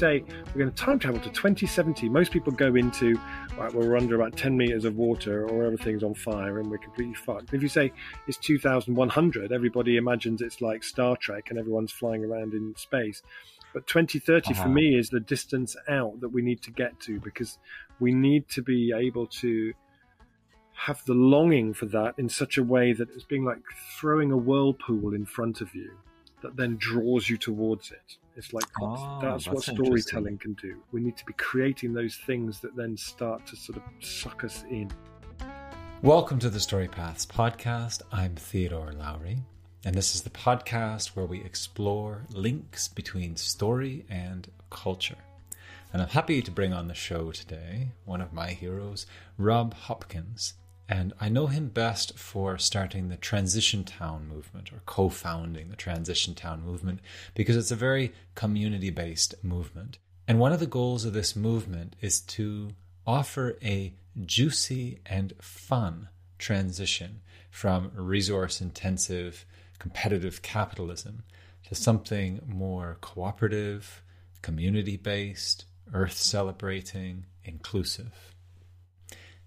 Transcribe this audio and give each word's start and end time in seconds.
say 0.00 0.24
we're 0.46 0.60
going 0.60 0.72
to 0.72 0.76
time 0.76 0.98
travel 0.98 1.20
to 1.20 1.28
2070, 1.28 2.08
most 2.08 2.32
people 2.32 2.52
go 2.52 2.74
into, 2.74 3.20
right, 3.58 3.72
well, 3.72 3.86
we're 3.86 3.98
under 3.98 4.14
about 4.14 4.36
10 4.36 4.56
meters 4.56 4.86
of 4.86 4.96
water 4.96 5.46
or 5.46 5.64
everything's 5.64 6.02
on 6.02 6.14
fire 6.14 6.58
and 6.58 6.70
we're 6.70 6.78
completely 6.78 7.14
fucked. 7.14 7.52
If 7.52 7.62
you 7.62 7.68
say 7.68 7.92
it's 8.26 8.38
2100, 8.38 9.52
everybody 9.52 9.98
imagines 9.98 10.40
it's 10.40 10.62
like 10.62 10.82
Star 10.82 11.16
Trek 11.16 11.50
and 11.50 11.58
everyone's 11.58 11.92
flying 11.92 12.24
around 12.24 12.54
in 12.54 12.74
space. 12.76 13.22
But 13.74 13.86
2030 13.86 14.54
uh-huh. 14.54 14.62
for 14.62 14.68
me 14.70 14.98
is 14.98 15.10
the 15.10 15.20
distance 15.20 15.76
out 15.88 16.20
that 16.20 16.30
we 16.30 16.40
need 16.40 16.62
to 16.62 16.70
get 16.70 16.98
to 17.00 17.20
because 17.20 17.58
we 18.00 18.12
need 18.12 18.48
to 18.48 18.62
be 18.62 18.92
able 18.96 19.26
to 19.26 19.74
have 20.72 21.04
the 21.04 21.14
longing 21.14 21.74
for 21.74 21.84
that 21.86 22.14
in 22.16 22.28
such 22.30 22.56
a 22.56 22.64
way 22.64 22.94
that 22.94 23.10
it's 23.10 23.24
being 23.24 23.44
like 23.44 23.58
throwing 23.98 24.32
a 24.32 24.36
whirlpool 24.36 25.12
in 25.12 25.26
front 25.26 25.60
of 25.60 25.74
you 25.74 25.90
that 26.40 26.56
then 26.56 26.76
draws 26.76 27.28
you 27.28 27.36
towards 27.36 27.90
it. 27.90 28.16
It's 28.40 28.54
like 28.54 28.64
that's, 28.64 29.02
ah, 29.02 29.18
that's, 29.20 29.48
what 29.48 29.62
storytelling 29.62 30.38
can 30.38 30.54
do. 30.54 30.78
We 30.92 31.02
need 31.02 31.18
to 31.18 31.26
be 31.26 31.34
creating 31.34 31.92
those 31.92 32.16
things 32.16 32.58
that 32.60 32.74
then 32.74 32.96
start 32.96 33.46
to 33.48 33.54
sort 33.54 33.76
of 33.76 33.82
suck 34.02 34.44
us 34.44 34.64
in. 34.70 34.90
Welcome 36.00 36.38
to 36.38 36.48
the 36.48 36.58
Story 36.58 36.88
Paths 36.88 37.26
podcast. 37.26 38.00
I'm 38.10 38.36
Theodore 38.36 38.94
Lowry, 38.94 39.42
and 39.84 39.94
this 39.94 40.14
is 40.14 40.22
the 40.22 40.30
podcast 40.30 41.08
where 41.08 41.26
we 41.26 41.44
explore 41.44 42.24
links 42.30 42.88
between 42.88 43.36
story 43.36 44.06
and 44.08 44.50
culture. 44.70 45.18
And 45.92 46.00
I'm 46.00 46.08
happy 46.08 46.40
to 46.40 46.50
bring 46.50 46.72
on 46.72 46.88
the 46.88 46.94
show 46.94 47.32
today 47.32 47.88
one 48.06 48.22
of 48.22 48.32
my 48.32 48.52
heroes, 48.52 49.04
Rob 49.36 49.74
Hopkins. 49.74 50.54
And 50.90 51.12
I 51.20 51.28
know 51.28 51.46
him 51.46 51.68
best 51.68 52.18
for 52.18 52.58
starting 52.58 53.08
the 53.08 53.16
Transition 53.16 53.84
Town 53.84 54.26
movement 54.26 54.72
or 54.72 54.82
co 54.86 55.08
founding 55.08 55.70
the 55.70 55.76
Transition 55.76 56.34
Town 56.34 56.64
movement 56.64 56.98
because 57.36 57.56
it's 57.56 57.70
a 57.70 57.76
very 57.76 58.12
community 58.34 58.90
based 58.90 59.36
movement. 59.44 59.98
And 60.26 60.40
one 60.40 60.52
of 60.52 60.58
the 60.58 60.66
goals 60.66 61.04
of 61.04 61.12
this 61.12 61.36
movement 61.36 61.94
is 62.00 62.20
to 62.22 62.70
offer 63.06 63.56
a 63.62 63.94
juicy 64.26 64.98
and 65.06 65.32
fun 65.40 66.08
transition 66.38 67.20
from 67.52 67.92
resource 67.94 68.60
intensive 68.60 69.46
competitive 69.78 70.42
capitalism 70.42 71.22
to 71.68 71.76
something 71.76 72.40
more 72.44 72.98
cooperative, 73.00 74.02
community 74.42 74.96
based, 74.96 75.66
earth 75.94 76.16
celebrating, 76.16 77.26
inclusive. 77.44 78.34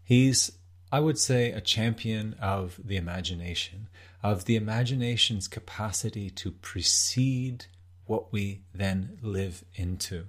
He's 0.06 0.54
I 0.94 1.00
would 1.00 1.18
say, 1.18 1.52
a 1.52 1.60
champion 1.60 2.36
of 2.40 2.80
the 2.86 2.98
imagination, 2.98 3.90
of 4.22 4.46
the 4.46 4.56
imagination's 4.56 5.48
capacity 5.48 6.30
to 6.30 6.52
precede 6.52 7.66
what 8.06 8.32
we 8.32 8.62
then 8.76 9.18
live 9.24 9.66
into. 9.74 10.28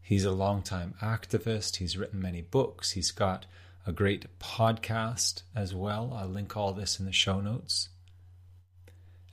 He's 0.00 0.24
a 0.24 0.30
longtime 0.30 0.94
activist. 1.02 1.76
He's 1.76 1.98
written 1.98 2.22
many 2.22 2.40
books. 2.40 2.92
He's 2.92 3.10
got 3.10 3.44
a 3.86 3.92
great 3.92 4.38
podcast 4.38 5.42
as 5.54 5.74
well. 5.74 6.14
I'll 6.18 6.28
link 6.28 6.56
all 6.56 6.72
this 6.72 6.98
in 6.98 7.04
the 7.04 7.12
show 7.12 7.42
notes. 7.42 7.90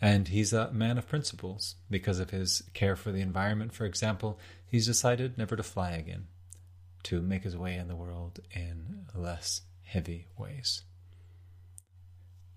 And 0.02 0.28
he's 0.28 0.52
a 0.52 0.70
man 0.74 0.98
of 0.98 1.08
principles. 1.08 1.76
Because 1.90 2.20
of 2.20 2.32
his 2.32 2.62
care 2.74 2.98
for 2.98 3.14
the 3.14 3.22
environment, 3.22 3.72
for 3.72 3.86
example, 3.86 4.38
he's 4.68 4.86
decided 4.86 5.38
never 5.38 5.56
to 5.56 5.64
fly 5.64 5.92
again, 5.92 6.28
to 7.04 7.22
make 7.22 7.44
his 7.44 7.56
way 7.56 7.78
in 7.78 7.88
the 7.88 7.96
world 7.96 8.42
in 8.54 9.06
less 9.16 9.62
heavy 9.92 10.26
ways. 10.38 10.84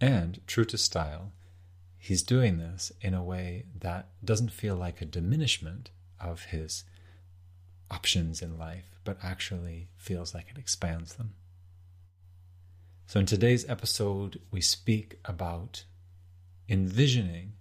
And, 0.00 0.40
true 0.46 0.64
to 0.66 0.78
style, 0.78 1.32
he's 1.98 2.22
doing 2.22 2.58
this 2.58 2.92
in 3.00 3.12
a 3.12 3.24
way 3.24 3.64
that 3.80 4.08
doesn't 4.24 4.52
feel 4.52 4.76
like 4.76 5.00
a 5.00 5.06
diminishment 5.06 5.90
of 6.20 6.44
his 6.44 6.84
options 7.90 8.40
in 8.40 8.56
life, 8.56 9.00
but 9.02 9.18
actually 9.20 9.88
feels 9.96 10.32
like 10.32 10.48
it 10.48 10.58
expands 10.58 11.14
them. 11.14 11.34
So, 13.06 13.18
in 13.18 13.26
today's 13.26 13.68
episode, 13.68 14.40
we 14.52 14.60
speak 14.60 15.18
about 15.24 15.84
envisioning 16.68 17.54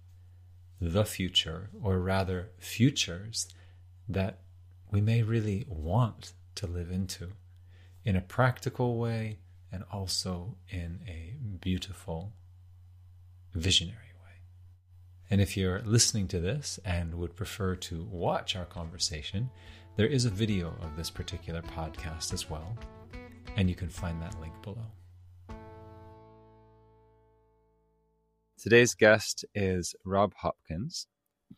the 0.80 1.04
future, 1.04 1.70
or 1.82 1.98
rather, 1.98 2.50
futures 2.58 3.48
that 4.08 4.38
we 4.92 5.00
may 5.00 5.22
really 5.22 5.64
want 5.68 6.32
to 6.54 6.68
live 6.68 6.92
into 6.92 7.32
in 8.04 8.14
a 8.14 8.20
practical 8.20 8.98
way 8.98 9.38
and 9.74 9.82
also 9.90 10.56
in 10.70 11.00
a 11.08 11.34
beautiful, 11.60 12.32
visionary 13.54 14.12
way. 14.22 14.36
And 15.28 15.40
if 15.40 15.56
you're 15.56 15.82
listening 15.82 16.28
to 16.28 16.38
this 16.38 16.78
and 16.84 17.12
would 17.16 17.34
prefer 17.34 17.74
to 17.76 18.04
watch 18.04 18.54
our 18.54 18.66
conversation, 18.66 19.50
there 19.96 20.06
is 20.06 20.26
a 20.26 20.30
video 20.30 20.68
of 20.80 20.96
this 20.96 21.10
particular 21.10 21.60
podcast 21.60 22.32
as 22.32 22.48
well, 22.48 22.78
and 23.56 23.68
you 23.68 23.74
can 23.74 23.88
find 23.88 24.22
that 24.22 24.40
link 24.40 24.54
below. 24.62 24.86
Today's 28.56 28.94
guest 28.94 29.44
is 29.56 29.96
Rob 30.04 30.34
Hopkins, 30.36 31.08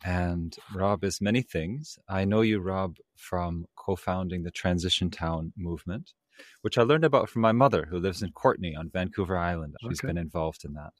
and 0.02 0.56
Rob 0.74 1.04
is 1.04 1.20
many 1.20 1.42
things. 1.42 1.98
I 2.08 2.24
know 2.24 2.40
you, 2.40 2.60
Rob, 2.60 2.96
from 3.14 3.66
co 3.76 3.94
founding 3.94 4.42
the 4.42 4.50
Transition 4.50 5.10
Town 5.10 5.52
movement 5.54 6.14
which 6.62 6.78
I 6.78 6.82
learned 6.82 7.04
about 7.04 7.28
from 7.28 7.42
my 7.42 7.52
mother, 7.52 7.86
who 7.88 7.98
lives 7.98 8.22
in 8.22 8.32
Courtenay 8.32 8.74
on 8.74 8.90
Vancouver 8.92 9.36
Island. 9.36 9.74
She's 9.82 10.00
okay. 10.00 10.08
been 10.08 10.18
involved 10.18 10.64
in 10.64 10.74
that. 10.74 10.92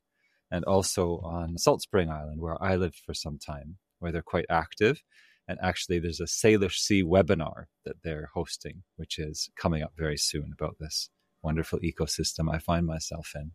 And 0.51 0.65
also 0.65 1.21
on 1.25 1.59
Salt 1.59 1.83
Spring 1.83 2.11
Island, 2.11 2.41
where 2.41 2.63
I 2.63 2.77
lived 2.77 3.01
for 3.05 3.15
some 3.15 3.39
time, 3.39 3.79
where 3.99 4.13
they're 4.13 4.23
quite 4.23 4.47
active. 4.49 5.03
And 5.49 5.59
actually, 5.63 5.99
there's 5.99 6.21
a 6.21 6.25
Salish 6.25 6.79
Sea 6.79 7.03
webinar 7.03 7.67
that 7.85 7.97
they're 8.03 8.31
hosting, 8.35 8.83
which 8.97 9.19
is 9.19 9.49
coming 9.57 9.83
up 9.83 9.93
very 9.97 10.17
soon 10.17 10.51
about 10.53 10.77
this 10.81 11.09
wonderful 11.43 11.79
ecosystem 11.81 12.53
I 12.53 12.59
find 12.59 12.87
myself 12.87 13.33
in. 13.35 13.53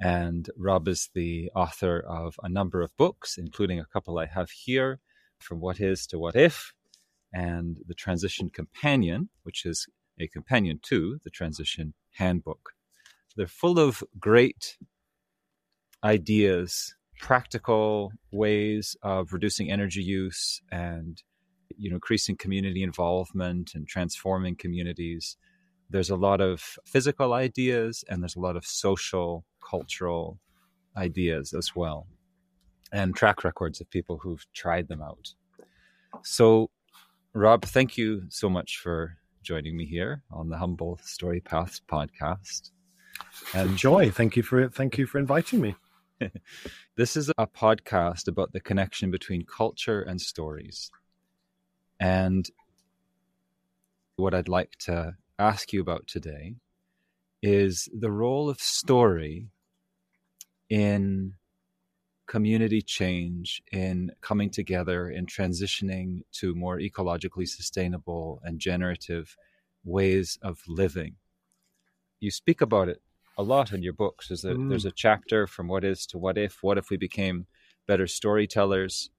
And 0.00 0.48
Rob 0.56 0.88
is 0.88 1.10
the 1.14 1.50
author 1.54 2.00
of 2.00 2.34
a 2.42 2.48
number 2.48 2.80
of 2.80 2.96
books, 2.96 3.36
including 3.36 3.78
a 3.78 3.86
couple 3.92 4.18
I 4.18 4.26
have 4.26 4.50
here 4.50 5.00
From 5.38 5.60
What 5.60 5.80
Is 5.80 6.06
to 6.08 6.18
What 6.18 6.36
If, 6.36 6.72
and 7.32 7.78
The 7.86 7.94
Transition 7.94 8.50
Companion, 8.50 9.28
which 9.42 9.64
is 9.66 9.86
a 10.20 10.28
companion 10.28 10.78
to 10.82 11.18
the 11.24 11.30
Transition 11.30 11.94
Handbook. 12.16 12.74
They're 13.36 13.46
full 13.46 13.78
of 13.78 14.04
great 14.18 14.76
ideas, 16.04 16.94
practical 17.18 18.12
ways 18.30 18.96
of 19.02 19.32
reducing 19.32 19.70
energy 19.70 20.02
use 20.02 20.60
and 20.70 21.22
you 21.76 21.90
know 21.90 21.96
increasing 21.96 22.36
community 22.36 22.82
involvement 22.82 23.72
and 23.74 23.86
transforming 23.88 24.56
communities. 24.56 25.36
There's 25.88 26.10
a 26.10 26.16
lot 26.16 26.40
of 26.40 26.78
physical 26.86 27.32
ideas 27.32 28.04
and 28.08 28.22
there's 28.22 28.36
a 28.36 28.40
lot 28.40 28.56
of 28.56 28.64
social, 28.64 29.44
cultural 29.68 30.38
ideas 30.96 31.52
as 31.52 31.74
well, 31.74 32.06
and 32.92 33.14
track 33.14 33.44
records 33.44 33.80
of 33.80 33.90
people 33.90 34.18
who've 34.18 34.44
tried 34.52 34.88
them 34.88 35.02
out. 35.02 35.34
So, 36.22 36.70
Rob, 37.32 37.64
thank 37.64 37.96
you 37.96 38.24
so 38.28 38.48
much 38.50 38.78
for 38.78 39.16
joining 39.42 39.76
me 39.76 39.86
here 39.86 40.22
on 40.30 40.48
the 40.48 40.58
Humble 40.58 40.98
Story 41.02 41.40
Paths 41.40 41.80
podcast. 41.88 42.70
And 43.54 43.76
joy, 43.76 44.10
thank 44.10 44.36
you 44.36 44.42
for. 44.42 44.68
Thank 44.68 44.98
you 44.98 45.06
for 45.06 45.18
inviting 45.18 45.60
me. 45.60 45.76
this 46.96 47.16
is 47.16 47.30
a 47.38 47.46
podcast 47.46 48.28
about 48.28 48.52
the 48.52 48.60
connection 48.60 49.10
between 49.10 49.44
culture 49.44 50.02
and 50.02 50.20
stories. 50.20 50.90
And 51.98 52.48
what 54.16 54.34
I'd 54.34 54.48
like 54.48 54.72
to 54.80 55.14
ask 55.38 55.72
you 55.72 55.80
about 55.80 56.06
today 56.06 56.56
is 57.42 57.88
the 57.98 58.10
role 58.10 58.50
of 58.50 58.60
story 58.60 59.48
in 60.68 61.34
community 62.30 62.80
change, 62.80 63.60
in 63.72 64.12
coming 64.20 64.48
together, 64.50 65.10
in 65.10 65.26
transitioning 65.26 66.20
to 66.30 66.54
more 66.54 66.78
ecologically 66.78 67.48
sustainable 67.48 68.40
and 68.44 68.60
generative 68.60 69.36
ways 69.82 70.38
of 70.40 70.62
living. 70.68 71.16
You 72.20 72.30
speak 72.30 72.60
about 72.60 72.88
it 72.88 73.02
a 73.36 73.42
lot 73.42 73.72
in 73.72 73.82
your 73.82 73.94
books. 73.94 74.28
There's 74.28 74.44
a, 74.44 74.54
mm. 74.54 74.68
there's 74.68 74.84
a 74.84 74.92
chapter 74.92 75.48
from 75.48 75.66
what 75.66 75.82
is 75.82 76.06
to 76.06 76.18
what 76.18 76.38
if. 76.38 76.62
What 76.62 76.78
if 76.78 76.88
we 76.88 76.96
became 76.96 77.46
better 77.88 78.06
storytellers? 78.06 79.10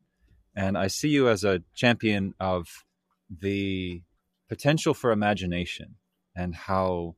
And 0.56 0.78
I 0.78 0.88
see 0.88 1.10
you 1.10 1.28
as 1.28 1.44
a 1.44 1.64
champion 1.76 2.34
of 2.40 2.86
the 3.30 4.04
potential 4.48 4.94
for 4.94 5.12
imagination 5.12 5.96
and 6.34 6.56
how 6.56 7.16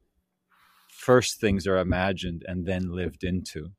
first 0.90 1.40
things 1.40 1.68
are 1.68 1.78
imagined 1.78 2.44
and 2.48 2.66
then 2.66 2.96
lived 2.96 3.24
into. 3.24 3.74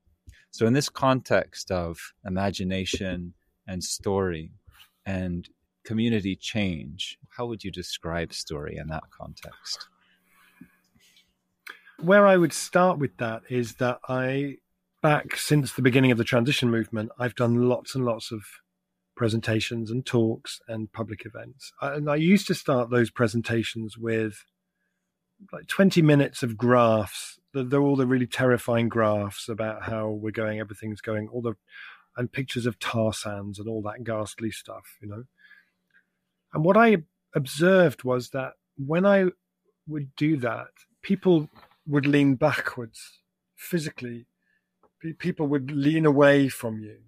So, 0.55 0.69
in 0.69 0.73
this 0.73 0.89
context 0.89 1.73
of 1.73 1.99
imagination 2.25 3.35
and 3.67 3.83
story 3.83 4.53
and 5.05 5.49
community 5.83 6.37
change, 6.37 7.19
how 7.37 7.47
would 7.47 7.65
you 7.65 7.73
describe 7.73 8.33
story 8.33 8.77
in 8.77 8.87
that 8.87 9.03
context? 9.11 9.89
Where 11.99 12.25
I 12.25 12.37
would 12.37 12.53
start 12.53 13.01
with 13.01 13.17
that 13.17 13.43
is 13.51 13.75
that 13.77 13.99
I, 14.09 14.59
back 15.03 15.35
since 15.35 15.73
the 15.73 15.83
beginning 15.83 16.13
of 16.13 16.19
the 16.19 16.23
transition 16.23 16.71
movement, 16.71 17.11
I've 17.19 17.35
done 17.35 17.69
lots 17.69 17.97
and 17.97 18.05
lots 18.05 18.31
of 18.31 18.43
presentations 19.17 19.91
and 19.91 20.07
talks 20.07 20.61
and 20.69 20.93
public 20.93 21.27
events. 21.27 21.73
And 21.83 22.09
I 22.09 22.15
used 22.15 22.47
to 22.47 22.55
start 22.55 22.91
those 22.91 23.11
presentations 23.11 23.99
with 23.99 24.45
like 25.53 25.67
20 25.67 26.01
minutes 26.01 26.45
of 26.45 26.57
graphs. 26.57 27.41
They're 27.55 27.81
all 27.81 27.97
the 27.97 28.07
really 28.07 28.27
terrifying 28.27 28.89
graphs 28.89 29.49
about 29.49 29.85
how 29.85 30.11
we're 30.11 30.33
going, 30.33 30.59
everything's 30.59 31.01
going, 31.01 31.29
all 31.29 31.41
the 31.41 31.55
and 32.17 32.31
pictures 32.31 32.67
of 32.67 32.79
tar 32.79 33.13
sands 33.13 33.59
and 33.59 33.69
all 33.69 33.83
that 33.83 34.05
ghastly 34.05 34.51
stuff, 34.51 34.99
you 35.01 35.09
know. 35.09 35.25
And 36.53 36.65
what 36.65 36.77
I 36.77 36.99
observed 37.35 38.05
was 38.05 38.31
that 38.31 38.53
when 38.77 39.05
I 39.05 39.27
would 39.87 40.15
do 40.17 40.37
that, 40.39 40.69
people 41.03 41.51
would 41.87 42.07
lean 42.07 42.37
backwards 42.37 43.21
physically. 43.57 44.27
People 45.19 45.47
would 45.49 45.71
lean 45.71 46.07
away 46.07 46.49
from 46.49 46.79
you. 46.79 46.99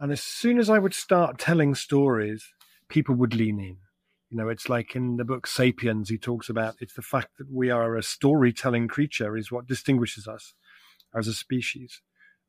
And 0.00 0.12
as 0.12 0.22
soon 0.22 0.58
as 0.58 0.68
I 0.68 0.78
would 0.78 0.94
start 0.94 1.38
telling 1.38 1.74
stories, 1.74 2.52
people 2.88 3.14
would 3.16 3.34
lean 3.34 3.60
in. 3.60 3.76
You 4.30 4.38
know, 4.38 4.48
it's 4.48 4.68
like 4.68 4.96
in 4.96 5.16
the 5.16 5.24
book 5.24 5.46
Sapiens, 5.46 6.08
he 6.08 6.18
talks 6.18 6.48
about 6.48 6.76
it's 6.80 6.94
the 6.94 7.02
fact 7.02 7.38
that 7.38 7.50
we 7.50 7.70
are 7.70 7.96
a 7.96 8.02
storytelling 8.02 8.88
creature 8.88 9.36
is 9.36 9.52
what 9.52 9.68
distinguishes 9.68 10.26
us 10.26 10.54
as 11.14 11.28
a 11.28 11.34
species. 11.34 12.00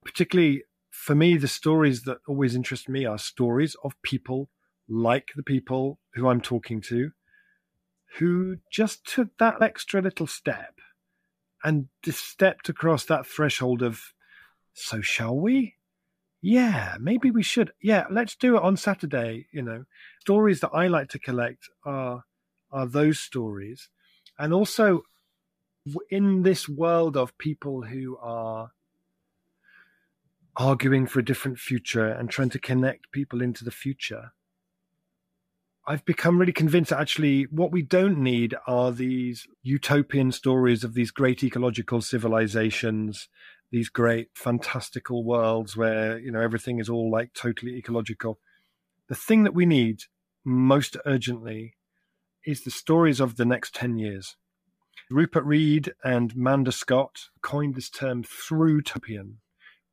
Particularly 0.03 0.63
for 0.89 1.13
me, 1.13 1.37
the 1.37 1.47
stories 1.47 2.03
that 2.03 2.17
always 2.27 2.55
interest 2.55 2.89
me 2.89 3.05
are 3.05 3.17
stories 3.17 3.75
of 3.83 4.01
people 4.01 4.49
like 4.89 5.29
the 5.35 5.43
people 5.43 5.99
who 6.15 6.27
I'm 6.27 6.41
talking 6.41 6.81
to, 6.81 7.11
who 8.17 8.57
just 8.71 9.05
took 9.05 9.37
that 9.37 9.61
extra 9.61 10.01
little 10.01 10.27
step 10.27 10.75
and 11.63 11.87
stepped 12.05 12.69
across 12.69 13.05
that 13.05 13.27
threshold 13.27 13.81
of, 13.81 14.13
so 14.73 15.01
shall 15.01 15.37
we? 15.37 15.76
Yeah, 16.41 16.95
maybe 16.99 17.31
we 17.31 17.43
should. 17.43 17.71
Yeah, 17.81 18.05
let's 18.11 18.35
do 18.35 18.57
it 18.57 18.63
on 18.63 18.77
Saturday. 18.77 19.47
You 19.51 19.63
know, 19.63 19.85
stories 20.21 20.59
that 20.61 20.69
I 20.73 20.87
like 20.87 21.09
to 21.09 21.19
collect 21.19 21.69
are 21.83 22.23
are 22.71 22.85
those 22.85 23.19
stories, 23.19 23.89
and 24.37 24.53
also 24.53 25.03
in 26.09 26.43
this 26.43 26.67
world 26.67 27.15
of 27.17 27.37
people 27.37 27.83
who 27.83 28.17
are 28.17 28.71
arguing 30.55 31.05
for 31.07 31.19
a 31.19 31.25
different 31.25 31.59
future 31.59 32.07
and 32.07 32.29
trying 32.29 32.49
to 32.49 32.59
connect 32.59 33.11
people 33.11 33.41
into 33.41 33.63
the 33.63 33.71
future. 33.71 34.31
I've 35.89 36.03
become 36.03 36.37
really 36.37 36.51
convinced 36.51 36.89
that 36.89 36.99
actually 36.99 37.43
what 37.43 37.71
we 37.71 37.81
don't 37.81 38.17
need 38.17 38.55
are 38.65 38.91
these 38.91 39.47
utopian 39.63 40.33
stories 40.33 40.83
of 40.83 40.93
these 40.93 41.11
great 41.11 41.43
ecological 41.43 42.01
civilizations, 42.01 43.29
these 43.71 43.89
great 43.89 44.29
fantastical 44.33 45.23
worlds 45.23 45.75
where, 45.75 46.17
you 46.17 46.31
know, 46.31 46.41
everything 46.41 46.79
is 46.79 46.89
all 46.89 47.11
like 47.11 47.33
totally 47.33 47.75
ecological. 47.75 48.39
The 49.09 49.15
thing 49.15 49.43
that 49.43 49.53
we 49.53 49.65
need 49.65 50.03
most 50.45 50.97
urgently 51.05 51.75
is 52.45 52.63
the 52.63 52.71
stories 52.71 53.19
of 53.19 53.35
the 53.35 53.45
next 53.45 53.75
10 53.75 53.97
years. 53.97 54.37
Rupert 55.09 55.43
Read 55.43 55.93
and 56.03 56.35
Manda 56.35 56.71
Scott 56.71 57.29
coined 57.41 57.75
this 57.75 57.89
term 57.89 58.23
thrutopian 58.23 59.35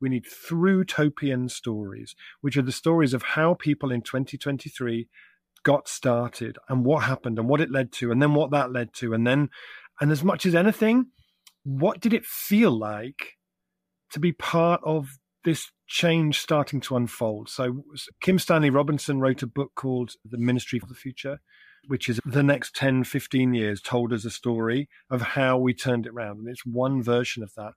we 0.01 0.09
need 0.09 0.25
thrutopian 0.25 1.49
stories, 1.49 2.15
which 2.41 2.57
are 2.57 2.61
the 2.61 2.71
stories 2.71 3.13
of 3.13 3.23
how 3.23 3.53
people 3.53 3.91
in 3.91 4.01
2023 4.01 5.07
got 5.63 5.87
started 5.87 6.57
and 6.69 6.85
what 6.85 7.03
happened 7.03 7.39
and 7.39 7.47
what 7.47 7.61
it 7.61 7.71
led 7.71 7.91
to, 7.93 8.11
and 8.11 8.21
then 8.21 8.33
what 8.33 8.51
that 8.51 8.71
led 8.71 8.93
to. 8.93 9.13
And 9.13 9.25
then, 9.25 9.49
and 9.99 10.11
as 10.11 10.23
much 10.23 10.45
as 10.45 10.53
anything, 10.53 11.07
what 11.63 11.99
did 11.99 12.13
it 12.13 12.25
feel 12.25 12.71
like 12.71 13.37
to 14.11 14.19
be 14.19 14.31
part 14.31 14.81
of 14.83 15.17
this 15.43 15.71
change 15.87 16.39
starting 16.39 16.79
to 16.81 16.95
unfold? 16.95 17.49
So, 17.49 17.83
Kim 18.21 18.39
Stanley 18.39 18.69
Robinson 18.69 19.19
wrote 19.19 19.43
a 19.43 19.47
book 19.47 19.71
called 19.75 20.11
The 20.23 20.37
Ministry 20.37 20.79
for 20.79 20.87
the 20.87 20.95
Future 20.95 21.39
which 21.87 22.09
is 22.09 22.19
the 22.25 22.41
next 22.41 22.75
10, 22.75 23.03
15 23.03 23.53
years 23.53 23.79
told 23.79 24.11
as 24.11 24.25
a 24.25 24.31
story 24.31 24.89
of 25.11 25.21
how 25.21 25.55
we 25.55 25.71
turned 25.71 26.07
it 26.07 26.13
around. 26.13 26.39
And 26.39 26.47
it's 26.47 26.65
one 26.65 27.03
version 27.03 27.43
of 27.43 27.53
that 27.57 27.73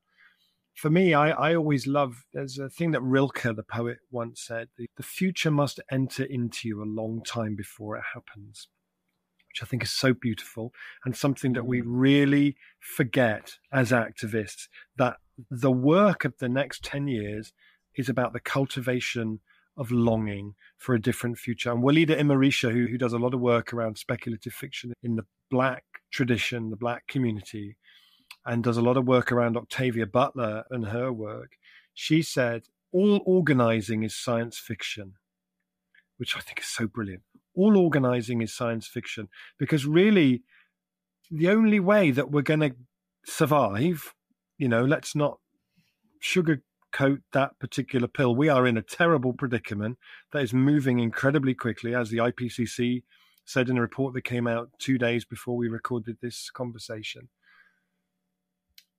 for 0.78 0.90
me, 0.90 1.12
I, 1.12 1.30
I 1.30 1.56
always 1.56 1.88
love, 1.88 2.24
there's 2.32 2.56
a 2.56 2.70
thing 2.70 2.92
that 2.92 3.02
Rilke, 3.02 3.42
the 3.42 3.64
poet, 3.64 3.98
once 4.12 4.40
said 4.46 4.68
the, 4.76 4.86
the 4.96 5.02
future 5.02 5.50
must 5.50 5.80
enter 5.90 6.22
into 6.22 6.68
you 6.68 6.80
a 6.80 6.84
long 6.84 7.20
time 7.24 7.56
before 7.56 7.96
it 7.96 8.04
happens, 8.14 8.68
which 9.48 9.60
I 9.60 9.66
think 9.66 9.82
is 9.82 9.90
so 9.90 10.14
beautiful 10.14 10.72
and 11.04 11.16
something 11.16 11.54
that 11.54 11.66
we 11.66 11.80
mm. 11.82 11.86
really 11.86 12.56
forget 12.78 13.56
as 13.72 13.90
activists 13.90 14.68
that 14.96 15.16
the 15.50 15.72
work 15.72 16.24
of 16.24 16.36
the 16.38 16.48
next 16.48 16.84
10 16.84 17.08
years 17.08 17.52
is 17.96 18.08
about 18.08 18.32
the 18.32 18.40
cultivation 18.40 19.40
of 19.76 19.92
longing 19.92 20.54
for 20.76 20.94
a 20.94 21.00
different 21.00 21.38
future. 21.38 21.70
And 21.70 21.82
Walidah 21.82 22.18
Imarisha, 22.18 22.72
who, 22.72 22.86
who 22.86 22.98
does 22.98 23.12
a 23.12 23.18
lot 23.18 23.32
of 23.32 23.40
work 23.40 23.72
around 23.72 23.96
speculative 23.96 24.52
fiction 24.52 24.92
in 25.02 25.14
the 25.14 25.24
Black 25.50 25.84
tradition, 26.10 26.70
the 26.70 26.76
Black 26.76 27.06
community, 27.06 27.76
and 28.44 28.64
does 28.64 28.76
a 28.76 28.82
lot 28.82 28.96
of 28.96 29.06
work 29.06 29.30
around 29.30 29.56
Octavia 29.56 30.06
Butler 30.06 30.64
and 30.70 30.86
her 30.86 31.12
work, 31.12 31.52
she 31.94 32.22
said, 32.22 32.62
all 32.92 33.20
organizing 33.26 34.02
is 34.02 34.16
science 34.16 34.58
fiction, 34.58 35.14
which 36.16 36.36
I 36.36 36.40
think 36.40 36.60
is 36.60 36.66
so 36.66 36.86
brilliant. 36.86 37.22
All 37.54 37.76
organizing 37.76 38.40
is 38.40 38.54
science 38.54 38.86
fiction 38.86 39.28
because 39.58 39.86
really 39.86 40.42
the 41.30 41.48
only 41.48 41.80
way 41.80 42.10
that 42.10 42.30
we're 42.30 42.42
going 42.42 42.60
to 42.60 42.74
survive, 43.26 44.14
you 44.58 44.68
know, 44.68 44.84
let's 44.84 45.14
not 45.14 45.38
sugarcoat 46.22 47.22
that 47.32 47.58
particular 47.58 48.08
pill. 48.08 48.34
We 48.34 48.48
are 48.48 48.66
in 48.66 48.76
a 48.76 48.82
terrible 48.82 49.32
predicament 49.32 49.98
that 50.32 50.42
is 50.42 50.52
moving 50.52 50.98
incredibly 50.98 51.54
quickly, 51.54 51.94
as 51.94 52.10
the 52.10 52.18
IPCC 52.18 53.02
said 53.44 53.68
in 53.68 53.78
a 53.78 53.80
report 53.80 54.14
that 54.14 54.24
came 54.24 54.46
out 54.46 54.70
two 54.78 54.98
days 54.98 55.24
before 55.24 55.56
we 55.56 55.68
recorded 55.68 56.18
this 56.20 56.50
conversation 56.50 57.28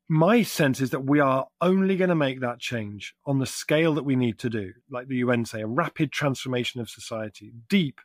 my 0.10 0.42
sense 0.42 0.82
is 0.82 0.90
that 0.90 1.06
we 1.06 1.20
are 1.20 1.48
only 1.62 1.96
going 1.96 2.10
to 2.10 2.16
make 2.16 2.42
that 2.42 2.60
change 2.60 3.14
on 3.28 3.38
the 3.38 3.46
scale 3.46 3.94
that 3.94 4.04
we 4.04 4.16
need 4.16 4.40
to 4.40 4.50
do, 4.50 4.74
like 4.90 5.08
the 5.08 5.18
UN 5.18 5.46
say, 5.46 5.62
a 5.62 5.68
rapid 5.68 6.12
transformation 6.12 6.82
of 6.82 6.90
society, 6.90 7.54
deep, 7.70 8.02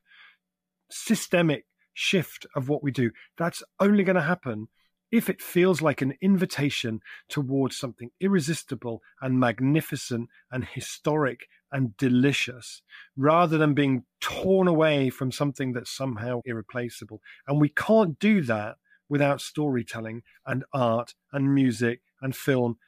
systemic 0.91 1.65
shift 1.95 2.47
of 2.55 2.69
what 2.69 2.83
we 2.83 2.91
do. 2.91 3.11
That's 3.39 3.62
only 3.81 4.05
going 4.05 4.17
to 4.17 4.23
happen 4.23 4.69
if 5.14 5.31
it 5.31 5.40
feels 5.40 5.81
like 5.81 6.02
an 6.02 6.14
invitation 6.20 7.00
towards 7.28 7.76
something 7.76 8.11
irresistible 8.20 9.00
and 9.22 9.39
magnificent 9.39 10.29
and 10.50 10.65
historic 10.65 11.46
and 11.70 11.96
delicious, 11.96 12.82
rather 13.17 13.56
than 13.56 13.74
being 13.74 14.05
torn 14.20 14.67
away 14.67 15.10
from 15.10 15.31
something 15.31 15.72
that's 15.72 15.91
somehow 15.91 16.41
irreplaceable. 16.44 17.22
And 17.46 17.60
we 17.60 17.69
can't 17.69 18.19
do 18.19 18.43
that 18.43 18.79
without 19.08 19.41
storytelling 19.41 20.24
and 20.46 20.65
art 20.72 21.15
and 21.32 21.55
music 21.55 22.00
and 22.20 22.34
film. 22.34 22.79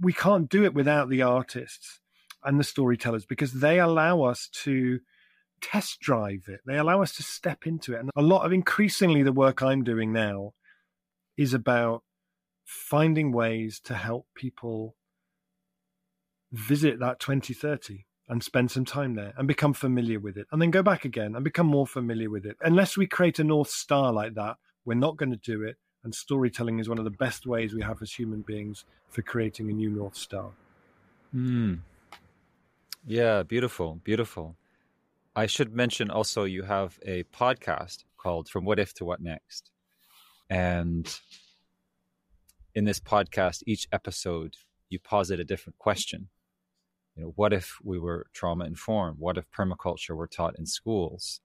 We 0.00 0.14
can't 0.14 0.48
do 0.48 0.64
it 0.64 0.72
without 0.72 1.10
the 1.10 1.20
artists 1.20 2.00
and 2.42 2.58
the 2.58 2.64
storytellers 2.64 3.26
because 3.26 3.52
they 3.52 3.78
allow 3.78 4.22
us 4.22 4.48
to 4.64 5.00
test 5.60 6.00
drive 6.00 6.44
it. 6.48 6.60
They 6.64 6.78
allow 6.78 7.02
us 7.02 7.14
to 7.16 7.22
step 7.22 7.66
into 7.66 7.92
it. 7.92 8.00
And 8.00 8.10
a 8.16 8.22
lot 8.22 8.46
of 8.46 8.52
increasingly 8.52 9.22
the 9.22 9.32
work 9.32 9.62
I'm 9.62 9.84
doing 9.84 10.10
now 10.10 10.54
is 11.40 11.54
about 11.54 12.02
finding 12.66 13.32
ways 13.32 13.80
to 13.80 13.94
help 13.94 14.26
people 14.34 14.94
visit 16.52 17.00
that 17.00 17.18
2030 17.18 18.04
and 18.28 18.44
spend 18.44 18.70
some 18.70 18.84
time 18.84 19.14
there 19.14 19.32
and 19.38 19.48
become 19.48 19.72
familiar 19.72 20.20
with 20.20 20.36
it 20.36 20.46
and 20.52 20.60
then 20.60 20.70
go 20.70 20.82
back 20.82 21.06
again 21.06 21.34
and 21.34 21.42
become 21.42 21.66
more 21.66 21.86
familiar 21.86 22.28
with 22.28 22.44
it. 22.44 22.58
Unless 22.60 22.98
we 22.98 23.06
create 23.06 23.38
a 23.38 23.44
North 23.44 23.70
Star 23.70 24.12
like 24.12 24.34
that, 24.34 24.56
we're 24.84 24.94
not 24.94 25.16
going 25.16 25.30
to 25.30 25.36
do 25.38 25.62
it. 25.62 25.76
And 26.04 26.14
storytelling 26.14 26.78
is 26.78 26.90
one 26.90 26.98
of 26.98 27.04
the 27.04 27.10
best 27.10 27.46
ways 27.46 27.72
we 27.72 27.80
have 27.80 28.02
as 28.02 28.12
human 28.12 28.42
beings 28.42 28.84
for 29.08 29.22
creating 29.22 29.70
a 29.70 29.72
new 29.72 29.88
North 29.88 30.16
Star. 30.16 30.50
Hmm. 31.32 31.76
Yeah, 33.06 33.44
beautiful, 33.44 33.98
beautiful. 34.04 34.56
I 35.34 35.46
should 35.46 35.74
mention 35.74 36.10
also 36.10 36.44
you 36.44 36.64
have 36.64 36.98
a 37.02 37.22
podcast 37.24 38.04
called 38.18 38.50
From 38.50 38.66
What 38.66 38.78
If 38.78 38.92
to 38.94 39.06
What 39.06 39.22
Next. 39.22 39.70
And 40.50 41.08
in 42.74 42.84
this 42.84 43.00
podcast, 43.00 43.62
each 43.66 43.86
episode, 43.92 44.56
you 44.88 44.98
posit 44.98 45.38
a 45.40 45.44
different 45.44 45.78
question. 45.78 46.28
You 47.14 47.22
know, 47.22 47.32
what 47.36 47.52
if 47.52 47.78
we 47.82 47.98
were 47.98 48.26
trauma 48.32 48.64
informed? 48.64 49.18
What 49.18 49.38
if 49.38 49.44
permaculture 49.50 50.16
were 50.16 50.26
taught 50.26 50.58
in 50.58 50.66
schools? 50.66 51.40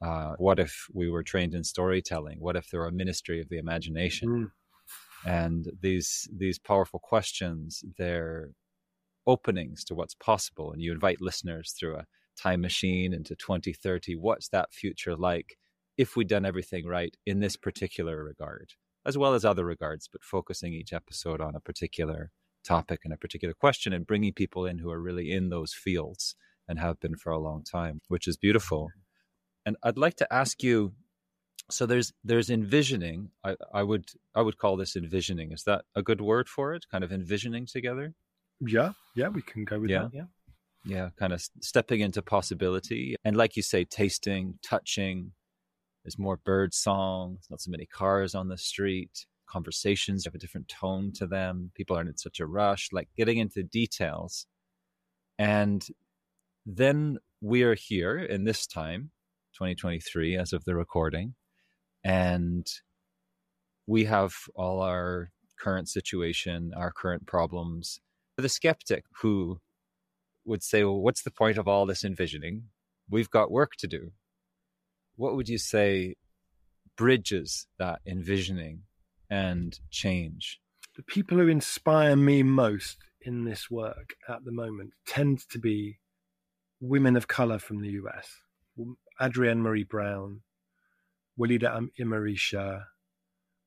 Uh, 0.00 0.34
what 0.38 0.58
if 0.58 0.86
we 0.92 1.08
were 1.08 1.22
trained 1.22 1.54
in 1.54 1.64
storytelling? 1.64 2.38
What 2.38 2.56
if 2.56 2.70
there 2.70 2.80
were 2.80 2.88
a 2.88 2.92
ministry 2.92 3.40
of 3.40 3.48
the 3.48 3.58
imagination? 3.58 4.28
Mm. 4.28 4.50
And 5.26 5.72
these 5.80 6.28
these 6.36 6.58
powerful 6.58 7.00
questions, 7.00 7.82
they're 7.96 8.50
openings 9.26 9.84
to 9.84 9.94
what's 9.94 10.14
possible. 10.14 10.72
And 10.72 10.82
you 10.82 10.92
invite 10.92 11.20
listeners 11.20 11.74
through 11.78 11.96
a 11.96 12.06
time 12.36 12.60
machine 12.60 13.14
into 13.14 13.34
2030. 13.34 14.16
What's 14.16 14.48
that 14.48 14.72
future 14.72 15.16
like 15.16 15.56
if 15.96 16.16
we'd 16.16 16.28
done 16.28 16.44
everything 16.44 16.86
right 16.86 17.16
in 17.26 17.40
this 17.40 17.56
particular 17.56 18.22
regard, 18.24 18.72
as 19.06 19.16
well 19.16 19.34
as 19.34 19.44
other 19.44 19.64
regards, 19.64 20.08
but 20.10 20.22
focusing 20.22 20.72
each 20.72 20.92
episode 20.92 21.40
on 21.40 21.54
a 21.54 21.60
particular 21.60 22.30
topic 22.64 23.00
and 23.04 23.12
a 23.12 23.18
particular 23.18 23.54
question 23.54 23.92
and 23.92 24.06
bringing 24.06 24.32
people 24.32 24.66
in 24.66 24.78
who 24.78 24.90
are 24.90 25.00
really 25.00 25.30
in 25.30 25.50
those 25.50 25.74
fields 25.74 26.34
and 26.66 26.78
have 26.78 26.98
been 27.00 27.16
for 27.16 27.30
a 27.30 27.38
long 27.38 27.62
time, 27.62 28.00
which 28.08 28.26
is 28.26 28.36
beautiful. 28.36 28.88
And 29.66 29.76
I'd 29.82 29.98
like 29.98 30.16
to 30.16 30.32
ask 30.32 30.62
you 30.62 30.92
so 31.70 31.86
there's 31.86 32.12
there's 32.22 32.50
envisioning. 32.50 33.30
I, 33.42 33.56
I 33.72 33.82
would 33.82 34.10
I 34.34 34.42
would 34.42 34.58
call 34.58 34.76
this 34.76 34.96
envisioning. 34.96 35.52
Is 35.52 35.64
that 35.64 35.84
a 35.94 36.02
good 36.02 36.20
word 36.20 36.48
for 36.48 36.74
it? 36.74 36.84
Kind 36.90 37.04
of 37.04 37.12
envisioning 37.12 37.66
together? 37.66 38.14
Yeah, 38.60 38.92
yeah, 39.16 39.28
we 39.28 39.42
can 39.42 39.64
go 39.64 39.80
with 39.80 39.90
yeah. 39.90 40.02
that. 40.02 40.10
Yeah. 40.12 40.24
Yeah, 40.86 41.08
kind 41.18 41.32
of 41.32 41.42
stepping 41.62 42.00
into 42.00 42.20
possibility. 42.20 43.16
And 43.24 43.36
like 43.36 43.56
you 43.56 43.62
say, 43.62 43.84
tasting, 43.84 44.58
touching. 44.62 45.32
There's 46.04 46.18
more 46.18 46.36
bird 46.36 46.74
song, 46.74 47.38
not 47.50 47.60
so 47.60 47.70
many 47.70 47.86
cars 47.86 48.34
on 48.34 48.48
the 48.48 48.58
street. 48.58 49.26
Conversations 49.48 50.24
have 50.24 50.34
a 50.34 50.38
different 50.38 50.68
tone 50.68 51.12
to 51.14 51.26
them. 51.26 51.70
People 51.74 51.96
aren't 51.96 52.10
in 52.10 52.16
such 52.18 52.40
a 52.40 52.46
rush, 52.46 52.90
like 52.92 53.08
getting 53.16 53.38
into 53.38 53.62
details. 53.62 54.46
And 55.38 55.86
then 56.66 57.18
we 57.40 57.62
are 57.62 57.74
here 57.74 58.18
in 58.18 58.44
this 58.44 58.66
time, 58.66 59.10
2023, 59.54 60.36
as 60.36 60.52
of 60.52 60.64
the 60.64 60.74
recording, 60.74 61.34
and 62.02 62.66
we 63.86 64.04
have 64.04 64.34
all 64.54 64.80
our 64.80 65.30
current 65.58 65.88
situation, 65.88 66.72
our 66.76 66.90
current 66.90 67.26
problems. 67.26 68.00
For 68.36 68.42
The 68.42 68.48
skeptic 68.48 69.04
who 69.20 69.60
would 70.44 70.62
say, 70.62 70.84
well, 70.84 71.00
what's 71.00 71.22
the 71.22 71.30
point 71.30 71.56
of 71.56 71.68
all 71.68 71.86
this 71.86 72.04
envisioning? 72.04 72.64
We've 73.08 73.30
got 73.30 73.50
work 73.50 73.72
to 73.78 73.86
do. 73.86 74.12
What 75.16 75.36
would 75.36 75.48
you 75.48 75.58
say 75.58 76.16
bridges 76.96 77.66
that 77.78 78.00
envisioning 78.06 78.82
and 79.30 79.78
change? 79.90 80.60
The 80.96 81.02
people 81.02 81.38
who 81.38 81.48
inspire 81.48 82.16
me 82.16 82.42
most 82.42 82.98
in 83.20 83.44
this 83.44 83.70
work 83.70 84.14
at 84.28 84.44
the 84.44 84.52
moment 84.52 84.90
tend 85.06 85.48
to 85.50 85.58
be 85.58 85.98
women 86.80 87.16
of 87.16 87.28
color 87.28 87.58
from 87.58 87.80
the 87.80 87.90
US. 87.90 88.28
Adrienne 89.20 89.62
Maree 89.62 89.88
Brown, 89.88 90.40
Walidah 91.38 91.88
Imarisha, 91.98 92.84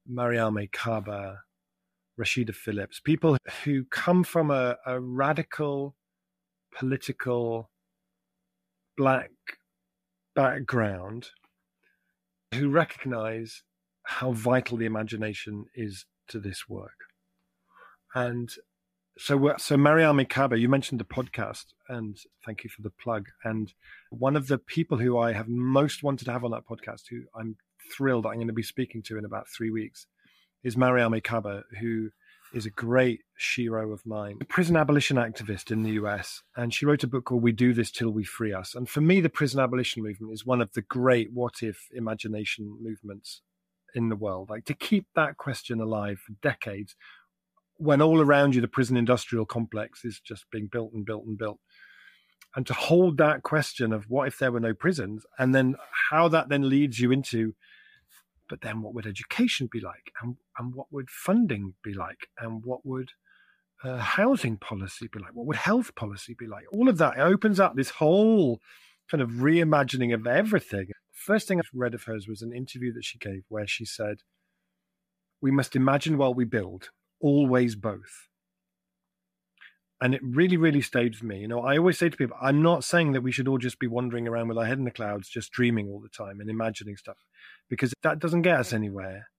Mariame 0.10 0.72
Kaba, 0.72 1.40
Rasheedah 2.20 2.56
Phillips, 2.56 3.00
people 3.00 3.38
who 3.64 3.86
come 3.86 4.24
from 4.24 4.52
a, 4.52 4.78
a 4.86 5.00
radical 5.00 5.96
political 6.78 7.70
black 8.98 9.32
background 10.38 11.30
who 12.54 12.70
recognize 12.70 13.64
how 14.04 14.32
vital 14.32 14.78
the 14.78 14.86
imagination 14.86 15.66
is 15.74 16.06
to 16.28 16.40
this 16.40 16.70
work. 16.70 16.94
And 18.14 18.48
so, 19.18 19.56
so 19.58 19.76
Mariame 19.76 20.30
Kaba, 20.30 20.60
you 20.60 20.70
mentioned 20.70 21.00
the 21.00 21.06
podcast, 21.06 21.66
and 21.90 22.16
thank 22.46 22.64
you 22.64 22.70
for 22.70 22.84
the 22.84 22.92
plug. 22.92 23.26
And 23.44 23.74
one 24.12 24.36
of 24.36 24.48
the 24.48 24.60
people 24.60 25.00
who 25.00 25.18
I 25.18 25.34
have 25.34 25.48
most 25.48 26.04
wanted 26.04 26.26
to 26.26 26.32
have 26.32 26.44
on 26.44 26.52
that 26.52 26.68
podcast, 26.70 27.06
who 27.10 27.22
I'm 27.36 27.58
thrilled 27.92 28.28
I'm 28.28 28.36
going 28.36 28.46
to 28.46 28.54
be 28.54 28.62
speaking 28.62 29.02
to 29.04 29.18
in 29.18 29.26
about 29.26 29.48
three 29.50 29.72
weeks, 29.72 30.06
is 30.64 30.76
Mariame 30.76 31.24
Kaba, 31.24 31.64
who 31.80 32.10
is 32.54 32.66
a 32.66 32.72
great 32.72 33.22
shero 33.40 33.94
of 33.94 34.06
mine, 34.06 34.38
a 34.42 34.46
prison 34.46 34.76
abolition 34.76 35.18
activist 35.18 35.72
in 35.72 35.84
the 35.84 35.92
US, 35.92 36.44
and 36.56 36.74
she 36.74 36.86
wrote 36.86 37.04
a 37.04 37.08
book 37.08 37.26
called 37.26 37.44
We 37.44 37.52
Do 37.52 37.74
This 37.74 37.92
Till 37.92 38.12
We 38.12 38.24
Free 38.24 38.54
Us. 38.54 38.76
And 38.76 38.90
for 38.90 39.02
me, 39.02 39.22
the 39.22 39.30
prison 39.30 39.60
abolition 39.60 40.04
movement 40.04 40.34
is 40.34 40.46
one 40.46 40.62
of 40.62 40.72
the 40.74 40.82
great 40.82 41.32
what 41.34 41.62
if 41.62 41.88
imagination 41.94 42.78
movements 42.82 43.42
in 43.94 44.10
the 44.10 44.16
world. 44.16 44.50
Like 44.50 44.66
to 44.66 44.74
keep 44.74 45.08
that 45.16 45.38
question 45.38 45.80
alive 45.80 46.20
for 46.20 46.34
decades 46.42 46.96
when 47.78 48.02
all 48.02 48.22
around 48.22 48.56
you 48.56 48.62
the 48.62 48.68
prison 48.68 48.98
industrial 48.98 49.46
complex 49.46 50.04
is 50.04 50.20
just 50.20 50.50
being 50.52 50.68
built 50.68 50.94
and 50.94 51.06
built 51.06 51.26
and 51.26 51.38
built. 51.38 51.60
And 52.56 52.66
to 52.66 52.74
hold 52.74 53.18
that 53.18 53.44
question 53.44 53.94
of 53.94 54.06
what 54.10 54.28
if 54.28 54.40
there 54.40 54.52
were 54.52 54.60
no 54.60 54.74
prisons, 54.74 55.26
and 55.38 55.54
then 55.54 55.76
how 56.10 56.28
that 56.30 56.50
then 56.50 56.70
leads 56.70 57.00
you 57.00 57.12
into 57.12 57.54
but 58.50 58.62
then 58.62 58.82
what 58.82 58.94
would 58.94 59.06
education 59.06 59.68
be 59.72 59.80
like? 59.80 60.12
And, 60.22 60.38
and 60.58 60.74
what 60.74 60.88
would 60.92 61.10
funding 61.10 61.74
be 61.84 61.94
like? 61.94 62.28
And 62.40 62.64
what 62.64 62.86
would 62.86 63.12
uh, 63.84 63.98
housing 63.98 64.58
policy 64.58 65.08
be 65.12 65.20
like? 65.20 65.32
What 65.34 65.46
would 65.46 65.58
health 65.58 65.96
policy 65.96 66.36
be 66.38 66.48
like? 66.48 66.66
All 66.72 66.90
of 66.90 66.98
that 66.98 67.20
opens 67.20 67.60
up 67.60 67.76
this 67.76 67.92
whole 67.92 68.60
kind 69.10 69.22
of 69.22 69.30
reimagining 69.32 70.14
of 70.14 70.28
everything. 70.28 70.88
First 71.12 71.48
thing 71.48 71.60
i 71.60 71.64
read 71.74 71.94
of 71.94 72.04
hers 72.04 72.28
was 72.28 72.42
an 72.42 72.54
interview 72.54 72.94
that 72.94 73.06
she 73.06 73.18
gave 73.18 73.44
where 73.50 73.68
she 73.68 73.86
said 73.86 74.18
we 75.42 75.52
must 75.52 75.76
imagine 75.76 76.18
while 76.18 76.34
we 76.34 76.46
build 76.46 76.90
always 77.20 77.76
both 77.76 78.28
and 80.02 80.14
it 80.14 80.22
really 80.24 80.58
really 80.58 80.82
stayed 80.82 81.16
with 81.16 81.24
me. 81.24 81.40
You 81.40 81.48
know 81.48 81.62
i 81.62 81.78
always 81.78 81.98
say 81.98 82.10
to 82.10 82.18
people 82.18 82.38
i'm 82.42 82.62
not 82.62 82.84
saying 82.84 83.14
that 83.14 83.22
we 83.22 83.32
should 83.32 83.48
all 83.48 83.58
just 83.58 83.80
be 83.80 83.88
wandering 83.88 84.28
around 84.28 84.48
with 84.48 84.58
our 84.58 84.66
head 84.66 84.78
in 84.78 84.86
the 84.86 84.92
clouds 84.92 85.30
just 85.30 85.52
dreaming 85.52 85.90
all 85.90 86.00
the 86.00 86.10
time 86.10 86.40
and 86.40 86.50
imagining 86.50 86.98
stuff 86.98 87.18
because 87.70 87.94
that 88.04 88.20
doesn't 88.20 88.44
get 88.44 88.60
us 88.60 88.74
anywhere. 88.74 89.30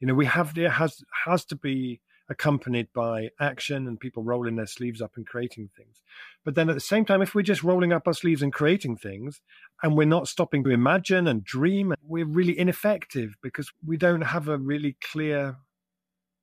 You 0.00 0.06
know 0.06 0.14
we 0.14 0.26
have 0.26 0.54
there 0.54 0.70
has 0.70 1.02
has 1.24 1.44
to 1.46 1.56
be 1.56 2.00
accompanied 2.30 2.88
by 2.94 3.28
action 3.38 3.86
and 3.86 4.00
people 4.00 4.22
rolling 4.22 4.56
their 4.56 4.66
sleeves 4.66 5.02
up 5.02 5.12
and 5.16 5.26
creating 5.26 5.68
things. 5.76 6.00
But 6.42 6.54
then 6.54 6.70
at 6.70 6.74
the 6.74 6.80
same 6.80 7.04
time 7.04 7.22
if 7.22 7.34
we're 7.34 7.42
just 7.42 7.62
rolling 7.62 7.92
up 7.92 8.06
our 8.06 8.14
sleeves 8.14 8.42
and 8.42 8.52
creating 8.52 8.96
things 8.96 9.40
and 9.82 9.96
we're 9.96 10.06
not 10.06 10.28
stopping 10.28 10.64
to 10.64 10.70
imagine 10.70 11.26
and 11.26 11.44
dream 11.44 11.94
we're 12.02 12.26
really 12.26 12.58
ineffective 12.58 13.36
because 13.42 13.70
we 13.86 13.96
don't 13.96 14.22
have 14.22 14.48
a 14.48 14.58
really 14.58 14.96
clear 15.12 15.56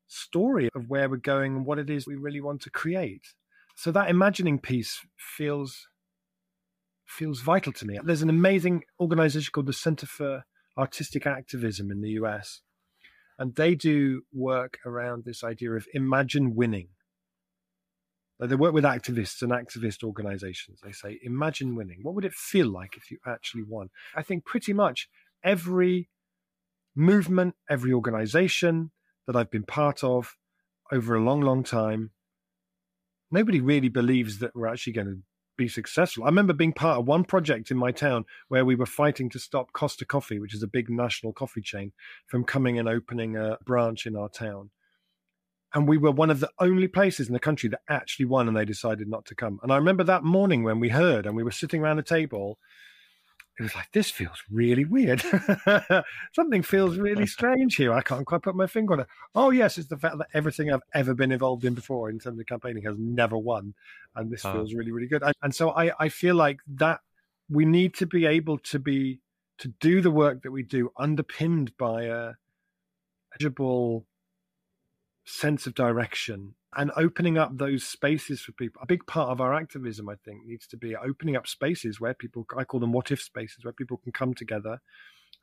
story 0.08 0.70
of 0.76 0.90
where 0.90 1.10
we're 1.10 1.18
going 1.18 1.56
and 1.56 1.66
what 1.66 1.80
it 1.80 1.90
is 1.90 2.06
we 2.06 2.16
really 2.16 2.42
want 2.42 2.62
to 2.62 2.70
create 2.70 3.34
so 3.82 3.92
that 3.92 4.12
imagining 4.12 4.60
piece 4.60 5.00
feels 5.18 5.88
feels 7.08 7.42
vital 7.42 7.74
to 7.74 7.84
me. 7.88 7.98
There's 8.04 8.22
an 8.22 8.30
amazing 8.30 8.84
organization 9.00 9.50
called 9.52 9.66
the 9.66 9.74
Center 9.74 10.06
for 10.06 10.44
Artistic 10.78 11.26
Activism 11.26 11.90
in 11.90 12.02
the 12.02 12.12
US, 12.22 12.62
and 13.40 13.56
they 13.56 13.74
do 13.74 14.22
work 14.32 14.78
around 14.86 15.24
this 15.26 15.44
idea 15.44 15.72
of 15.72 15.88
imagine 15.96 16.56
winning. 16.56 16.90
They 18.40 18.54
work 18.54 18.76
with 18.76 18.84
activists 18.84 19.42
and 19.42 19.52
activist 19.52 20.04
organizations. 20.04 20.80
They 20.84 20.92
say, 20.92 21.20
imagine 21.24 21.74
winning. 21.74 22.02
What 22.04 22.14
would 22.14 22.26
it 22.26 22.34
feel 22.34 22.68
like 22.68 22.96
if 22.96 23.10
you 23.10 23.18
actually 23.26 23.64
won? 23.68 23.90
I 24.16 24.22
think 24.22 24.46
pretty 24.46 24.74
much 24.74 25.10
every 25.44 26.08
movement, 26.96 27.56
every 27.68 27.94
organization 27.94 28.92
that 29.26 29.36
I've 29.36 29.50
been 29.50 29.64
part 29.64 30.04
of 30.04 30.38
over 30.92 31.16
a 31.16 31.24
long, 31.24 31.42
long 31.42 31.64
time 31.64 32.12
nobody 33.32 33.60
really 33.60 33.90
believes 33.90 34.40
that 34.40 34.56
we're 34.56 34.68
actually 34.68 34.94
going 34.94 35.08
to 35.08 35.18
be 35.58 35.68
successful. 35.68 36.24
I 36.24 36.28
remember 36.28 36.54
being 36.54 36.74
part 36.74 37.00
of 37.00 37.08
one 37.08 37.24
project 37.24 37.72
in 37.72 37.78
my 37.78 37.92
town 37.92 38.26
where 38.48 38.66
we 38.66 38.76
were 38.76 38.86
fighting 38.86 39.30
to 39.30 39.40
stop 39.40 39.74
Costa 39.74 40.06
Coffee, 40.06 40.40
which 40.40 40.54
is 40.54 40.64
a 40.64 40.68
big 40.68 40.90
national 40.90 41.34
coffee 41.34 41.62
chain, 41.62 41.92
from 42.28 42.44
coming 42.44 42.80
and 42.80 42.88
opening 42.88 43.36
a 43.36 43.58
branch 43.66 44.06
in 44.06 44.16
our 44.16 44.30
town. 44.30 44.72
And 45.74 45.88
we 45.88 45.98
were 45.98 46.12
one 46.12 46.30
of 46.30 46.42
the 46.42 46.52
only 46.60 46.88
places 46.88 47.28
in 47.28 47.34
the 47.34 47.40
country 47.40 47.70
that 47.70 47.82
actually 47.88 48.26
won, 48.26 48.48
and 48.48 48.58
they 48.58 48.66
decided 48.66 49.08
not 49.08 49.26
to 49.26 49.36
come. 49.36 49.60
And 49.64 49.72
I 49.72 49.78
remember 49.78 50.04
that 50.04 50.24
morning 50.24 50.64
when 50.64 50.80
we 50.80 50.90
heard, 50.90 51.26
and 51.26 51.36
we 51.36 51.44
were 51.44 51.52
sitting 51.52 51.82
around 51.82 52.00
a 52.00 52.04
table, 52.04 52.58
it 53.60 53.64
was 53.64 53.76
like 53.76 53.92
this 53.92 54.10
feels 54.10 54.42
really 54.50 54.86
weird. 54.86 55.22
Something 56.36 56.64
feels 56.64 56.98
really 56.98 57.28
strange 57.38 57.76
here. 57.76 57.94
I 57.94 58.02
can't 58.02 58.26
quite 58.26 58.42
put 58.42 58.56
my 58.56 58.68
finger 58.68 58.94
on 58.94 59.00
it. 59.02 59.08
Oh 59.36 59.52
yes, 59.52 59.78
it's 59.78 59.90
the 59.90 59.98
fact 59.98 60.18
that 60.18 60.28
everything 60.34 60.72
I've 60.72 60.82
ever 60.94 61.14
been 61.14 61.32
involved 61.32 61.66
in 61.66 61.74
before 61.74 62.10
in 62.10 62.20
terms 62.20 62.40
of 62.40 62.46
campaigning 62.46 62.84
has 62.84 62.96
never 62.98 63.38
won, 63.38 63.74
and 64.16 64.32
this 64.32 64.46
oh. 64.46 64.54
feels 64.54 64.74
really 64.74 64.92
really 64.92 65.08
good. 65.08 65.22
And, 65.22 65.36
and 65.42 65.56
so 65.56 65.72
I 65.72 65.92
I 66.00 66.10
feel 66.10 66.36
like 66.36 66.60
that 66.76 67.02
we 67.50 67.66
need 67.66 67.94
to 67.96 68.06
be 68.06 68.26
able 68.26 68.58
to 68.58 68.80
be 68.80 69.20
to 69.60 69.68
do 69.80 70.02
the 70.02 70.12
work 70.12 70.42
that 70.44 70.52
we 70.52 70.64
do 70.64 70.92
underpinned 70.98 71.76
by 71.78 72.04
a 72.04 72.32
measurable 73.34 74.06
sense 75.26 75.68
of 75.68 75.76
direction 75.76 76.56
and 76.76 76.92
opening 76.96 77.38
up 77.38 77.58
those 77.58 77.84
spaces 77.84 78.42
for 78.42 78.54
people. 78.54 78.82
A 78.82 78.88
big 78.88 79.06
part 79.06 79.30
of 79.30 79.42
our 79.42 79.54
activism, 79.54 80.08
I 80.08 80.16
think, 80.24 80.46
needs 80.46 80.68
to 80.68 80.78
be 80.78 80.96
opening 80.96 81.36
up 81.36 81.48
spaces 81.48 82.00
where 82.00 82.14
people, 82.14 82.46
I 82.58 82.64
call 82.64 82.80
them 82.80 82.94
what 82.94 83.12
if 83.12 83.22
spaces, 83.22 83.66
where 83.66 83.74
people 83.74 83.98
can 83.98 84.14
come 84.14 84.34
together 84.34 84.80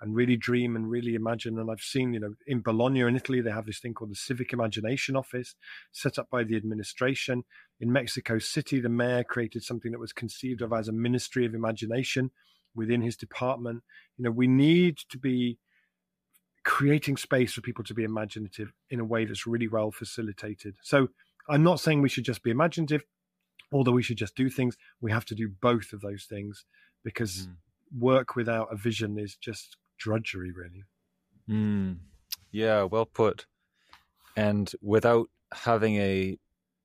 and 0.01 0.15
really 0.15 0.37
dream 0.37 0.77
and 0.77 0.89
really 0.89 1.15
imagine. 1.15 1.59
And 1.59 1.71
I've 1.71 1.81
seen, 1.81 2.13
you 2.15 2.21
know, 2.21 2.35
in 2.47 2.61
Bologna 2.61 3.01
in 3.01 3.17
Italy, 3.17 3.41
they 3.41 3.51
have 3.51 3.67
this 3.67 3.81
thing 3.81 3.95
called 3.95 4.11
the 4.11 4.17
Civic 4.17 4.53
Imagination 4.53 5.17
Office 5.17 5.55
set 5.93 6.19
up 6.19 6.31
by 6.31 6.45
the 6.45 6.57
administration. 6.57 7.45
In 7.81 7.93
Mexico 7.93 8.39
City, 8.39 8.81
the 8.81 8.89
mayor 8.89 9.25
created 9.25 9.65
something 9.65 9.93
that 9.93 10.01
was 10.01 10.13
conceived 10.13 10.63
of 10.63 10.73
as 10.73 10.89
a 10.89 10.93
Ministry 10.93 11.45
of 11.45 11.55
Imagination 11.55 12.31
within 12.75 13.03
his 13.03 13.17
department. 13.17 13.83
You 14.17 14.25
know, 14.25 14.31
we 14.31 14.47
need 14.47 14.99
to 15.11 15.19
be 15.19 15.59
creating 16.69 17.17
space 17.17 17.55
for 17.55 17.63
people 17.63 17.83
to 17.83 17.95
be 17.95 18.05
imaginative 18.05 18.75
in 18.91 19.01
a 19.01 19.05
way 19.05 19.25
that's 19.25 19.47
really 19.47 19.67
well 19.67 19.91
facilitated. 19.91 20.77
So 20.83 21.09
I'm 21.49 21.63
not 21.63 21.81
saying 21.81 22.03
we 22.03 22.11
should 22.11 22.27
just 22.27 22.43
be 22.43 22.51
imaginative, 22.51 23.05
although 23.73 23.93
we 23.93 24.03
should 24.03 24.19
just 24.19 24.37
do 24.37 24.51
things. 24.51 24.77
We 25.01 25.11
have 25.11 25.25
to 25.27 25.35
do 25.35 25.49
both 25.49 25.95
of 25.95 26.03
those 26.03 26.25
things 26.25 26.67
because 27.03 27.47
mm. 27.47 27.55
work 27.99 28.37
without 28.37 28.69
a 28.71 28.77
vision 28.77 29.19
is 29.19 29.35
just 29.35 29.79
drudgery, 29.97 30.53
really. 30.53 30.85
Mm. 31.49 32.01
Yeah, 32.53 32.83
well 32.83 33.07
put. 33.07 33.47
And 34.37 34.71
without 34.83 35.31
having 35.55 35.97
a 35.97 36.37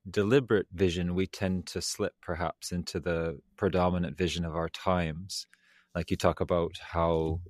deliberate 0.09 0.67
vision, 0.73 1.13
we 1.13 1.27
tend 1.27 1.65
to 1.67 1.81
slip 1.81 2.13
perhaps 2.21 2.71
into 2.71 3.01
the 3.01 3.41
predominant 3.57 4.17
vision 4.17 4.45
of 4.45 4.55
our 4.55 4.69
times. 4.69 5.45
Like 5.93 6.09
you 6.09 6.15
talk 6.15 6.39
about 6.39 6.77
how 6.81 7.41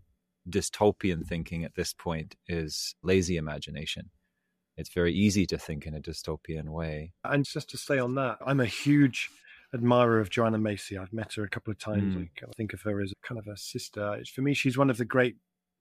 dystopian 0.50 1.26
thinking 1.26 1.64
at 1.64 1.76
this 1.76 1.94
point 1.94 2.36
is 2.48 2.96
lazy 3.04 3.38
imagination. 3.38 4.10
It's 4.76 4.94
very 4.94 5.14
easy 5.14 5.46
to 5.48 5.58
think 5.58 5.86
in 5.86 5.96
a 5.96 6.02
dystopian 6.02 6.70
way. 6.70 7.14
And 7.24 7.46
just 7.46 7.70
to 7.72 7.78
stay 7.78 8.00
on 8.00 8.16
that, 8.16 8.38
I'm 8.46 8.60
a 8.60 8.66
huge 8.66 9.30
admirer 9.74 10.20
of 10.20 10.30
Joanna 10.30 10.58
Macy. 10.58 10.98
I've 10.98 11.14
met 11.14 11.34
her 11.34 11.44
a 11.44 11.50
couple 11.50 11.72
of 11.72 11.80
times. 11.80 12.16
Mm. 12.16 12.30
I 12.44 12.52
think 12.56 12.74
of 12.74 12.82
her 12.82 13.02
as 13.02 13.14
kind 13.24 13.40
of 13.40 13.48
a 13.48 13.58
sister. 13.58 14.20
For 14.34 14.42
me, 14.42 14.54
she's 14.54 14.78
one 14.78 14.90
of 14.90 14.98
the 14.98 15.06
great 15.06 15.36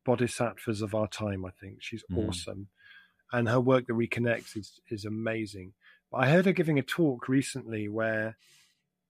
bodhisattvas 0.04 0.83
of 0.83 0.95
our 0.95 1.07
time. 1.07 1.45
I 1.45 1.50
think 1.50 1.78
she's 1.81 2.04
mm. 2.11 2.28
awesome, 2.28 2.69
and 3.33 3.49
her 3.49 3.61
work 3.61 3.87
that 3.87 3.95
reconnects 3.95 4.57
is 4.57 4.81
is 4.90 5.04
amazing. 5.04 5.73
But 6.11 6.19
I 6.19 6.31
heard 6.31 6.47
her 6.47 6.52
giving 6.52 6.78
a 6.78 6.83
talk 6.83 7.28
recently 7.28 7.88
where 7.88 8.37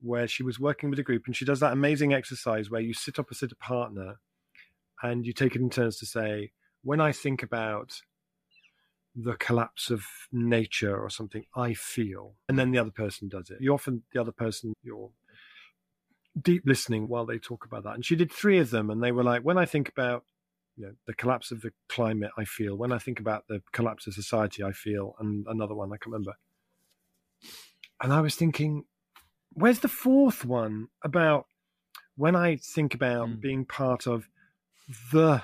where 0.00 0.26
she 0.26 0.42
was 0.42 0.58
working 0.58 0.90
with 0.90 0.98
a 0.98 1.04
group, 1.04 1.24
and 1.26 1.36
she 1.36 1.44
does 1.44 1.60
that 1.60 1.72
amazing 1.72 2.12
exercise 2.12 2.70
where 2.70 2.80
you 2.80 2.92
sit 2.94 3.18
opposite 3.18 3.52
a 3.52 3.56
partner, 3.56 4.16
and 5.02 5.26
you 5.26 5.32
take 5.32 5.54
it 5.54 5.60
in 5.60 5.70
turns 5.70 5.98
to 5.98 6.06
say, 6.06 6.52
"When 6.82 7.00
I 7.00 7.12
think 7.12 7.42
about." 7.42 8.02
the 9.14 9.34
collapse 9.34 9.90
of 9.90 10.06
nature 10.32 10.98
or 10.98 11.10
something 11.10 11.44
I 11.54 11.74
feel, 11.74 12.34
and 12.48 12.58
then 12.58 12.70
the 12.70 12.78
other 12.78 12.90
person 12.90 13.28
does 13.28 13.50
it. 13.50 13.58
You 13.60 13.74
often 13.74 14.04
the 14.14 14.20
other 14.22 14.32
person 14.32 14.72
you're 14.82 15.10
deep 16.40 16.62
listening 16.64 17.08
while 17.08 17.26
they 17.26 17.38
talk 17.38 17.64
about 17.64 17.84
that. 17.84 17.94
And 17.94 18.04
she 18.04 18.16
did 18.16 18.32
three 18.32 18.58
of 18.58 18.70
them, 18.70 18.90
and 18.90 19.02
they 19.02 19.12
were 19.12 19.24
like, 19.24 19.42
when 19.42 19.58
I 19.58 19.66
think 19.66 19.88
about 19.88 20.24
you 20.76 20.86
know, 20.86 20.92
the 21.06 21.14
collapse 21.14 21.50
of 21.50 21.60
the 21.60 21.72
climate, 21.88 22.30
I 22.38 22.44
feel. 22.44 22.76
When 22.76 22.92
I 22.92 22.98
think 22.98 23.20
about 23.20 23.46
the 23.48 23.62
collapse 23.72 24.06
of 24.06 24.14
society, 24.14 24.62
I 24.62 24.72
feel. 24.72 25.14
And 25.18 25.46
another 25.46 25.74
one 25.74 25.90
I 25.90 25.96
can't 25.96 26.06
remember. 26.06 26.34
And 28.00 28.12
I 28.12 28.20
was 28.20 28.34
thinking, 28.34 28.84
where's 29.52 29.80
the 29.80 29.88
fourth 29.88 30.44
one 30.44 30.88
about 31.04 31.46
when 32.16 32.34
I 32.34 32.56
think 32.56 32.94
about 32.94 33.28
mm. 33.28 33.40
being 33.40 33.64
part 33.64 34.06
of 34.06 34.28
the 35.12 35.42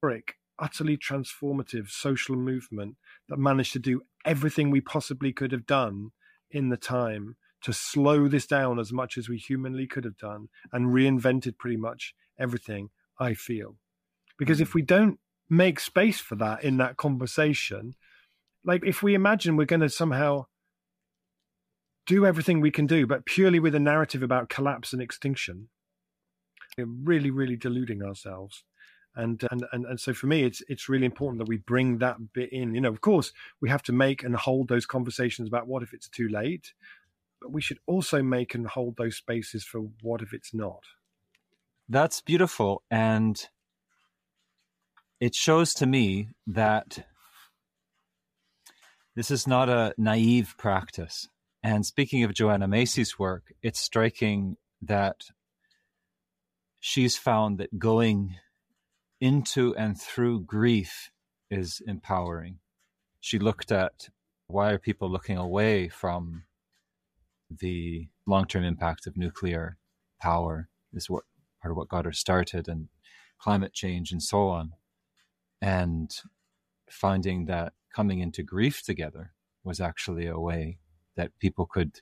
brick, 0.00 0.34
utterly 0.58 0.96
transformative 0.96 1.88
social 1.88 2.36
movement 2.36 2.96
that 3.28 3.38
managed 3.38 3.72
to 3.72 3.78
do 3.78 4.02
everything 4.24 4.70
we 4.70 4.80
possibly 4.80 5.32
could 5.32 5.52
have 5.52 5.66
done 5.66 6.10
in 6.50 6.68
the 6.68 6.76
time 6.76 7.36
to 7.62 7.72
slow 7.72 8.28
this 8.28 8.46
down 8.46 8.78
as 8.78 8.92
much 8.92 9.16
as 9.16 9.28
we 9.28 9.36
humanly 9.36 9.86
could 9.86 10.04
have 10.04 10.18
done 10.18 10.48
and 10.72 10.88
reinvented 10.88 11.58
pretty 11.58 11.76
much 11.76 12.14
everything 12.38 12.90
I 13.18 13.34
feel. 13.34 13.76
Because 14.38 14.60
if 14.60 14.72
hmm. 14.72 14.78
we 14.78 14.82
don't 14.82 15.18
make 15.48 15.78
space 15.80 16.20
for 16.20 16.34
that 16.36 16.64
in 16.64 16.76
that 16.78 16.96
conversation, 16.96 17.94
like 18.64 18.84
if 18.84 19.02
we 19.02 19.14
imagine 19.14 19.56
we're 19.56 19.64
going 19.64 19.80
to 19.80 19.88
somehow 19.88 20.46
do 22.06 22.26
everything 22.26 22.60
we 22.60 22.70
can 22.70 22.86
do, 22.86 23.06
but 23.06 23.24
purely 23.26 23.60
with 23.60 23.74
a 23.74 23.80
narrative 23.80 24.22
about 24.22 24.48
collapse 24.48 24.92
and 24.92 25.00
extinction, 25.00 25.68
we're 26.76 26.86
really, 26.86 27.30
really 27.30 27.56
deluding 27.56 28.02
ourselves 28.02 28.64
and, 29.14 29.42
and 29.50 29.64
and 29.72 29.84
and 29.86 30.00
so 30.00 30.14
for 30.14 30.26
me 30.26 30.44
it's 30.44 30.62
it's 30.68 30.88
really 30.88 31.04
important 31.04 31.38
that 31.38 31.48
we 31.48 31.58
bring 31.58 31.98
that 31.98 32.32
bit 32.32 32.52
in. 32.52 32.74
You 32.74 32.80
know 32.80 32.88
of 32.88 33.00
course 33.00 33.32
we 33.60 33.68
have 33.68 33.82
to 33.84 33.92
make 33.92 34.22
and 34.22 34.34
hold 34.34 34.68
those 34.68 34.86
conversations 34.86 35.48
about 35.48 35.66
what 35.66 35.82
if 35.82 35.92
it's 35.92 36.08
too 36.08 36.28
late 36.28 36.72
but 37.40 37.52
we 37.52 37.60
should 37.60 37.78
also 37.86 38.22
make 38.22 38.54
and 38.54 38.66
hold 38.66 38.96
those 38.96 39.16
spaces 39.16 39.64
for 39.64 39.80
what 40.00 40.22
if 40.22 40.32
it's 40.32 40.54
not. 40.54 40.84
That's 41.88 42.20
beautiful 42.20 42.82
and 42.90 43.44
it 45.20 45.34
shows 45.34 45.74
to 45.74 45.86
me 45.86 46.28
that 46.46 47.04
this 49.14 49.30
is 49.30 49.46
not 49.46 49.68
a 49.68 49.94
naive 49.98 50.54
practice. 50.56 51.28
And 51.62 51.84
speaking 51.84 52.24
of 52.24 52.32
joanna 52.32 52.66
macy's 52.66 53.18
work 53.18 53.52
it's 53.62 53.80
striking 53.80 54.56
that 54.80 55.16
she's 56.80 57.16
found 57.16 57.58
that 57.58 57.78
going 57.78 58.36
into 59.22 59.72
and 59.76 59.98
through 59.98 60.40
grief 60.40 61.12
is 61.48 61.80
empowering. 61.86 62.58
She 63.20 63.38
looked 63.38 63.70
at 63.70 64.08
why 64.48 64.72
are 64.72 64.78
people 64.80 65.08
looking 65.08 65.38
away 65.38 65.88
from 65.88 66.42
the 67.48 68.08
long-term 68.26 68.64
impact 68.64 69.06
of 69.06 69.16
nuclear 69.16 69.78
power 70.20 70.68
is 70.92 71.08
what 71.08 71.22
part 71.60 71.70
of 71.70 71.76
what 71.76 71.88
got 71.88 72.04
her 72.04 72.12
started 72.12 72.66
and 72.66 72.88
climate 73.38 73.72
change 73.72 74.10
and 74.10 74.22
so 74.22 74.48
on 74.48 74.72
and 75.60 76.10
finding 76.90 77.44
that 77.46 77.74
coming 77.94 78.18
into 78.18 78.42
grief 78.42 78.82
together 78.82 79.32
was 79.62 79.80
actually 79.80 80.26
a 80.26 80.38
way 80.38 80.78
that 81.16 81.30
people 81.38 81.66
could 81.66 82.00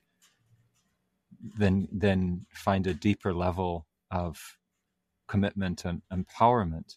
then 1.59 1.87
then 1.93 2.47
find 2.55 2.87
a 2.87 2.95
deeper 2.95 3.35
level 3.35 3.87
of 4.11 4.57
commitment 5.29 5.85
and 5.85 6.01
empowerment 6.13 6.97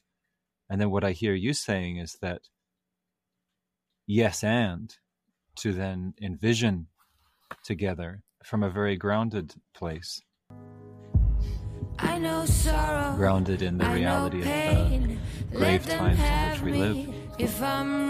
and 0.74 0.82
then 0.82 0.90
what 0.90 1.04
I 1.04 1.12
hear 1.12 1.36
you 1.36 1.54
saying 1.54 1.98
is 1.98 2.18
that 2.24 2.50
yes, 4.08 4.44
and 4.44 4.92
to 5.58 5.72
then 5.72 6.16
envision 6.20 6.88
together 7.64 8.24
from 8.44 8.64
a 8.64 8.72
very 8.72 8.96
grounded 8.98 9.54
place. 9.76 10.20
I 12.00 12.18
know 12.18 12.48
sorrow, 12.48 13.16
grounded 13.16 13.62
in 13.62 13.78
the 13.78 13.88
reality 13.88 14.40
of 14.40 14.46
the 14.46 15.18
grave 15.56 15.86
times 15.86 16.20
in 16.20 16.50
which 16.50 16.62
we 16.62 16.74
live. 16.74 17.16
If 17.38 17.62
I'm 17.62 18.10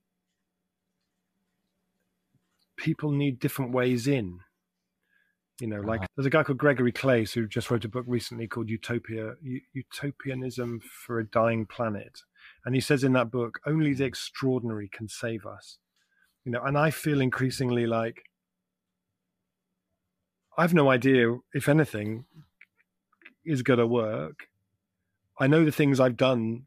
people 2.81 3.11
need 3.11 3.39
different 3.39 3.71
ways 3.71 4.07
in. 4.07 4.39
You 5.59 5.67
know, 5.67 5.79
like 5.79 5.99
uh-huh. 5.99 6.07
there's 6.15 6.25
a 6.25 6.31
guy 6.31 6.43
called 6.43 6.57
Gregory 6.57 6.91
Claeys 6.91 7.33
who 7.33 7.47
just 7.47 7.69
wrote 7.69 7.85
a 7.85 7.89
book 7.89 8.05
recently 8.07 8.47
called 8.47 8.69
Utopia, 8.69 9.35
Utopianism 9.73 10.81
for 10.81 11.19
a 11.19 11.27
Dying 11.27 11.67
Planet. 11.67 12.23
And 12.65 12.73
he 12.73 12.81
says 12.81 13.03
in 13.03 13.13
that 13.13 13.29
book, 13.29 13.59
only 13.65 13.93
the 13.93 14.05
extraordinary 14.05 14.89
can 14.91 15.07
save 15.07 15.45
us. 15.45 15.77
You 16.43 16.51
know, 16.51 16.63
and 16.63 16.75
I 16.75 16.89
feel 16.89 17.21
increasingly 17.21 17.85
like 17.85 18.23
I've 20.57 20.73
no 20.73 20.89
idea 20.89 21.37
if 21.53 21.69
anything 21.69 22.25
is 23.45 23.61
going 23.61 23.79
to 23.79 23.87
work. 23.87 24.47
I 25.39 25.45
know 25.45 25.63
the 25.63 25.71
things 25.71 25.99
I've 25.99 26.17
done 26.17 26.63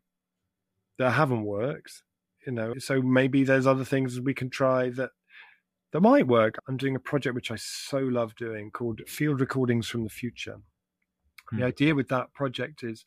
that 0.99 1.11
haven't 1.11 1.43
worked 1.43 2.03
you 2.47 2.53
know 2.53 2.75
so 2.79 3.01
maybe 3.01 3.43
there's 3.43 3.67
other 3.67 3.85
things 3.85 4.21
we 4.21 4.35
can 4.35 4.51
try 4.51 4.91
that 4.91 5.11
that 5.95 6.01
might 6.01 6.27
work. 6.27 6.57
I'm 6.67 6.77
doing 6.77 6.97
a 6.97 7.01
project 7.01 7.37
which 7.37 7.53
i 7.53 7.57
so 7.57 7.99
love 7.99 8.35
doing 8.35 8.73
called 8.73 9.01
field 9.07 9.41
recordings 9.41 9.87
from 9.87 10.03
the 10.03 10.11
future. 10.11 10.57
Hmm. 11.51 11.59
the 11.59 11.65
idea 11.65 11.95
with 11.95 12.09
that 12.09 12.35
project 12.35 12.83
is 12.83 13.05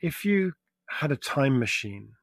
if 0.00 0.24
you 0.24 0.54
had 0.88 1.12
a 1.12 1.16
time 1.16 1.60
machine 1.60 2.14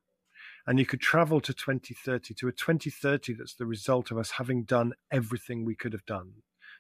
and 0.68 0.78
you 0.78 0.86
could 0.86 1.00
travel 1.00 1.40
to 1.40 1.54
2030 1.54 2.34
to 2.34 2.48
a 2.50 2.52
2030 2.52 3.34
that's 3.34 3.56
the 3.56 3.66
result 3.66 4.12
of 4.12 4.18
us 4.18 4.32
having 4.32 4.64
done 4.64 4.92
everything 5.12 5.64
we 5.64 5.76
could 5.76 5.94
have 5.94 6.06
done. 6.06 6.32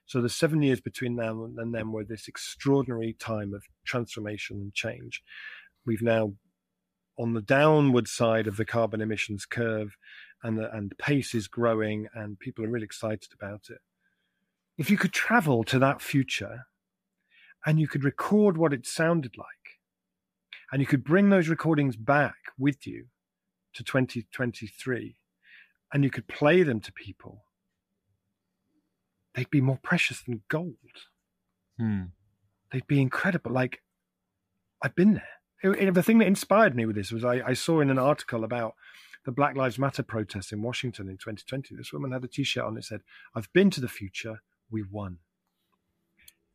So 0.05 0.21
the 0.21 0.27
seven 0.27 0.61
years 0.61 0.81
between 0.81 1.15
now 1.15 1.45
and 1.57 1.73
then 1.73 1.93
were 1.93 2.03
this 2.03 2.27
extraordinary 2.27 3.13
time 3.17 3.53
of 3.53 3.63
transformation 3.85 4.57
and 4.57 4.73
change. 4.73 5.23
We've 5.85 6.01
now 6.01 6.33
on 7.17 7.33
the 7.33 7.41
downward 7.41 8.09
side 8.09 8.47
of 8.47 8.57
the 8.57 8.65
carbon 8.65 8.99
emissions 8.99 9.45
curve, 9.45 9.95
and 10.43 10.57
the, 10.57 10.75
and 10.75 10.89
the 10.89 10.95
pace 10.95 11.33
is 11.35 11.47
growing, 11.47 12.07
and 12.13 12.39
people 12.39 12.65
are 12.65 12.69
really 12.69 12.85
excited 12.85 13.29
about 13.33 13.67
it. 13.69 13.79
if 14.77 14.89
you 14.89 14.97
could 14.97 15.13
travel 15.13 15.63
to 15.63 15.77
that 15.79 16.01
future 16.01 16.65
and 17.65 17.79
you 17.79 17.87
could 17.87 18.03
record 18.03 18.57
what 18.57 18.73
it 18.73 18.87
sounded 18.87 19.37
like, 19.37 19.47
and 20.71 20.81
you 20.81 20.87
could 20.87 21.03
bring 21.03 21.29
those 21.29 21.49
recordings 21.49 21.95
back 21.95 22.35
with 22.57 22.87
you 22.87 23.05
to 23.73 23.83
2023, 23.83 25.15
and 25.93 26.03
you 26.03 26.09
could 26.09 26.27
play 26.27 26.63
them 26.63 26.79
to 26.79 26.91
people, 26.93 27.43
they'd 29.35 29.49
be 29.49 29.61
more 29.61 29.79
precious 29.81 30.21
than 30.21 30.41
gold. 30.49 30.75
Hmm. 31.77 32.03
They'd 32.71 32.87
be 32.87 33.01
incredible. 33.01 33.51
Like, 33.51 33.81
I've 34.81 34.95
been 34.95 35.13
there. 35.13 35.27
It, 35.63 35.87
it, 35.87 35.93
the 35.93 36.03
thing 36.03 36.17
that 36.19 36.27
inspired 36.27 36.75
me 36.75 36.85
with 36.85 36.95
this 36.95 37.11
was 37.11 37.23
I, 37.23 37.41
I 37.45 37.53
saw 37.53 37.81
in 37.81 37.89
an 37.89 37.99
article 37.99 38.43
about 38.43 38.73
the 39.25 39.31
Black 39.31 39.55
Lives 39.55 39.77
Matter 39.77 40.03
protests 40.03 40.51
in 40.51 40.61
Washington 40.61 41.07
in 41.07 41.17
2020. 41.17 41.75
This 41.75 41.93
woman 41.93 42.11
had 42.11 42.23
a 42.23 42.27
T-shirt 42.27 42.63
on 42.63 42.75
that 42.75 42.85
said, 42.85 43.01
"I've 43.35 43.51
been 43.53 43.69
to 43.71 43.81
the 43.81 43.87
future. 43.87 44.41
We 44.69 44.83
won." 44.83 45.19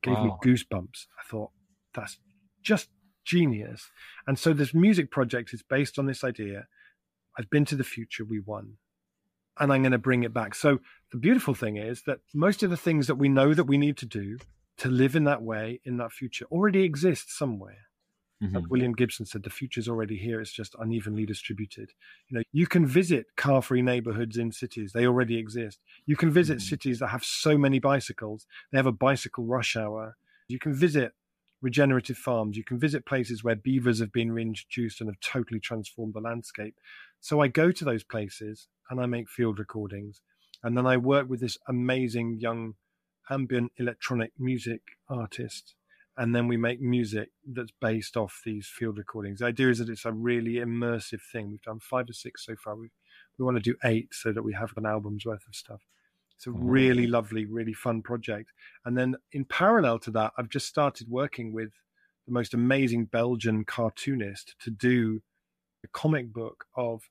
Gave 0.03 0.15
wow. 0.15 0.25
me 0.25 0.33
goosebumps. 0.45 1.07
I 1.19 1.23
thought 1.29 1.51
that's 1.95 2.19
just 2.63 2.91
genius. 3.25 3.91
And 4.27 4.39
so 4.39 4.53
this 4.53 4.73
music 4.73 5.11
project 5.11 5.53
is 5.53 5.63
based 5.63 5.99
on 5.99 6.07
this 6.07 6.25
idea. 6.25 6.67
I've 7.39 7.51
been 7.51 7.65
to 7.67 7.77
the 7.77 7.85
future. 7.85 8.25
We 8.25 8.41
won. 8.41 8.79
And 9.59 9.73
I'm 9.73 9.83
going 9.83 9.93
to 9.93 9.99
bring 9.99 10.23
it 10.23 10.35
back. 10.35 10.55
So 10.55 10.81
the 11.13 11.19
beautiful 11.19 11.55
thing 11.55 11.77
is 11.77 12.03
that 12.03 12.21
most 12.35 12.63
of 12.63 12.71
the 12.71 12.77
things 12.77 13.07
that 13.07 13.15
we 13.17 13.29
know 13.29 13.55
that 13.55 13.65
we 13.65 13.79
need 13.79 13.97
to 13.99 14.07
do 14.07 14.39
to 14.79 14.89
live 14.89 15.17
in 15.17 15.25
that 15.25 15.43
way 15.43 15.81
in 15.85 15.97
that 15.97 16.13
future 16.13 16.47
already 16.51 16.83
exist 16.85 17.37
somewhere. 17.37 17.89
Mm-hmm. 18.43 18.69
William 18.69 18.93
Gibson 18.93 19.25
said, 19.25 19.45
the 19.45 19.51
future's 19.51 19.89
already 19.89 20.17
here. 20.17 20.41
It's 20.41 20.53
just 20.53 20.77
unevenly 20.79 21.25
distributed. 21.25 21.93
You 22.29 22.39
know, 22.39 22.43
you 22.53 22.67
can 22.67 22.87
visit 22.87 23.27
car-free 23.37 23.81
neighborhoods 23.83 24.37
in 24.37 24.53
cities. 24.53 24.93
They 24.93 25.07
already 25.07 25.39
exist. 25.39 25.81
You 26.05 26.17
can 26.17 26.31
visit 26.31 26.59
mm-hmm. 26.59 26.69
cities 26.69 26.99
that 26.99 27.09
have 27.09 27.25
so 27.25 27.57
many 27.57 27.79
bicycles. 27.79 28.47
They 28.71 28.79
have 28.79 28.87
a 28.87 28.93
bicycle 28.93 29.45
rush 29.45 29.75
hour. 29.75 30.17
You 30.49 30.59
can 30.59 30.75
visit 30.75 31.13
regenerative 31.63 32.19
farms. 32.19 32.59
You 32.59 32.65
can 32.65 32.79
visit 32.79 33.07
places 33.07 33.43
where 33.43 33.57
beavers 33.57 34.01
have 34.01 34.13
been 34.13 34.33
reintroduced 34.33 35.01
and 35.01 35.09
have 35.09 35.21
totally 35.21 35.59
transformed 35.59 36.13
the 36.13 36.21
landscape. 36.21 36.75
So 37.21 37.41
I 37.41 37.49
go 37.49 37.73
to 37.73 37.85
those 37.85 38.05
places 38.05 38.69
and 38.91 39.01
I 39.01 39.07
make 39.07 39.31
field 39.31 39.59
recordings. 39.59 40.21
And 40.63 40.77
then 40.77 40.87
I 40.87 40.99
work 40.99 41.29
with 41.29 41.41
this 41.41 41.57
amazing 41.67 42.39
young 42.41 42.75
ambient 43.31 43.73
electronic 43.79 44.33
music 44.39 44.83
artist 45.09 45.75
and 46.17 46.35
then 46.35 46.49
we 46.49 46.57
make 46.57 46.81
music 46.81 47.31
that's 47.47 47.73
based 47.81 48.17
off 48.17 48.41
these 48.45 48.67
field 48.67 48.99
recordings. 48.99 49.41
The 49.41 49.47
idea 49.47 49.71
is 49.71 49.79
that 49.79 49.89
it's 49.89 50.05
a 50.05 50.13
really 50.13 50.55
immersive 50.55 51.21
thing. 51.33 51.51
We've 51.51 51.63
done 51.63 51.81
five 51.81 52.09
or 52.09 52.15
six 52.15 52.45
so 52.45 52.57
far. 52.57 52.77
We 52.77 52.91
we 53.39 53.45
want 53.45 53.57
to 53.57 53.63
do 53.63 53.77
eight 53.85 54.09
so 54.13 54.33
that 54.33 54.43
we 54.43 54.55
have 54.55 54.73
an 54.77 54.87
album's 54.87 55.27
worth 55.27 55.47
of 55.47 55.55
stuff. 55.55 55.83
It's 56.37 56.47
a 56.47 56.51
really 56.51 57.07
lovely, 57.07 57.47
really 57.47 57.73
fun 57.73 58.03
project. 58.03 58.51
And 58.85 58.97
then 58.97 59.17
in 59.33 59.45
parallel 59.45 59.99
to 60.01 60.11
that, 60.13 60.33
I've 60.37 60.51
just 60.51 60.67
started 60.67 61.09
working 61.09 61.53
with 61.53 61.71
the 62.27 62.33
most 62.33 62.55
amazing 62.55 63.07
Belgian 63.07 63.65
cartoonist 63.65 64.55
to 64.61 64.71
do 64.71 65.23
a 65.85 65.89
comic 65.89 66.33
book 66.33 66.67
of 66.77 67.03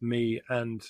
me 0.00 0.40
and 0.48 0.82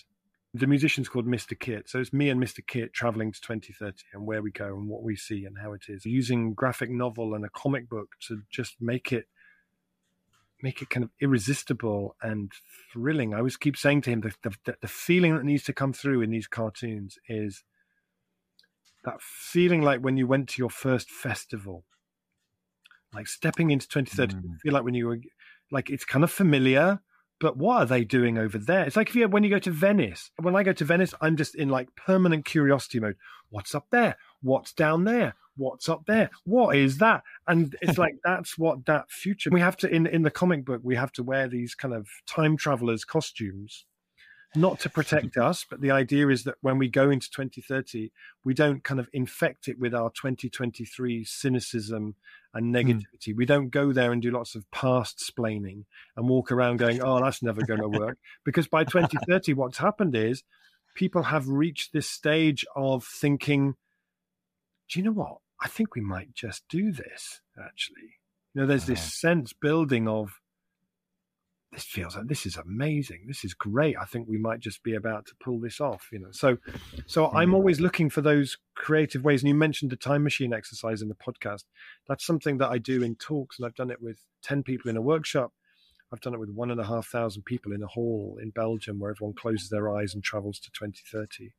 the 0.58 0.66
musician's 0.66 1.08
called 1.08 1.26
Mr. 1.26 1.58
Kit. 1.58 1.88
So 1.88 2.00
it's 2.00 2.12
me 2.12 2.30
and 2.30 2.42
Mr. 2.42 2.66
Kit 2.66 2.92
traveling 2.92 3.32
to 3.32 3.40
2030 3.40 3.96
and 4.12 4.26
where 4.26 4.42
we 4.42 4.50
go 4.50 4.66
and 4.66 4.88
what 4.88 5.02
we 5.02 5.16
see 5.16 5.44
and 5.44 5.56
how 5.62 5.72
it 5.72 5.82
is. 5.88 6.04
Using 6.04 6.54
graphic 6.54 6.90
novel 6.90 7.34
and 7.34 7.44
a 7.44 7.50
comic 7.50 7.88
book 7.88 8.08
to 8.28 8.42
just 8.50 8.76
make 8.80 9.12
it 9.12 9.26
make 10.62 10.80
it 10.80 10.88
kind 10.88 11.04
of 11.04 11.10
irresistible 11.20 12.16
and 12.22 12.50
thrilling. 12.92 13.34
I 13.34 13.38
always 13.38 13.58
keep 13.58 13.76
saying 13.76 14.02
to 14.02 14.10
him 14.10 14.22
the, 14.22 14.32
the, 14.64 14.76
the 14.80 14.88
feeling 14.88 15.36
that 15.36 15.44
needs 15.44 15.64
to 15.64 15.74
come 15.74 15.92
through 15.92 16.22
in 16.22 16.30
these 16.30 16.46
cartoons 16.46 17.18
is 17.28 17.62
that 19.04 19.20
feeling 19.20 19.82
like 19.82 20.00
when 20.00 20.16
you 20.16 20.26
went 20.26 20.48
to 20.50 20.62
your 20.62 20.70
first 20.70 21.10
festival, 21.10 21.84
like 23.12 23.28
stepping 23.28 23.70
into 23.70 23.86
2030, 23.86 24.34
mm. 24.34 24.60
feel 24.62 24.72
like 24.72 24.84
when 24.84 24.94
you 24.94 25.06
were 25.06 25.18
like 25.70 25.90
it's 25.90 26.04
kind 26.04 26.24
of 26.24 26.30
familiar, 26.30 27.00
but 27.40 27.56
what 27.56 27.78
are 27.78 27.86
they 27.86 28.04
doing 28.04 28.38
over 28.38 28.58
there? 28.58 28.84
It's 28.84 28.96
like 28.96 29.08
if 29.08 29.14
you 29.14 29.28
when 29.28 29.44
you 29.44 29.50
go 29.50 29.58
to 29.58 29.70
Venice. 29.70 30.30
When 30.40 30.56
I 30.56 30.62
go 30.62 30.72
to 30.72 30.84
Venice, 30.84 31.14
I'm 31.20 31.36
just 31.36 31.54
in 31.54 31.68
like 31.68 31.94
permanent 31.96 32.44
curiosity 32.44 33.00
mode. 33.00 33.16
What's 33.50 33.74
up 33.74 33.86
there? 33.90 34.16
What's 34.42 34.72
down 34.72 35.04
there? 35.04 35.34
What's 35.56 35.88
up 35.88 36.04
there? 36.06 36.30
What 36.44 36.76
is 36.76 36.98
that? 36.98 37.22
And 37.46 37.74
it's 37.80 37.98
like 37.98 38.14
that's 38.24 38.58
what 38.58 38.86
that 38.86 39.10
future. 39.10 39.50
We 39.50 39.60
have 39.60 39.76
to 39.78 39.88
in 39.88 40.06
in 40.06 40.22
the 40.22 40.30
comic 40.30 40.64
book. 40.64 40.80
We 40.82 40.96
have 40.96 41.12
to 41.12 41.22
wear 41.22 41.48
these 41.48 41.74
kind 41.74 41.94
of 41.94 42.08
time 42.26 42.56
travelers 42.56 43.04
costumes 43.04 43.84
not 44.56 44.80
to 44.80 44.90
protect 44.90 45.36
us, 45.36 45.64
but 45.68 45.80
the 45.80 45.90
idea 45.90 46.28
is 46.28 46.44
that 46.44 46.56
when 46.60 46.78
we 46.78 46.88
go 46.88 47.10
into 47.10 47.30
2030, 47.30 48.10
we 48.44 48.54
don't 48.54 48.82
kind 48.82 48.98
of 49.00 49.08
infect 49.12 49.68
it 49.68 49.78
with 49.78 49.94
our 49.94 50.10
2023 50.10 51.24
cynicism 51.24 52.14
and 52.54 52.66
hmm. 52.66 52.76
negativity. 52.76 53.28
Mm. 53.28 53.36
We 53.36 53.46
don't 53.46 53.68
go 53.70 53.92
there 53.92 54.12
and 54.12 54.22
do 54.22 54.30
lots 54.30 54.54
of 54.54 54.70
past 54.70 55.18
splaining 55.18 55.84
and 56.16 56.28
walk 56.28 56.50
around 56.50 56.78
going, 56.78 57.02
oh, 57.02 57.22
that's 57.22 57.42
never 57.42 57.62
going 57.62 57.80
to 57.92 57.98
work. 57.98 58.18
because 58.44 58.66
by 58.66 58.84
2030, 58.84 59.52
what's 59.54 59.78
happened 59.78 60.16
is 60.16 60.42
people 60.94 61.24
have 61.24 61.48
reached 61.48 61.92
this 61.92 62.08
stage 62.08 62.64
of 62.74 63.04
thinking, 63.04 63.74
do 64.88 64.98
you 64.98 65.04
know 65.04 65.12
what? 65.12 65.38
I 65.60 65.68
think 65.68 65.94
we 65.94 66.00
might 66.02 66.34
just 66.34 66.64
do 66.68 66.92
this, 66.92 67.40
actually. 67.62 68.18
You 68.54 68.62
know, 68.62 68.66
there's 68.66 68.84
uh-huh. 68.84 68.92
this 68.94 69.14
sense 69.14 69.52
building 69.52 70.08
of, 70.08 70.40
this 71.76 71.84
feels 71.84 72.16
like 72.16 72.26
this 72.26 72.46
is 72.46 72.56
amazing. 72.56 73.24
This 73.26 73.44
is 73.44 73.52
great. 73.52 73.96
I 74.00 74.06
think 74.06 74.26
we 74.26 74.38
might 74.38 74.60
just 74.60 74.82
be 74.82 74.94
about 74.94 75.26
to 75.26 75.34
pull 75.44 75.60
this 75.60 75.78
off, 75.78 76.08
you 76.10 76.18
know. 76.18 76.30
So 76.30 76.56
so 77.06 77.28
I'm 77.28 77.50
mm. 77.50 77.54
always 77.54 77.80
looking 77.80 78.08
for 78.08 78.22
those 78.22 78.56
creative 78.74 79.22
ways. 79.22 79.42
And 79.42 79.48
you 79.48 79.54
mentioned 79.54 79.90
the 79.90 79.96
time 79.96 80.22
machine 80.22 80.54
exercise 80.54 81.02
in 81.02 81.08
the 81.08 81.14
podcast. 81.14 81.64
That's 82.08 82.24
something 82.24 82.56
that 82.58 82.70
I 82.70 82.78
do 82.78 83.02
in 83.02 83.14
talks, 83.16 83.58
and 83.58 83.66
I've 83.66 83.74
done 83.74 83.90
it 83.90 84.00
with 84.00 84.16
10 84.42 84.62
people 84.62 84.90
in 84.90 84.96
a 84.96 85.02
workshop. 85.02 85.52
I've 86.10 86.22
done 86.22 86.32
it 86.32 86.40
with 86.40 86.48
one 86.48 86.70
and 86.70 86.80
a 86.80 86.86
half 86.86 87.08
thousand 87.08 87.42
people 87.42 87.72
in 87.72 87.82
a 87.82 87.88
hall 87.88 88.38
in 88.40 88.50
Belgium 88.50 88.98
where 88.98 89.10
everyone 89.10 89.34
closes 89.34 89.68
their 89.68 89.94
eyes 89.94 90.14
and 90.14 90.24
travels 90.24 90.58
to 90.60 90.70
2030. 90.70 91.52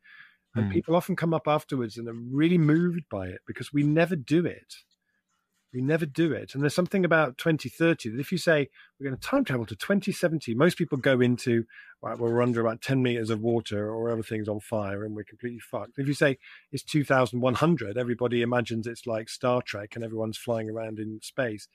And 0.55 0.71
mm. 0.71 0.73
people 0.73 0.95
often 0.95 1.15
come 1.15 1.35
up 1.35 1.47
afterwards 1.47 1.95
and 1.95 2.07
are 2.07 2.17
really 2.31 2.57
moved 2.57 3.03
by 3.11 3.27
it 3.27 3.41
because 3.45 3.71
we 3.71 3.83
never 3.83 4.15
do 4.15 4.47
it. 4.47 4.77
We 5.77 5.83
never 5.83 6.07
do 6.07 6.31
it. 6.31 6.55
And 6.55 6.63
there's 6.63 6.73
something 6.73 7.05
about 7.05 7.37
2030 7.37 8.09
that 8.09 8.19
if 8.19 8.31
you 8.31 8.39
say 8.39 8.67
we're 8.99 9.09
going 9.09 9.15
to 9.15 9.21
time 9.21 9.43
travel 9.43 9.63
to 9.67 9.75
2070, 9.75 10.55
most 10.55 10.75
people 10.75 10.97
go 10.97 11.21
into, 11.21 11.65
right, 12.01 12.17
well, 12.17 12.31
we're 12.31 12.41
under 12.41 12.61
about 12.61 12.81
10 12.81 13.03
meters 13.03 13.29
of 13.29 13.41
water 13.41 13.93
or 13.93 14.09
everything's 14.09 14.49
on 14.49 14.59
fire 14.59 15.05
and 15.05 15.15
we're 15.15 15.23
completely 15.23 15.59
fucked. 15.59 15.99
If 15.99 16.07
you 16.07 16.15
say 16.15 16.39
it's 16.71 16.81
2100, 16.81 17.95
everybody 17.95 18.41
imagines 18.41 18.87
it's 18.87 19.05
like 19.05 19.29
Star 19.29 19.61
Trek 19.61 19.93
and 19.93 20.03
everyone's 20.03 20.39
flying 20.39 20.67
around 20.67 20.97
in 20.97 21.19
space. 21.21 21.67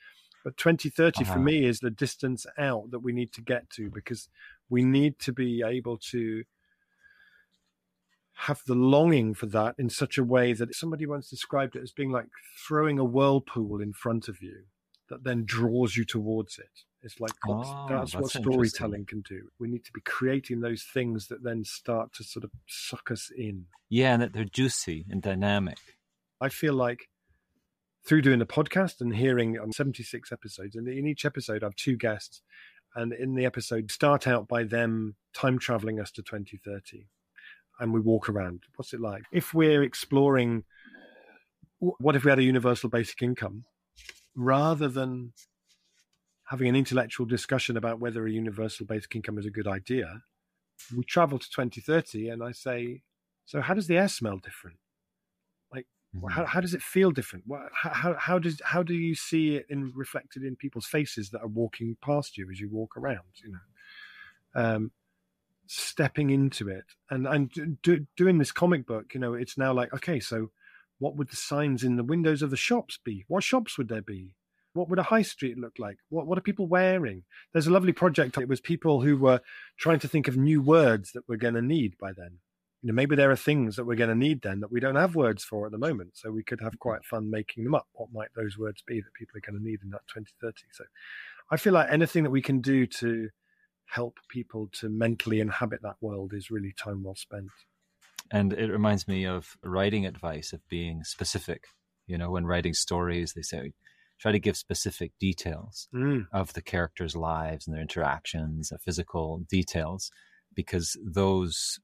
But 0.43 0.57
2030 0.57 1.23
uh-huh. 1.23 1.35
for 1.35 1.39
me 1.39 1.65
is 1.65 1.79
the 1.79 1.91
distance 1.91 2.45
out 2.59 2.91
that 2.91 3.05
we 3.05 3.13
need 3.13 3.33
to 3.35 3.41
get 3.41 3.71
to 3.71 3.89
because 3.89 4.29
we 4.69 4.83
need 4.83 5.21
to 5.21 5.33
be 5.33 5.63
able 5.65 5.99
to 6.11 6.43
have 8.35 8.61
the 8.67 8.75
longing 8.75 9.35
for 9.35 9.47
that 9.47 9.75
in 9.79 9.89
such 9.89 10.19
a 10.19 10.25
way 10.25 10.53
that 10.53 10.75
somebody 10.75 11.07
once 11.07 11.29
described 11.29 11.77
it 11.77 11.83
as 11.83 11.93
being 11.93 12.11
like 12.11 12.27
throwing 12.67 12.99
a 12.99 13.05
whirlpool 13.05 13.81
in 13.81 13.93
front 13.93 14.29
of 14.29 14.41
you 14.41 14.65
that 15.09 15.25
then 15.25 15.45
draws 15.45 15.97
you 15.97 16.05
towards 16.05 16.59
it. 16.59 16.71
It's 17.03 17.21
like 17.21 17.33
oh, 17.49 17.87
that's, 17.89 18.13
that's, 18.13 18.15
what 18.15 18.31
storytelling 18.31 19.07
can 19.07 19.23
do. 19.23 19.49
We 19.59 19.69
need 19.69 19.85
to 19.85 19.93
be 19.93 20.01
creating 20.01 20.61
those 20.61 20.85
things 20.85 21.27
that 21.29 21.43
then 21.43 21.65
start 21.65 22.13
to 22.15 22.25
sort 22.25 22.45
of 22.45 22.51
suck 22.67 23.11
us 23.11 23.31
in. 23.37 23.67
Yeah, 23.91 24.15
and 24.15 24.23
that 24.23 24.33
they're 24.33 24.45
juicy 24.45 25.05
and 25.11 25.21
dynamic. 25.21 25.79
I 26.41 26.49
feel 26.49 26.75
like 26.75 27.09
through 28.07 28.23
doing 28.23 28.39
the 28.39 28.47
podcast 28.47 29.01
and 29.01 29.15
hearing 29.15 29.59
on 29.59 29.73
76 29.73 30.33
episodes, 30.33 30.77
and 30.77 30.89
in 30.89 31.07
each 31.07 31.25
episode 31.25 31.63
I 31.63 31.67
have 31.67 31.77
two 31.77 31.97
guests, 31.97 32.41
and 32.95 33.13
in 33.13 33.35
the 33.35 33.45
episode 33.45 33.91
start 33.91 34.27
out 34.27 34.47
by 34.47 34.63
them 34.63 35.17
time 35.35 35.59
traveling 35.59 36.01
us 36.01 36.11
to 36.13 36.23
2030 36.23 37.09
and 37.83 37.93
we 37.93 38.01
walk 38.01 38.29
around. 38.29 38.63
What's 38.77 38.95
it 38.95 39.01
like? 39.01 39.25
If 39.33 39.53
we're 39.53 39.83
exploring, 39.83 40.63
what 41.81 42.15
if 42.15 42.25
we 42.25 42.31
had 42.31 42.39
a 42.39 42.45
universal 42.45 42.89
basic 42.89 43.21
income 43.23 43.65
rather 44.37 44.87
than 44.89 45.33
having 46.45 46.69
an 46.69 46.77
intellectual 46.77 47.27
discussion 47.27 47.77
about 47.77 47.99
whether 47.99 48.25
a 48.25 48.31
universal 48.31 48.87
basic 48.87 49.17
income 49.17 49.37
is 49.37 49.47
a 49.47 49.51
good 49.51 49.67
idea? 49.67 50.23
We 50.97 51.03
travel 51.03 51.41
to 51.41 51.51
2030 51.51 52.29
and 52.29 52.43
I 52.43 52.53
say, 52.53 53.03
so 53.47 53.61
how 53.61 53.75
does 53.75 53.89
the 53.89 53.99
air 53.99 54.09
smell 54.09 54.37
different? 54.37 54.79
Like, 55.75 55.87
mm-hmm. 56.17 56.29
how, 56.29 56.45
how 56.45 56.61
does 56.61 56.75
it 56.75 56.83
feel 56.83 57.11
different? 57.11 57.47
How, 57.75 58.15
how, 58.17 58.39
does, 58.39 58.63
how 58.65 58.85
do 58.85 58.95
you 58.95 59.17
see 59.17 59.57
it 59.57 59.67
in 59.69 59.93
reflected 59.93 60.45
in 60.45 60.55
people's 60.55 60.87
faces 60.87 61.31
that 61.31 61.43
are 61.43 61.49
walking 61.49 61.97
past 62.01 62.39
you 62.39 62.49
as 62.49 62.61
you 62.61 62.69
walk 62.71 62.97
around? 62.97 63.27
You 63.43 63.55
know, 63.55 63.59
um, 64.55 64.93
stepping 65.75 66.31
into 66.31 66.69
it 66.69 66.85
and 67.11 67.27
and 67.27 67.79
do, 67.83 68.07
doing 68.17 68.39
this 68.39 68.53
comic 68.53 68.87
book 68.87 69.15
you 69.15 69.21
know 69.21 69.35
it's 69.35 69.57
now 69.57 69.73
like 69.73 69.93
okay 69.95 70.21
so 70.21 70.51
what 70.99 71.17
would 71.17 71.31
the 71.31 71.37
signs 71.37 71.83
in 71.83 71.97
the 71.97 72.05
windows 72.05 72.43
of 72.43 72.51
the 72.51 72.57
shops 72.57 72.99
be 73.05 73.25
what 73.29 73.43
shops 73.43 73.79
would 73.79 73.89
there 73.89 74.03
be 74.03 74.35
what 74.75 74.89
would 74.89 74.99
a 74.99 75.05
high 75.05 75.23
street 75.23 75.59
look 75.59 75.73
like 75.79 75.97
what 76.11 76.27
what 76.27 76.37
are 76.37 76.43
people 76.43 76.67
wearing 76.67 77.23
there's 77.53 77.67
a 77.67 77.73
lovely 77.73 77.93
project 77.93 78.37
it 78.37 78.49
was 78.49 78.61
people 78.61 79.01
who 79.01 79.17
were 79.17 79.41
trying 79.79 79.99
to 79.99 80.09
think 80.09 80.29
of 80.29 80.37
new 80.37 80.61
words 80.61 81.13
that 81.13 81.25
we're 81.27 81.37
going 81.37 81.55
to 81.55 81.63
need 81.63 81.97
by 81.99 82.13
then 82.13 82.39
you 82.83 82.89
know, 82.89 82.95
maybe 82.95 83.15
there 83.15 83.31
are 83.31 83.37
things 83.37 83.77
that 83.77 83.85
we're 83.85 83.95
going 83.95 84.11
to 84.11 84.17
need 84.17 84.43
then 84.43 84.59
that 84.61 84.73
we 84.73 84.81
don't 84.81 84.97
have 84.97 85.15
words 85.15 85.45
for 85.45 85.67
at 85.67 85.73
the 85.73 85.79
moment. 85.79 86.17
So 86.17 86.33
we 86.33 86.43
could 86.43 86.61
have 86.61 86.81
quite 86.81 87.05
fun 87.05 87.31
making 87.31 87.63
them 87.63 87.77
up. 87.77 87.87
What 87.93 88.09
might 88.13 88.31
those 88.35 88.59
words 88.59 88.83
be 88.85 89.01
that 89.01 89.15
people 89.15 89.39
are 89.39 89.49
going 89.49 89.63
to 89.63 89.65
need 89.65 89.83
in 89.85 89.91
that 89.91 90.03
2030? 90.13 90.65
So 90.73 90.85
I 91.53 91.57
feel 91.57 91.75
like 91.75 91.93
anything 91.93 92.25
that 92.25 92.31
we 92.31 92.43
can 92.43 92.61
do 92.61 92.87
to 92.87 93.29
help 93.87 94.19
people 94.29 94.69
to 94.73 94.89
mentally 94.89 95.41
inhabit 95.41 95.83
that 95.83 95.97
world 96.01 96.33
is 96.33 96.51
really 96.51 96.73
time 96.73 97.03
well 97.03 97.15
spent. 97.15 97.49
And 98.31 98.53
it 98.53 98.71
reminds 98.71 99.07
me 99.07 99.27
of 99.27 99.57
writing 99.63 100.07
advice 100.07 100.53
of 100.53 100.67
being 100.69 101.05
specific. 101.05 101.65
You 102.07 102.17
know, 102.19 102.31
when 102.31 102.47
writing 102.47 102.75
stories, 102.75 103.35
they 103.35 103.43
say 103.43 103.73
try 104.19 104.33
to 104.33 104.39
give 104.39 104.57
specific 104.57 105.13
details 105.19 105.89
Mm. 105.93 106.27
of 106.33 106.53
the 106.53 106.63
characters' 106.63 107.17
lives 107.17 107.67
and 107.67 107.75
their 107.75 107.83
interactions, 107.83 108.69
the 108.69 108.79
physical 108.79 109.45
details, 109.49 110.11
because 110.55 110.97
those 111.05 111.81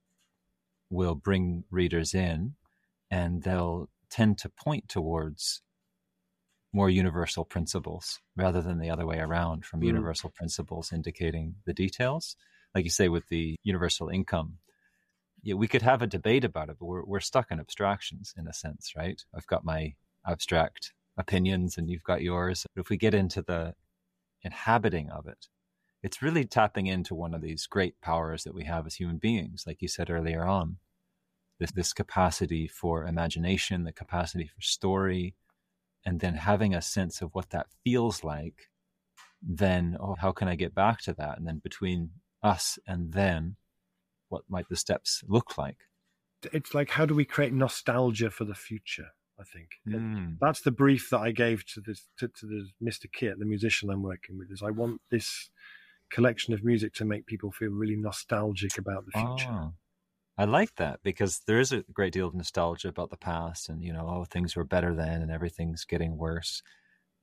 will 0.91 1.15
bring 1.15 1.65
readers 1.71 2.15
in 2.15 2.55
and 3.11 3.43
they'll 3.43 3.91
tend 4.09 4.39
to 4.39 4.49
point 4.49 4.89
towards 4.89 5.63
more 6.73 6.91
universal 6.91 7.45
principles 7.45 8.21
rather 8.37 8.61
than 8.61 8.79
the 8.79 8.91
other 8.91 9.07
way 9.07 9.19
around 9.19 9.65
from 9.65 9.81
Mm. 9.81 9.87
universal 9.87 10.31
principles 10.31 10.93
indicating 10.93 11.57
the 11.65 11.73
details. 11.73 12.37
Like 12.75 12.85
you 12.85 12.91
say 12.91 13.09
with 13.09 13.29
the 13.29 13.57
universal 13.63 14.09
income, 14.09 14.59
yeah, 15.43 15.55
we 15.55 15.69
could 15.69 15.83
have 15.83 16.03
a 16.03 16.07
debate 16.07 16.45
about 16.45 16.69
it, 16.69 16.77
but 16.79 16.87
we're, 16.87 17.05
we're 17.05 17.21
stuck 17.21 17.51
in 17.51 17.61
abstractions 17.61 18.35
in 18.37 18.47
a 18.47 18.53
sense, 18.53 18.93
right? 18.97 19.23
I've 19.35 19.47
got 19.47 19.65
my 19.65 19.95
abstract 20.27 20.93
opinions 21.17 21.79
and 21.79 21.89
you've 21.89 22.05
got 22.05 22.23
yours. 22.23 22.67
But 22.75 22.83
if 22.83 22.91
we 22.91 22.97
get 22.97 23.15
into 23.15 23.43
the 23.43 23.75
inhabiting 24.43 25.11
of 25.11 25.27
it, 25.27 25.49
it's 26.03 26.23
really 26.23 26.45
tapping 26.45 26.87
into 26.87 27.15
one 27.15 27.35
of 27.35 27.41
these 27.41 27.67
great 27.67 28.01
powers 28.01 28.45
that 28.45 28.55
we 28.55 28.65
have 28.65 28.87
as 28.87 28.97
human 28.97 29.19
beings, 29.19 29.65
like 29.67 29.81
you 29.81 29.89
said 29.89 30.11
earlier 30.11 30.45
on. 30.45 30.79
This, 31.59 31.73
this 31.73 31.93
capacity 31.93 32.69
for 32.69 33.05
imagination, 33.05 33.83
the 33.83 33.93
capacity 33.93 34.47
for 34.47 34.61
story, 34.61 35.35
and 36.09 36.21
then 36.21 36.33
having 36.35 36.75
a 36.75 36.81
sense 36.81 37.21
of 37.21 37.35
what 37.35 37.51
that 37.51 37.67
feels 37.85 38.25
like, 38.25 38.71
then, 39.43 39.95
oh, 40.01 40.17
how 40.19 40.33
can 40.33 40.49
I 40.49 40.55
get 40.55 40.75
back 40.75 41.03
to 41.03 41.13
that? 41.13 41.37
And 41.37 41.47
then 41.47 41.59
between 41.59 42.13
us 42.43 42.79
and 42.87 43.13
then, 43.13 43.57
what 44.31 44.45
might 44.49 44.71
the 44.71 44.77
steps 44.77 45.23
look 45.29 45.59
like? 45.59 45.77
It's 46.51 46.73
like, 46.73 46.89
how 46.89 47.05
do 47.05 47.15
we 47.15 47.27
create 47.27 47.53
nostalgia 47.53 48.31
for 48.31 48.47
the 48.47 48.55
future? 48.55 49.09
I 49.39 49.45
think 49.45 49.69
Mm. 49.87 50.39
that's 50.41 50.63
the 50.63 50.71
brief 50.71 51.11
that 51.11 51.21
I 51.21 51.31
gave 51.31 51.67
to 51.75 51.83
this 51.83 52.09
to, 52.19 52.29
to 52.29 52.47
the 52.47 52.69
Mr. 52.83 53.07
Kit, 53.13 53.39
the 53.39 53.45
musician 53.45 53.91
I'm 53.91 54.03
working 54.03 54.39
with. 54.39 54.51
Is 54.51 54.63
I 54.63 54.71
want 54.71 55.03
this 55.11 55.51
collection 56.11 56.55
of 56.55 56.65
music 56.65 56.95
to 56.95 57.05
make 57.05 57.27
people 57.27 57.53
feel 57.53 57.71
really 57.71 57.97
nostalgic 57.97 58.79
about 58.79 59.05
the 59.05 59.13
future. 59.13 59.51
Ah, 59.51 59.73
I 60.39 60.45
like 60.45 60.77
that 60.77 61.01
because 61.03 61.41
there 61.49 61.59
is 61.59 61.73
a 61.73 61.83
great 61.93 62.13
deal 62.13 62.29
of 62.29 62.35
nostalgia 62.35 62.89
about 62.89 63.11
the 63.11 63.17
past 63.17 63.69
and, 63.69 63.83
you 63.83 63.93
know, 63.93 64.07
oh, 64.09 64.25
things 64.25 64.55
were 64.55 64.63
better 64.63 64.95
then 64.95 65.21
and 65.21 65.33
everything's 65.33 65.85
getting 65.85 66.17
worse. 66.17 66.63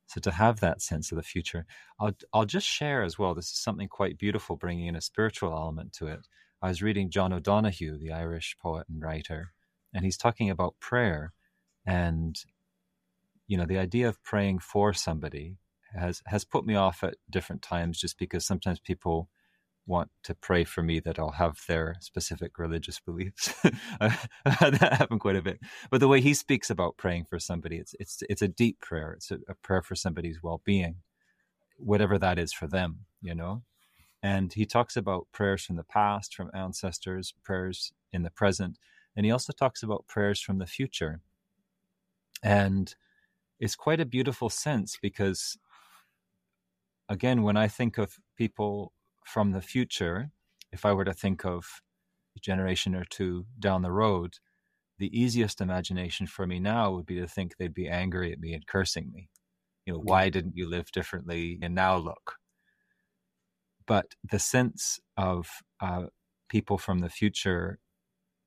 So 0.07 0.19
to 0.19 0.31
have 0.31 0.59
that 0.59 0.81
sense 0.81 1.11
of 1.11 1.15
the 1.15 1.23
future, 1.23 1.65
I'll, 1.97 2.11
I'll 2.33 2.45
just 2.45 2.67
share 2.67 3.03
as 3.03 3.17
well. 3.17 3.33
This 3.33 3.45
is 3.45 3.57
something 3.57 3.87
quite 3.87 4.17
beautiful, 4.17 4.57
bringing 4.57 4.87
in 4.87 4.97
a 4.97 5.01
spiritual 5.01 5.53
element 5.53 5.93
to 5.93 6.07
it. 6.07 6.27
I 6.61 6.67
was 6.67 6.83
reading 6.83 7.09
John 7.09 7.31
O'Donohue, 7.31 7.97
the 7.97 8.11
Irish 8.11 8.57
poet 8.61 8.85
and 8.89 9.01
writer, 9.01 9.53
and 9.93 10.03
he's 10.03 10.17
talking 10.17 10.49
about 10.49 10.79
prayer 10.81 11.31
and, 11.85 12.35
you 13.47 13.57
know, 13.57 13.65
the 13.65 13.77
idea 13.77 14.09
of 14.09 14.21
praying 14.23 14.59
for 14.59 14.93
somebody 14.93 15.55
has, 15.97 16.21
has 16.25 16.43
put 16.43 16.65
me 16.65 16.75
off 16.75 17.01
at 17.01 17.15
different 17.29 17.61
times 17.61 17.97
just 17.97 18.19
because 18.19 18.45
sometimes 18.45 18.79
people 18.81 19.29
want 19.87 20.09
to 20.23 20.33
pray 20.35 20.63
for 20.63 20.81
me 20.81 20.99
that 20.99 21.19
I'll 21.19 21.31
have 21.31 21.59
their 21.67 21.95
specific 21.99 22.57
religious 22.57 22.99
beliefs. 22.99 23.53
That 24.45 24.93
happen 24.99 25.19
quite 25.19 25.35
a 25.35 25.41
bit. 25.41 25.59
But 25.89 25.99
the 25.99 26.07
way 26.07 26.21
he 26.21 26.33
speaks 26.33 26.69
about 26.69 26.97
praying 26.97 27.25
for 27.29 27.39
somebody, 27.39 27.77
it's 27.77 27.95
it's 27.99 28.23
it's 28.29 28.41
a 28.41 28.47
deep 28.47 28.79
prayer. 28.79 29.13
It's 29.13 29.31
a, 29.31 29.39
a 29.47 29.55
prayer 29.55 29.81
for 29.81 29.95
somebody's 29.95 30.41
well 30.41 30.61
being, 30.63 30.97
whatever 31.77 32.17
that 32.19 32.39
is 32.39 32.53
for 32.53 32.67
them, 32.67 33.05
you 33.21 33.35
know. 33.35 33.63
And 34.23 34.53
he 34.53 34.65
talks 34.65 34.95
about 34.97 35.27
prayers 35.31 35.65
from 35.65 35.75
the 35.75 35.83
past, 35.83 36.35
from 36.35 36.49
ancestors, 36.53 37.33
prayers 37.43 37.93
in 38.11 38.23
the 38.23 38.31
present, 38.31 38.77
and 39.15 39.25
he 39.25 39.31
also 39.31 39.53
talks 39.53 39.83
about 39.83 40.07
prayers 40.07 40.41
from 40.41 40.57
the 40.57 40.65
future. 40.67 41.21
And 42.43 42.95
it's 43.59 43.75
quite 43.75 43.99
a 43.99 44.05
beautiful 44.05 44.49
sense 44.49 44.97
because 45.01 45.57
again, 47.09 47.43
when 47.43 47.57
I 47.57 47.67
think 47.67 47.97
of 47.97 48.17
people 48.37 48.93
from 49.25 49.51
the 49.51 49.61
future, 49.61 50.29
if 50.71 50.85
I 50.85 50.93
were 50.93 51.03
to 51.03 51.13
think 51.13 51.45
of 51.45 51.81
a 52.37 52.39
generation 52.39 52.95
or 52.95 53.03
two 53.09 53.45
down 53.59 53.81
the 53.81 53.91
road, 53.91 54.35
the 54.97 55.19
easiest 55.19 55.59
imagination 55.59 56.27
for 56.27 56.47
me 56.47 56.59
now 56.59 56.91
would 56.91 57.05
be 57.05 57.19
to 57.19 57.27
think 57.27 57.57
they'd 57.57 57.73
be 57.73 57.89
angry 57.89 58.31
at 58.31 58.39
me 58.39 58.53
and 58.53 58.65
cursing 58.65 59.11
me. 59.11 59.29
You 59.85 59.93
know, 59.93 59.99
why 59.99 60.29
didn't 60.29 60.55
you 60.55 60.69
live 60.69 60.91
differently? 60.91 61.59
And 61.61 61.75
now 61.75 61.97
look. 61.97 62.35
But 63.85 64.13
the 64.23 64.39
sense 64.39 64.99
of 65.17 65.47
uh, 65.81 66.05
people 66.49 66.77
from 66.77 66.99
the 66.99 67.09
future 67.09 67.79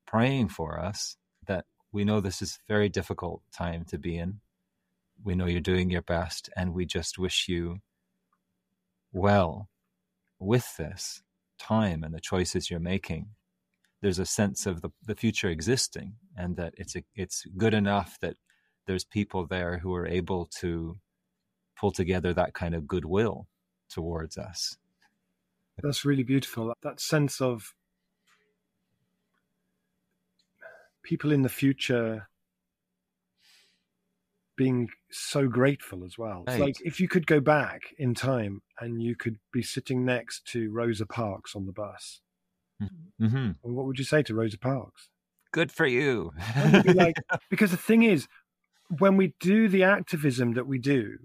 praying 0.06 0.48
for 0.48 0.80
us 0.80 1.16
that 1.46 1.66
we 1.92 2.04
know 2.04 2.20
this 2.20 2.40
is 2.40 2.58
a 2.58 2.72
very 2.72 2.88
difficult 2.88 3.42
time 3.52 3.84
to 3.86 3.98
be 3.98 4.16
in. 4.16 4.40
We 5.22 5.34
know 5.34 5.46
you're 5.46 5.60
doing 5.60 5.90
your 5.90 6.02
best, 6.02 6.48
and 6.56 6.72
we 6.72 6.86
just 6.86 7.18
wish 7.18 7.46
you 7.48 7.78
well 9.12 9.68
with 10.38 10.76
this 10.76 11.22
time 11.58 12.04
and 12.04 12.14
the 12.14 12.20
choices 12.20 12.70
you're 12.70 12.80
making 12.80 13.26
there's 14.00 14.20
a 14.20 14.26
sense 14.26 14.64
of 14.64 14.80
the, 14.80 14.90
the 15.04 15.14
future 15.16 15.48
existing 15.48 16.14
and 16.36 16.56
that 16.56 16.72
it's 16.76 16.94
a, 16.94 17.02
it's 17.16 17.44
good 17.56 17.74
enough 17.74 18.16
that 18.20 18.36
there's 18.86 19.04
people 19.04 19.44
there 19.46 19.78
who 19.78 19.92
are 19.94 20.06
able 20.06 20.46
to 20.46 20.96
pull 21.76 21.90
together 21.90 22.32
that 22.32 22.54
kind 22.54 22.74
of 22.74 22.86
goodwill 22.86 23.48
towards 23.90 24.38
us 24.38 24.76
That's 25.82 26.04
really 26.04 26.24
beautiful. 26.24 26.72
That 26.82 27.00
sense 27.00 27.40
of 27.40 27.74
people 31.02 31.30
in 31.32 31.42
the 31.42 31.48
future 31.48 32.28
being 34.58 34.88
so 35.10 35.48
grateful 35.48 36.04
as 36.04 36.18
well. 36.18 36.44
Right. 36.46 36.60
like 36.60 36.76
if 36.84 37.00
you 37.00 37.08
could 37.08 37.26
go 37.26 37.40
back 37.40 37.94
in 37.96 38.14
time 38.14 38.60
and 38.78 39.02
you 39.02 39.16
could 39.16 39.38
be 39.52 39.62
sitting 39.62 40.04
next 40.04 40.44
to 40.48 40.70
Rosa 40.70 41.06
Parks 41.06 41.56
on 41.56 41.64
the 41.64 41.72
bus, 41.72 42.20
mm-hmm. 42.82 43.52
well, 43.62 43.74
what 43.74 43.86
would 43.86 43.98
you 43.98 44.04
say 44.04 44.22
to 44.24 44.34
Rosa 44.34 44.58
Parks? 44.58 45.08
good 45.52 45.72
for 45.72 45.86
you 45.86 46.32
be 46.82 46.92
like, 46.92 47.16
because 47.50 47.70
the 47.70 47.76
thing 47.76 48.02
is, 48.02 48.26
when 48.98 49.16
we 49.16 49.34
do 49.40 49.68
the 49.68 49.82
activism 49.82 50.54
that 50.54 50.66
we 50.66 50.78
do, 50.78 51.18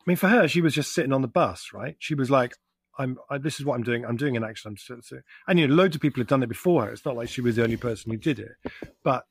I 0.00 0.04
mean, 0.06 0.16
for 0.16 0.28
her, 0.28 0.46
she 0.46 0.60
was 0.60 0.74
just 0.74 0.94
sitting 0.94 1.12
on 1.12 1.22
the 1.22 1.28
bus, 1.28 1.70
right? 1.72 1.96
She 1.98 2.14
was 2.14 2.30
like, 2.30 2.54
"I'm. 2.98 3.18
I, 3.28 3.38
this 3.38 3.58
is 3.58 3.66
what 3.66 3.74
I'm 3.74 3.82
doing. 3.82 4.04
I'm 4.04 4.16
doing 4.16 4.36
an 4.36 4.44
action." 4.44 4.70
I'm 4.70 4.76
so, 4.76 5.20
and 5.48 5.58
you 5.58 5.66
know, 5.66 5.74
loads 5.74 5.96
of 5.96 6.02
people 6.02 6.20
have 6.20 6.28
done 6.28 6.42
it 6.42 6.48
before 6.48 6.84
her. 6.84 6.90
It's 6.90 7.04
not 7.04 7.16
like 7.16 7.28
she 7.28 7.40
was 7.40 7.56
the 7.56 7.64
only 7.64 7.76
person 7.76 8.12
who 8.12 8.18
did 8.18 8.38
it. 8.38 8.52
But 9.02 9.24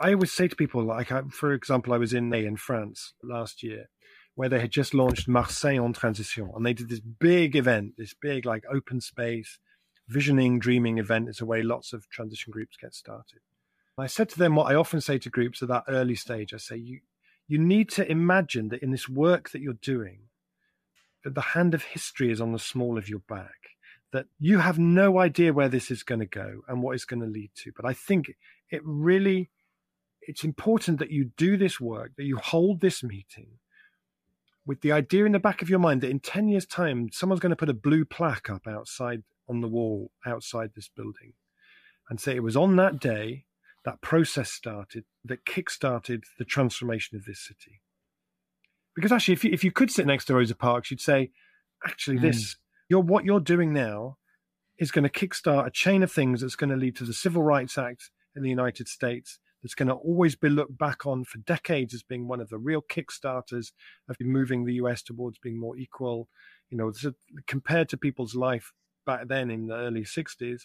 I, 0.00 0.12
always 0.12 0.32
say 0.32 0.48
to 0.48 0.56
people, 0.56 0.82
like, 0.82 1.12
I, 1.12 1.22
for 1.30 1.52
example, 1.52 1.92
I 1.92 1.98
was 1.98 2.12
in 2.12 2.32
in 2.32 2.56
France 2.56 3.12
last 3.22 3.62
year, 3.62 3.90
where 4.34 4.48
they 4.48 4.60
had 4.60 4.70
just 4.70 4.94
launched 4.94 5.28
Marseille 5.28 5.84
en 5.84 5.92
Transition, 5.92 6.50
and 6.54 6.64
they 6.64 6.72
did 6.72 6.88
this 6.88 7.00
big 7.00 7.56
event, 7.56 7.94
this 7.98 8.14
big 8.14 8.46
like 8.46 8.64
open 8.70 9.00
space 9.00 9.58
visioning, 10.08 10.58
dreaming 10.58 10.98
event. 10.98 11.28
It's 11.28 11.40
a 11.40 11.46
way 11.46 11.62
lots 11.62 11.92
of 11.92 12.08
transition 12.08 12.50
groups 12.50 12.76
get 12.76 12.94
started. 12.94 13.40
I 13.98 14.06
said 14.06 14.28
to 14.30 14.38
them 14.38 14.56
what 14.56 14.70
I 14.70 14.74
often 14.74 15.00
say 15.00 15.18
to 15.18 15.30
groups 15.30 15.62
at 15.62 15.68
that 15.68 15.84
early 15.88 16.14
stage. 16.14 16.54
I 16.54 16.56
say, 16.56 16.76
you, 16.76 17.00
you 17.46 17.58
need 17.58 17.90
to 17.90 18.10
imagine 18.10 18.68
that 18.68 18.82
in 18.82 18.90
this 18.90 19.08
work 19.08 19.50
that 19.50 19.60
you're 19.60 19.74
doing, 19.74 20.20
that 21.24 21.34
the 21.34 21.40
hand 21.40 21.74
of 21.74 21.84
history 21.84 22.32
is 22.32 22.40
on 22.40 22.52
the 22.52 22.58
small 22.58 22.98
of 22.98 23.08
your 23.08 23.20
back, 23.20 23.76
that 24.12 24.26
you 24.38 24.58
have 24.58 24.78
no 24.78 25.18
idea 25.18 25.52
where 25.52 25.68
this 25.68 25.90
is 25.90 26.02
going 26.02 26.20
to 26.20 26.26
go 26.26 26.62
and 26.68 26.82
what 26.82 26.94
it's 26.94 27.04
going 27.04 27.20
to 27.20 27.26
lead 27.26 27.50
to. 27.56 27.72
But 27.74 27.84
I 27.84 27.92
think 27.92 28.32
it 28.70 28.80
really, 28.84 29.50
it's 30.26 30.44
important 30.44 30.98
that 30.98 31.10
you 31.10 31.30
do 31.36 31.56
this 31.56 31.80
work, 31.80 32.12
that 32.16 32.24
you 32.24 32.36
hold 32.36 32.80
this 32.80 33.02
meeting 33.02 33.58
with 34.64 34.80
the 34.80 34.92
idea 34.92 35.24
in 35.24 35.32
the 35.32 35.38
back 35.38 35.62
of 35.62 35.68
your 35.68 35.78
mind 35.78 36.00
that 36.00 36.10
in 36.10 36.20
10 36.20 36.48
years' 36.48 36.66
time, 36.66 37.08
someone's 37.12 37.40
going 37.40 37.50
to 37.50 37.56
put 37.56 37.68
a 37.68 37.74
blue 37.74 38.04
plaque 38.04 38.48
up 38.48 38.66
outside 38.66 39.22
on 39.48 39.60
the 39.60 39.68
wall 39.68 40.10
outside 40.24 40.70
this 40.74 40.88
building 40.88 41.32
and 42.08 42.20
say 42.20 42.36
it 42.36 42.42
was 42.42 42.56
on 42.56 42.76
that 42.76 43.00
day 43.00 43.44
that 43.84 44.00
process 44.00 44.50
started 44.50 45.04
that 45.24 45.44
kick-started 45.44 46.24
the 46.38 46.44
transformation 46.44 47.16
of 47.16 47.24
this 47.24 47.40
city. 47.40 47.80
Because 48.94 49.10
actually, 49.10 49.34
if 49.34 49.44
you, 49.44 49.50
if 49.52 49.64
you 49.64 49.72
could 49.72 49.90
sit 49.90 50.06
next 50.06 50.26
to 50.26 50.34
Rosa 50.34 50.54
Parks, 50.54 50.90
you'd 50.90 51.00
say, 51.00 51.30
actually, 51.84 52.18
Mm. 52.18 52.22
this 52.22 52.56
you're 52.88 53.00
what 53.00 53.24
you're 53.24 53.40
doing 53.40 53.72
now 53.72 54.18
is 54.78 54.90
going 54.90 55.08
to 55.08 55.08
kickstart 55.08 55.66
a 55.66 55.70
chain 55.70 56.02
of 56.02 56.12
things 56.12 56.40
that's 56.40 56.56
going 56.56 56.70
to 56.70 56.76
lead 56.76 56.96
to 56.96 57.04
the 57.04 57.14
Civil 57.14 57.42
Rights 57.42 57.78
Act 57.78 58.10
in 58.36 58.42
the 58.42 58.50
United 58.50 58.88
States. 58.88 59.38
That's 59.62 59.74
going 59.74 59.88
to 59.88 59.94
always 59.94 60.34
be 60.34 60.48
looked 60.48 60.76
back 60.76 61.06
on 61.06 61.24
for 61.24 61.38
decades 61.38 61.94
as 61.94 62.02
being 62.02 62.26
one 62.26 62.40
of 62.40 62.48
the 62.48 62.58
real 62.58 62.82
kickstarters 62.82 63.72
of 64.08 64.16
moving 64.20 64.64
the 64.64 64.74
US 64.74 65.02
towards 65.02 65.38
being 65.38 65.58
more 65.58 65.76
equal. 65.76 66.28
You 66.70 66.78
know, 66.78 66.92
compared 67.46 67.88
to 67.90 67.96
people's 67.96 68.34
life 68.34 68.72
back 69.04 69.28
then 69.28 69.50
in 69.50 69.66
the 69.66 69.74
early 69.74 70.02
60s, 70.02 70.62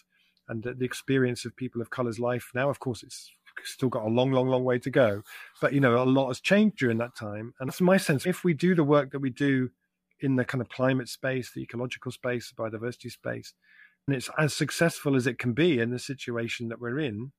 and 0.48 0.62
the, 0.62 0.74
the 0.74 0.84
experience 0.84 1.44
of 1.44 1.54
people 1.56 1.80
of 1.80 1.90
color's 1.90 2.18
life 2.18 2.50
now. 2.54 2.70
Of 2.70 2.80
course, 2.80 3.02
it's 3.02 3.30
still 3.64 3.88
got 3.88 4.04
a 4.04 4.08
long, 4.08 4.32
long, 4.32 4.48
long 4.48 4.64
way 4.64 4.78
to 4.78 4.90
go, 4.90 5.22
but 5.60 5.72
you 5.72 5.80
know, 5.80 6.02
a 6.02 6.04
lot 6.04 6.28
has 6.28 6.40
changed 6.40 6.78
during 6.78 6.98
that 6.98 7.16
time. 7.16 7.54
And 7.60 7.68
that's 7.68 7.80
my 7.80 7.96
sense. 7.96 8.26
If 8.26 8.44
we 8.44 8.54
do 8.54 8.74
the 8.74 8.84
work 8.84 9.12
that 9.12 9.20
we 9.20 9.30
do 9.30 9.70
in 10.20 10.36
the 10.36 10.44
kind 10.44 10.60
of 10.60 10.68
climate 10.68 11.08
space, 11.08 11.52
the 11.52 11.62
ecological 11.62 12.10
space, 12.10 12.50
the 12.50 12.60
biodiversity 12.62 13.10
space, 13.10 13.52
and 14.06 14.16
it's 14.16 14.30
as 14.38 14.54
successful 14.54 15.14
as 15.14 15.26
it 15.26 15.38
can 15.38 15.52
be 15.52 15.78
in 15.78 15.90
the 15.90 15.98
situation 15.98 16.68
that 16.68 16.80
we're 16.80 16.98
in, 16.98 17.32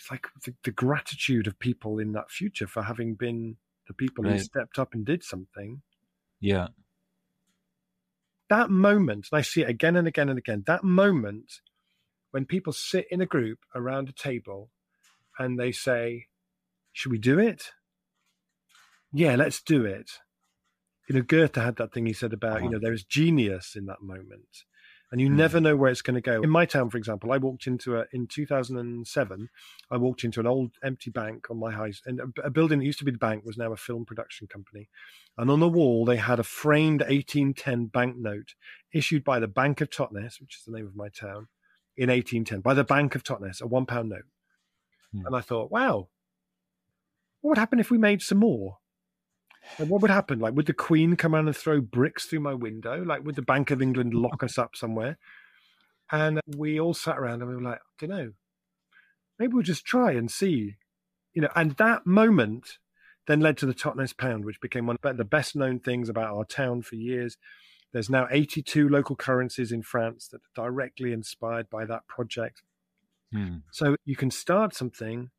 it's 0.00 0.10
like 0.10 0.28
the, 0.44 0.54
the 0.64 0.70
gratitude 0.70 1.46
of 1.46 1.58
people 1.58 1.98
in 1.98 2.12
that 2.12 2.30
future 2.30 2.66
for 2.66 2.82
having 2.82 3.14
been 3.16 3.56
the 3.86 3.92
people 3.92 4.24
right. 4.24 4.32
who 4.32 4.38
stepped 4.38 4.78
up 4.78 4.94
and 4.94 5.04
did 5.04 5.22
something. 5.22 5.82
Yeah. 6.40 6.68
That 8.48 8.70
moment, 8.70 9.28
and 9.30 9.38
I 9.38 9.42
see 9.42 9.60
it 9.60 9.68
again 9.68 9.96
and 9.96 10.08
again 10.08 10.30
and 10.30 10.38
again, 10.38 10.64
that 10.66 10.82
moment 10.82 11.60
when 12.30 12.46
people 12.46 12.72
sit 12.72 13.06
in 13.10 13.20
a 13.20 13.26
group 13.26 13.58
around 13.74 14.08
a 14.08 14.12
table 14.12 14.70
and 15.38 15.60
they 15.60 15.70
say, 15.70 16.26
Should 16.92 17.12
we 17.12 17.18
do 17.18 17.38
it? 17.38 17.72
Yeah, 19.12 19.36
let's 19.36 19.60
do 19.60 19.84
it. 19.84 20.12
You 21.08 21.16
know, 21.16 21.22
Goethe 21.22 21.56
had 21.56 21.76
that 21.76 21.92
thing 21.92 22.06
he 22.06 22.12
said 22.14 22.32
about, 22.32 22.56
uh-huh. 22.56 22.64
you 22.64 22.70
know, 22.70 22.78
there 22.80 22.94
is 22.94 23.04
genius 23.04 23.74
in 23.76 23.84
that 23.86 24.00
moment 24.00 24.64
and 25.12 25.20
you 25.20 25.28
mm. 25.28 25.34
never 25.34 25.60
know 25.60 25.76
where 25.76 25.90
it's 25.90 26.02
going 26.02 26.14
to 26.14 26.20
go. 26.20 26.40
In 26.40 26.50
my 26.50 26.64
town, 26.64 26.90
for 26.90 26.96
example, 26.96 27.32
I 27.32 27.38
walked 27.38 27.66
into 27.66 27.98
a 27.98 28.06
in 28.12 28.26
2007. 28.26 29.48
I 29.90 29.96
walked 29.96 30.24
into 30.24 30.40
an 30.40 30.46
old 30.46 30.72
empty 30.84 31.10
bank 31.10 31.50
on 31.50 31.58
my 31.58 31.72
high, 31.72 31.92
and 32.06 32.20
a, 32.20 32.46
a, 32.46 32.50
building 32.50 32.78
that 32.78 32.84
used 32.84 33.00
to 33.00 33.04
be 33.04 33.10
the 33.10 33.18
bank 33.18 33.44
was 33.44 33.56
now 33.56 33.72
a 33.72 33.76
film 33.76 34.04
production 34.04 34.46
company. 34.46 34.88
And 35.36 35.50
on 35.50 35.60
the 35.60 35.68
wall, 35.68 36.04
they 36.04 36.16
had 36.16 36.38
a 36.38 36.44
framed 36.44 37.00
1810 37.00 37.86
banknote 37.86 38.54
issued 38.92 39.24
by 39.24 39.38
the 39.38 39.48
Bank 39.48 39.80
of 39.80 39.90
Totnes, 39.90 40.40
which 40.40 40.56
is 40.56 40.64
the 40.66 40.72
name 40.72 40.86
of 40.86 40.96
my 40.96 41.08
town, 41.08 41.48
in 41.96 42.08
1810 42.08 42.60
by 42.60 42.74
the 42.74 42.84
Bank 42.84 43.14
of 43.14 43.24
Totnes, 43.24 43.60
a 43.60 43.66
one 43.66 43.86
pound 43.86 44.10
note. 44.10 44.26
Mm. 45.14 45.26
And 45.26 45.36
I 45.36 45.40
thought, 45.40 45.72
wow, 45.72 46.08
what 47.40 47.50
would 47.50 47.58
happen 47.58 47.80
if 47.80 47.90
we 47.90 47.98
made 47.98 48.22
some 48.22 48.38
more? 48.38 48.78
What 49.78 50.02
would 50.02 50.10
happen? 50.10 50.38
Like, 50.38 50.54
would 50.54 50.66
the 50.66 50.72
Queen 50.72 51.16
come 51.16 51.34
around 51.34 51.46
and 51.46 51.56
throw 51.56 51.80
bricks 51.80 52.26
through 52.26 52.40
my 52.40 52.54
window? 52.54 53.02
Like, 53.02 53.24
would 53.24 53.36
the 53.36 53.42
Bank 53.42 53.70
of 53.70 53.82
England 53.82 54.14
lock 54.14 54.42
us 54.42 54.58
up 54.58 54.76
somewhere? 54.76 55.18
And 56.10 56.40
we 56.56 56.80
all 56.80 56.94
sat 56.94 57.18
around 57.18 57.40
and 57.40 57.48
we 57.48 57.56
were 57.56 57.62
like, 57.62 57.78
I 57.78 58.06
don't 58.06 58.10
know. 58.10 58.32
Maybe 59.38 59.52
we'll 59.54 59.62
just 59.62 59.84
try 59.84 60.12
and 60.12 60.30
see. 60.30 60.76
You 61.32 61.42
know, 61.42 61.50
and 61.54 61.72
that 61.72 62.06
moment 62.06 62.78
then 63.26 63.40
led 63.40 63.56
to 63.58 63.66
the 63.66 63.74
Totnes 63.74 64.16
Pound, 64.16 64.44
which 64.44 64.60
became 64.60 64.86
one 64.86 64.96
of 65.02 65.16
the 65.16 65.24
best 65.24 65.54
known 65.54 65.78
things 65.78 66.08
about 66.08 66.34
our 66.34 66.44
town 66.44 66.82
for 66.82 66.96
years. 66.96 67.36
There's 67.92 68.10
now 68.10 68.26
82 68.30 68.88
local 68.88 69.16
currencies 69.16 69.72
in 69.72 69.82
France 69.82 70.28
that 70.28 70.40
are 70.56 70.70
directly 70.70 71.12
inspired 71.12 71.70
by 71.70 71.84
that 71.84 72.06
project. 72.08 72.62
Hmm. 73.32 73.58
So 73.70 73.96
you 74.04 74.16
can 74.16 74.30
start 74.30 74.74
something 74.74 75.30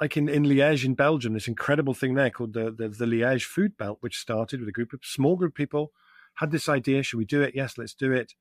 like 0.00 0.16
in, 0.16 0.28
in 0.28 0.44
Liège 0.44 0.84
in 0.84 0.94
Belgium, 0.94 1.32
this 1.34 1.48
incredible 1.48 1.94
thing 1.94 2.14
there 2.14 2.30
called 2.30 2.52
the, 2.52 2.70
the, 2.70 2.88
the 2.88 3.04
Liège 3.04 3.44
Food 3.44 3.76
Belt, 3.76 3.98
which 4.00 4.18
started 4.18 4.60
with 4.60 4.68
a 4.68 4.72
group 4.72 4.92
of 4.92 5.00
small 5.02 5.36
group 5.36 5.52
of 5.52 5.56
people, 5.56 5.92
had 6.34 6.52
this 6.52 6.68
idea, 6.68 7.02
should 7.02 7.18
we 7.18 7.24
do 7.24 7.42
it? 7.42 7.54
Yes, 7.54 7.76
let's 7.76 7.94
do 7.94 8.12
it. 8.12 8.34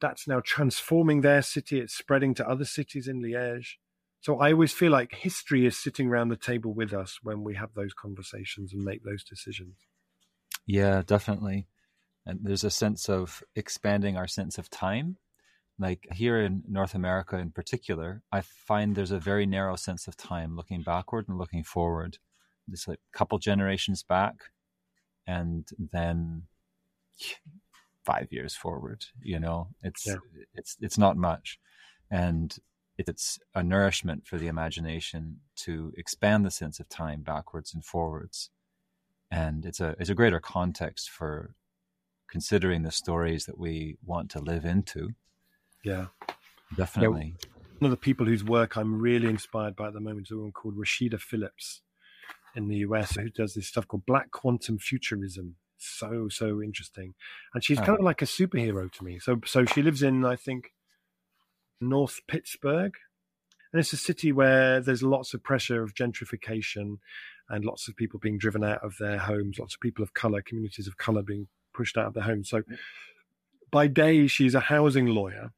That's 0.00 0.28
now 0.28 0.40
transforming 0.44 1.20
their 1.20 1.42
city. 1.42 1.80
It's 1.80 1.94
spreading 1.94 2.34
to 2.34 2.48
other 2.48 2.64
cities 2.64 3.08
in 3.08 3.22
Liège. 3.22 3.76
So 4.20 4.38
I 4.38 4.52
always 4.52 4.72
feel 4.72 4.92
like 4.92 5.14
history 5.14 5.64
is 5.64 5.78
sitting 5.78 6.08
around 6.08 6.28
the 6.28 6.36
table 6.36 6.74
with 6.74 6.92
us 6.92 7.20
when 7.22 7.42
we 7.42 7.54
have 7.54 7.70
those 7.74 7.94
conversations 7.94 8.74
and 8.74 8.84
make 8.84 9.02
those 9.02 9.24
decisions. 9.24 9.76
Yeah, 10.66 11.02
definitely. 11.06 11.66
And 12.26 12.40
there's 12.42 12.64
a 12.64 12.70
sense 12.70 13.08
of 13.08 13.42
expanding 13.56 14.18
our 14.18 14.26
sense 14.26 14.58
of 14.58 14.68
time 14.68 15.16
like 15.80 16.06
here 16.12 16.38
in 16.38 16.62
North 16.68 16.94
America 16.94 17.38
in 17.38 17.50
particular, 17.50 18.22
I 18.30 18.42
find 18.42 18.94
there's 18.94 19.10
a 19.10 19.18
very 19.18 19.46
narrow 19.46 19.76
sense 19.76 20.06
of 20.06 20.16
time 20.16 20.54
looking 20.54 20.82
backward 20.82 21.26
and 21.26 21.38
looking 21.38 21.64
forward. 21.64 22.18
It's 22.70 22.86
like 22.86 23.00
a 23.12 23.18
couple 23.18 23.38
generations 23.38 24.02
back 24.02 24.34
and 25.26 25.66
then 25.78 26.42
five 28.04 28.28
years 28.30 28.54
forward, 28.54 29.06
you 29.22 29.40
know, 29.40 29.68
it's, 29.82 30.06
yeah. 30.06 30.16
it's, 30.54 30.76
it's 30.80 30.98
not 30.98 31.16
much. 31.16 31.58
And 32.10 32.54
it's 32.98 33.38
a 33.54 33.62
nourishment 33.62 34.26
for 34.26 34.36
the 34.36 34.48
imagination 34.48 35.40
to 35.56 35.94
expand 35.96 36.44
the 36.44 36.50
sense 36.50 36.78
of 36.78 36.90
time 36.90 37.22
backwards 37.22 37.72
and 37.72 37.82
forwards. 37.82 38.50
And 39.30 39.64
it's 39.64 39.80
a, 39.80 39.96
it's 39.98 40.10
a 40.10 40.14
greater 40.14 40.40
context 40.40 41.08
for 41.08 41.54
considering 42.28 42.82
the 42.82 42.90
stories 42.90 43.46
that 43.46 43.58
we 43.58 43.96
want 44.04 44.30
to 44.32 44.40
live 44.40 44.66
into 44.66 45.14
yeah, 45.84 46.06
definitely. 46.76 47.34
Yeah, 47.42 47.50
one 47.80 47.90
of 47.90 47.98
the 47.98 48.02
people 48.02 48.26
whose 48.26 48.44
work 48.44 48.76
I'm 48.76 49.00
really 49.00 49.28
inspired 49.28 49.74
by 49.74 49.88
at 49.88 49.94
the 49.94 50.00
moment 50.00 50.26
is 50.26 50.32
a 50.32 50.36
woman 50.36 50.52
called 50.52 50.76
Rasheedah 50.76 51.20
Phillips 51.20 51.80
in 52.54 52.68
the 52.68 52.76
US 52.78 53.16
who 53.16 53.30
does 53.30 53.54
this 53.54 53.66
stuff 53.66 53.88
called 53.88 54.06
Black 54.06 54.30
Quantum 54.30 54.78
Futurism. 54.78 55.56
So 55.78 56.28
so 56.28 56.62
interesting, 56.62 57.14
and 57.54 57.64
she's 57.64 57.78
oh. 57.78 57.84
kind 57.84 57.98
of 57.98 58.04
like 58.04 58.20
a 58.20 58.26
superhero 58.26 58.92
to 58.92 59.04
me. 59.04 59.18
So 59.18 59.40
so 59.46 59.64
she 59.64 59.80
lives 59.80 60.02
in 60.02 60.26
I 60.26 60.36
think 60.36 60.74
North 61.80 62.20
Pittsburgh, 62.28 62.92
and 63.72 63.80
it's 63.80 63.94
a 63.94 63.96
city 63.96 64.30
where 64.30 64.80
there's 64.80 65.02
lots 65.02 65.32
of 65.32 65.42
pressure 65.42 65.82
of 65.82 65.94
gentrification 65.94 66.98
and 67.48 67.64
lots 67.64 67.88
of 67.88 67.96
people 67.96 68.20
being 68.20 68.36
driven 68.36 68.62
out 68.62 68.84
of 68.84 68.96
their 68.98 69.16
homes, 69.16 69.58
lots 69.58 69.74
of 69.74 69.80
people 69.80 70.02
of 70.02 70.12
color, 70.12 70.42
communities 70.42 70.86
of 70.86 70.98
color 70.98 71.22
being 71.22 71.48
pushed 71.72 71.96
out 71.96 72.06
of 72.06 72.14
their 72.14 72.24
homes. 72.24 72.50
So 72.50 72.62
by 73.70 73.86
day, 73.86 74.26
she's 74.26 74.54
a 74.54 74.60
housing 74.60 75.06
lawyer 75.06 75.52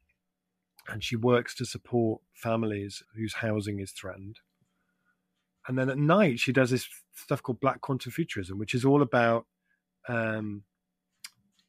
and 0.87 1.03
she 1.03 1.15
works 1.15 1.55
to 1.55 1.65
support 1.65 2.21
families 2.33 3.03
whose 3.15 3.35
housing 3.35 3.79
is 3.79 3.91
threatened. 3.91 4.39
And 5.67 5.77
then 5.77 5.89
at 5.89 5.97
night, 5.97 6.39
she 6.39 6.51
does 6.51 6.71
this 6.71 6.87
stuff 7.15 7.41
called 7.41 7.59
Black 7.59 7.81
Quantum 7.81 8.11
Futurism, 8.11 8.57
which 8.57 8.73
is 8.75 8.83
all 8.83 9.01
about 9.01 9.45
um, 10.09 10.63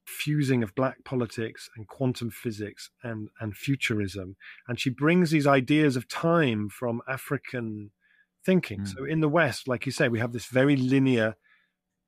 fusing 0.04 0.62
of 0.62 0.74
black 0.74 1.04
politics 1.04 1.70
and 1.76 1.86
quantum 1.86 2.30
physics 2.30 2.90
and, 3.02 3.28
and 3.40 3.56
futurism. 3.56 4.36
And 4.68 4.80
she 4.80 4.90
brings 4.90 5.30
these 5.30 5.46
ideas 5.46 5.96
of 5.96 6.08
time 6.08 6.68
from 6.68 7.02
African 7.08 7.90
thinking. 8.44 8.80
Mm. 8.80 8.88
So 8.88 9.04
in 9.04 9.20
the 9.20 9.28
West, 9.28 9.68
like 9.68 9.86
you 9.86 9.92
say, 9.92 10.08
we 10.08 10.18
have 10.18 10.32
this 10.32 10.46
very 10.46 10.76
linear 10.76 11.36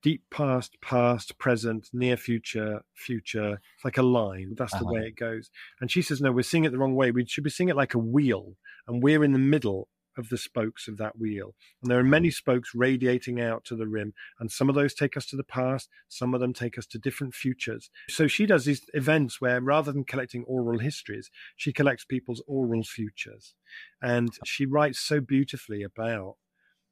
deep 0.06 0.22
past, 0.30 0.76
past, 0.80 1.36
present, 1.36 1.88
near 1.92 2.16
future, 2.16 2.80
future. 2.94 3.54
It's 3.74 3.84
like 3.84 3.98
a 3.98 4.02
line. 4.02 4.54
That's 4.56 4.70
the 4.70 4.84
uh-huh. 4.84 4.92
way 4.92 5.00
it 5.00 5.16
goes. 5.16 5.50
And 5.80 5.90
she 5.90 6.00
says, 6.00 6.20
no, 6.20 6.30
we're 6.30 6.42
seeing 6.42 6.62
it 6.62 6.70
the 6.70 6.78
wrong 6.78 6.94
way. 6.94 7.10
We 7.10 7.26
should 7.26 7.42
be 7.42 7.50
seeing 7.50 7.70
it 7.70 7.74
like 7.74 7.92
a 7.92 7.98
wheel, 7.98 8.52
and 8.86 9.02
we're 9.02 9.24
in 9.24 9.32
the 9.32 9.40
middle 9.40 9.88
of 10.16 10.28
the 10.28 10.38
spokes 10.38 10.86
of 10.86 10.96
that 10.98 11.18
wheel. 11.18 11.56
And 11.82 11.90
there 11.90 11.98
are 11.98 12.04
many 12.04 12.30
spokes 12.30 12.70
radiating 12.72 13.40
out 13.40 13.64
to 13.64 13.74
the 13.74 13.88
rim, 13.88 14.14
and 14.38 14.48
some 14.48 14.68
of 14.68 14.76
those 14.76 14.94
take 14.94 15.16
us 15.16 15.26
to 15.26 15.36
the 15.36 15.42
past, 15.42 15.88
some 16.06 16.34
of 16.34 16.40
them 16.40 16.52
take 16.52 16.78
us 16.78 16.86
to 16.86 17.00
different 17.00 17.34
futures. 17.34 17.90
So 18.08 18.28
she 18.28 18.46
does 18.46 18.64
these 18.64 18.82
events 18.94 19.40
where 19.40 19.60
rather 19.60 19.90
than 19.90 20.04
collecting 20.04 20.44
oral 20.44 20.78
histories, 20.78 21.32
she 21.56 21.72
collects 21.72 22.04
people's 22.04 22.44
oral 22.46 22.84
futures. 22.84 23.56
And 24.00 24.28
she 24.44 24.66
writes 24.66 25.00
so 25.00 25.20
beautifully 25.20 25.82
about 25.82 26.36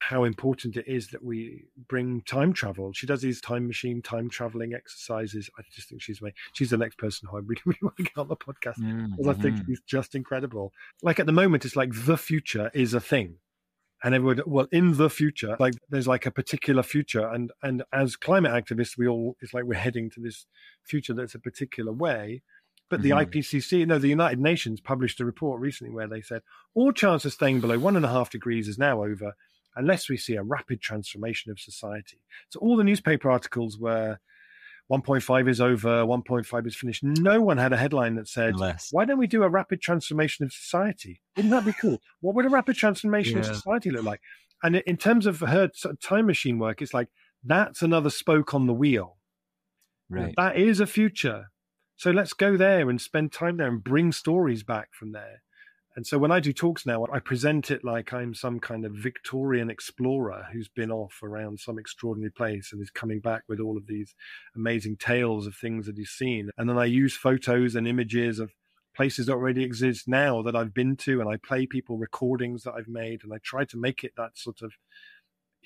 how 0.09 0.25
important 0.25 0.77
it 0.77 0.87
is 0.87 1.09
that 1.09 1.25
we 1.25 1.64
bring 1.88 2.21
time 2.23 2.53
travel. 2.53 2.93
She 2.93 3.07
does 3.07 3.23
these 3.23 3.40
time 3.40 3.67
machine, 3.67 4.03
time 4.03 4.29
traveling 4.29 4.75
exercises. 4.75 5.49
I 5.59 5.62
just 5.75 5.88
think 5.88 6.03
she's 6.03 6.21
my, 6.21 6.31
she's 6.53 6.71
the 6.71 6.77
next 6.77 6.99
person 6.99 7.27
who 7.31 7.38
I 7.38 7.40
really, 7.40 7.62
really 7.64 7.79
want 7.81 7.97
to 7.97 8.03
get 8.03 8.19
on 8.19 8.29
the 8.29 8.37
podcast 8.37 8.79
mm-hmm. 8.79 9.14
because 9.17 9.38
I 9.38 9.40
think 9.40 9.67
she's 9.67 9.81
just 9.87 10.14
incredible. 10.14 10.73
Like 11.03 11.21
at 11.21 11.27
the 11.27 11.33
moment, 11.33 11.64
it's 11.64 11.75
like 11.75 11.90
the 11.95 12.19
future 12.19 12.71
is 12.75 12.93
a 12.93 13.01
thing. 13.01 13.37
And 14.03 14.14
everyone, 14.14 14.43
well, 14.47 14.67
in 14.71 14.99
the 14.99 15.09
future, 15.09 15.57
like 15.59 15.73
there's 15.88 16.07
like 16.07 16.27
a 16.27 16.31
particular 16.31 16.83
future, 16.83 17.27
and 17.27 17.51
and 17.62 17.83
as 17.90 18.17
climate 18.17 18.53
activists, 18.53 18.99
we 18.99 19.09
all 19.09 19.38
it's 19.40 19.55
like 19.55 19.64
we're 19.64 19.79
heading 19.79 20.11
to 20.11 20.21
this 20.21 20.45
future 20.83 21.14
that's 21.14 21.35
a 21.35 21.39
particular 21.39 21.93
way. 21.93 22.43
But 22.91 23.01
the 23.01 23.11
mm-hmm. 23.11 23.39
IPCC, 23.39 23.87
no, 23.87 23.99
the 23.99 24.09
United 24.09 24.39
Nations 24.39 24.83
published 24.83 25.20
a 25.20 25.24
report 25.24 25.62
recently 25.62 25.95
where 25.95 26.07
they 26.07 26.20
said 26.20 26.43
all 26.74 26.93
chance 26.93 27.24
of 27.24 27.33
staying 27.33 27.62
below 27.62 27.78
one 27.78 27.97
and 27.97 28.05
a 28.05 28.11
half 28.11 28.28
degrees 28.28 28.68
is 28.68 28.76
now 28.76 29.03
over 29.03 29.35
unless 29.77 30.09
we 30.09 30.16
see 30.16 30.37
a 30.37 30.43
rapid 30.43 30.81
transformation 30.81 31.51
of 31.51 31.59
society. 31.59 32.20
So 32.51 32.61
all 32.61 32.77
the 32.77 32.85
newspaper 32.85 33.31
articles 33.31 33.79
were 33.79 34.18
1.5 34.93 35.49
is 35.49 35.61
over, 35.61 36.05
1.5 36.05 36.66
is 36.66 36.77
finished. 36.77 37.03
No 37.03 37.41
one 37.41 37.57
had 37.57 37.72
a 37.72 37.77
headline 37.77 38.16
that 38.16 38.29
said, 38.29 38.55
Unless. 38.55 38.93
"Why 38.93 39.05
don't 39.05 39.18
we 39.18 39.27
do 39.27 39.43
a 39.43 39.49
rapid 39.49 39.81
transformation 39.81 40.45
of 40.45 40.53
society?" 40.53 41.22
Wouldn't 41.37 41.53
that 41.53 41.64
be 41.64 41.72
cool? 41.72 42.01
What 42.20 42.35
would 42.35 42.47
a 42.47 42.51
rapid 42.51 42.77
transformation 42.77 43.35
yeah. 43.35 43.41
of 43.41 43.47
society 43.47 43.91
look 43.91 44.05
like? 44.05 44.20
And 44.62 44.77
in 44.77 44.97
terms 44.97 45.27
of 45.27 45.41
her 45.41 45.70
time 46.03 46.27
machine 46.27 46.59
work, 46.59 46.83
it's 46.83 46.95
like 46.95 47.09
that's 47.43 47.83
another 47.83 48.11
spoke 48.11 48.55
on 48.55 48.66
the 48.66 48.75
wheel. 48.75 49.18
Right. 50.09 50.35
That 50.37 50.57
is 50.57 50.81
a 50.81 50.87
future. 50.87 51.51
So 51.97 52.11
let's 52.11 52.33
go 52.33 52.57
there 52.57 52.91
and 52.91 53.01
spend 53.01 53.33
time 53.33 53.57
there 53.57 53.68
and 53.68 53.83
bring 53.83 54.12
stories 54.12 54.62
back 54.62 54.89
from 54.93 55.12
there. 55.12 55.43
And 55.97 56.07
so 56.07 56.18
when 56.18 56.32
I 56.32 56.40
do 56.40 56.53
talks 56.53 56.84
now, 56.84 57.07
I 57.12 57.20
present 57.20 57.70
it 57.70 57.84
like 57.84 58.12
I'm 58.12 58.34
some 58.34 58.59
kind 58.59 58.84
of 58.84 58.92
Victorian 58.92 59.70
explorer 59.70 60.47
who's 60.53 60.68
been 60.68 60.90
off 60.90 61.20
around 61.22 61.61
some 61.61 61.78
extraordinary 61.78 62.32
place 62.32 62.72
and 62.72 62.82
is 62.82 62.90
coming 62.90 63.20
back 63.20 63.45
with 63.49 63.61
all 63.61 63.76
of 63.76 63.86
these 63.86 64.14
amazing 64.57 64.97
tales 64.97 65.47
of 65.47 65.55
things 65.55 65.86
that 65.86 65.97
he's 65.97 66.11
seen. 66.11 66.51
And 66.59 66.68
then 66.68 66.78
I 66.78 66.86
use 66.86 67.16
photos 67.16 67.76
and 67.76 67.86
images 67.86 68.40
of 68.40 68.53
places 68.97 69.26
that 69.26 69.34
already 69.34 69.62
exist 69.62 70.09
now 70.09 70.42
that 70.42 70.57
I've 70.57 70.74
been 70.74 70.97
to, 70.99 71.20
and 71.20 71.28
I 71.28 71.36
play 71.36 71.66
people 71.66 71.97
recordings 71.97 72.62
that 72.64 72.74
I've 72.74 72.88
made, 72.88 73.22
and 73.22 73.32
I 73.32 73.38
try 73.42 73.64
to 73.64 73.76
make 73.76 74.05
it 74.05 74.12
that 74.16 74.36
sort 74.36 74.62
of 74.62 74.72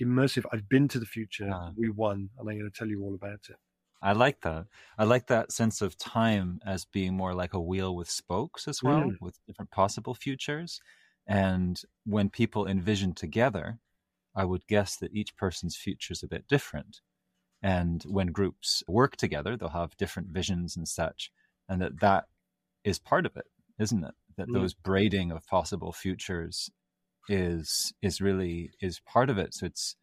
immersive. 0.01 0.45
I've 0.53 0.69
been 0.69 0.89
to 0.89 0.99
the 0.99 1.07
future. 1.07 1.47
Yeah. 1.47 1.71
We 1.77 1.91
won, 1.91 2.31
and 2.39 2.49
I'm 2.49 2.59
going 2.59 2.71
to 2.71 2.79
tell 2.79 2.89
you 2.89 3.03
all 3.03 3.15
about 3.15 3.41
it. 3.49 3.57
I 4.01 4.13
like 4.13 4.43
that. 4.43 4.67
I 4.97 5.05
like 5.05 5.27
that 5.27 5.53
sense 5.53 5.83
of 5.83 5.97
time 5.99 6.61
as 6.65 6.85
being 6.85 7.15
more 7.17 7.35
like 7.35 7.53
a 7.55 7.61
wheel 7.61 7.97
with 7.97 8.09
spokes 8.11 8.69
as 8.69 8.83
well, 8.83 9.03
Mm. 9.07 9.19
with 9.21 9.45
different 9.47 9.71
possible 9.73 10.15
futures. 10.15 10.81
And 11.27 11.81
when 12.05 12.31
people 12.31 12.67
envision 12.67 13.13
together, 13.15 13.81
I 14.35 14.45
would 14.45 14.67
guess 14.69 14.97
that 14.99 15.15
each 15.15 15.37
person's 15.37 15.77
future 15.77 16.13
is 16.13 16.23
a 16.23 16.29
bit 16.29 16.49
different. 16.49 17.03
And 17.63 18.03
when 18.05 18.29
groups 18.29 18.83
work 18.89 19.17
together, 19.17 19.57
they'll 19.57 19.71
have 19.71 19.97
different 19.97 20.31
visions 20.31 20.77
and 20.77 20.89
such, 20.89 21.33
and 21.69 21.83
that 21.83 22.01
that 22.01 22.29
is 22.85 22.99
part 22.99 23.27
of 23.27 23.37
it, 23.37 23.47
isn't 23.79 24.05
it? 24.05 24.15
That 24.37 24.53
Mm. 24.53 24.53
those 24.53 24.75
braiding 24.75 25.33
of 25.33 25.47
possible 25.47 25.93
futures 25.93 26.71
is 27.29 27.93
is 28.03 28.21
really 28.21 28.73
is 28.81 29.01
part 29.01 29.31
of 29.31 29.39
it. 29.39 29.55
So 29.55 29.67
it's 29.67 29.97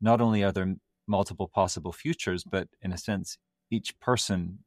not 0.00 0.20
only 0.20 0.44
are 0.44 0.52
there 0.52 0.76
multiple 1.08 1.48
possible 1.48 1.92
futures, 1.92 2.44
but 2.44 2.68
in 2.82 2.92
a 2.92 2.98
sense, 2.98 3.38
each 3.70 3.98
person 4.00 4.60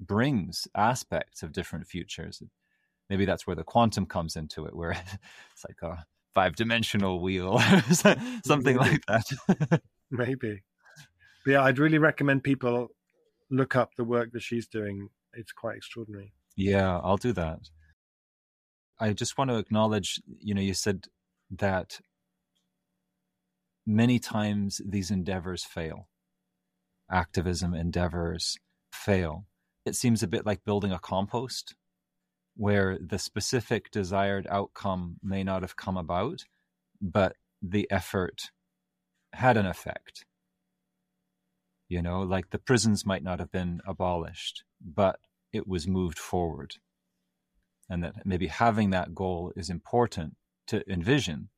brings 0.00 0.68
aspects 0.74 1.42
of 1.42 1.52
different 1.52 1.86
futures. 1.86 2.42
Maybe 3.08 3.24
that's 3.24 3.46
where 3.46 3.56
the 3.56 3.64
quantum 3.64 4.06
comes 4.06 4.36
into 4.36 4.66
it, 4.66 4.74
where 4.74 4.90
it's 5.52 5.64
like 5.66 5.82
a 5.82 6.04
five 6.34 6.56
dimensional 6.56 7.20
wheel, 7.20 7.58
something 8.44 8.76
like 8.76 9.04
that. 9.06 9.80
Maybe. 10.10 10.62
But 11.44 11.50
yeah, 11.50 11.62
I'd 11.62 11.78
really 11.78 11.98
recommend 11.98 12.44
people 12.44 12.88
look 13.50 13.76
up 13.76 13.94
the 13.96 14.04
work 14.04 14.32
that 14.32 14.42
she's 14.42 14.66
doing. 14.66 15.08
It's 15.32 15.52
quite 15.52 15.76
extraordinary. 15.76 16.32
yeah, 16.56 16.98
I'll 16.98 17.16
do 17.16 17.32
that. 17.32 17.60
I 18.98 19.12
just 19.12 19.36
want 19.36 19.50
to 19.50 19.58
acknowledge, 19.58 20.20
you 20.26 20.54
know, 20.54 20.62
you 20.62 20.74
said 20.74 21.06
that 21.50 22.00
many 23.86 24.18
times 24.18 24.80
these 24.84 25.10
endeavors 25.10 25.64
fail. 25.64 26.08
Activism 27.10 27.72
endeavors 27.72 28.56
fail. 28.92 29.46
It 29.84 29.94
seems 29.94 30.22
a 30.22 30.28
bit 30.28 30.44
like 30.44 30.64
building 30.64 30.92
a 30.92 30.98
compost 30.98 31.74
where 32.56 32.98
the 32.98 33.18
specific 33.18 33.90
desired 33.90 34.46
outcome 34.50 35.16
may 35.22 35.44
not 35.44 35.62
have 35.62 35.76
come 35.76 35.96
about, 35.96 36.44
but 37.00 37.36
the 37.62 37.88
effort 37.90 38.50
had 39.34 39.56
an 39.56 39.66
effect. 39.66 40.24
You 41.88 42.02
know, 42.02 42.22
like 42.22 42.50
the 42.50 42.58
prisons 42.58 43.06
might 43.06 43.22
not 43.22 43.38
have 43.38 43.52
been 43.52 43.80
abolished, 43.86 44.64
but 44.80 45.20
it 45.52 45.68
was 45.68 45.86
moved 45.86 46.18
forward. 46.18 46.74
And 47.88 48.02
that 48.02 48.26
maybe 48.26 48.48
having 48.48 48.90
that 48.90 49.14
goal 49.14 49.52
is 49.54 49.70
important 49.70 50.34
to 50.66 50.82
envision, 50.90 51.50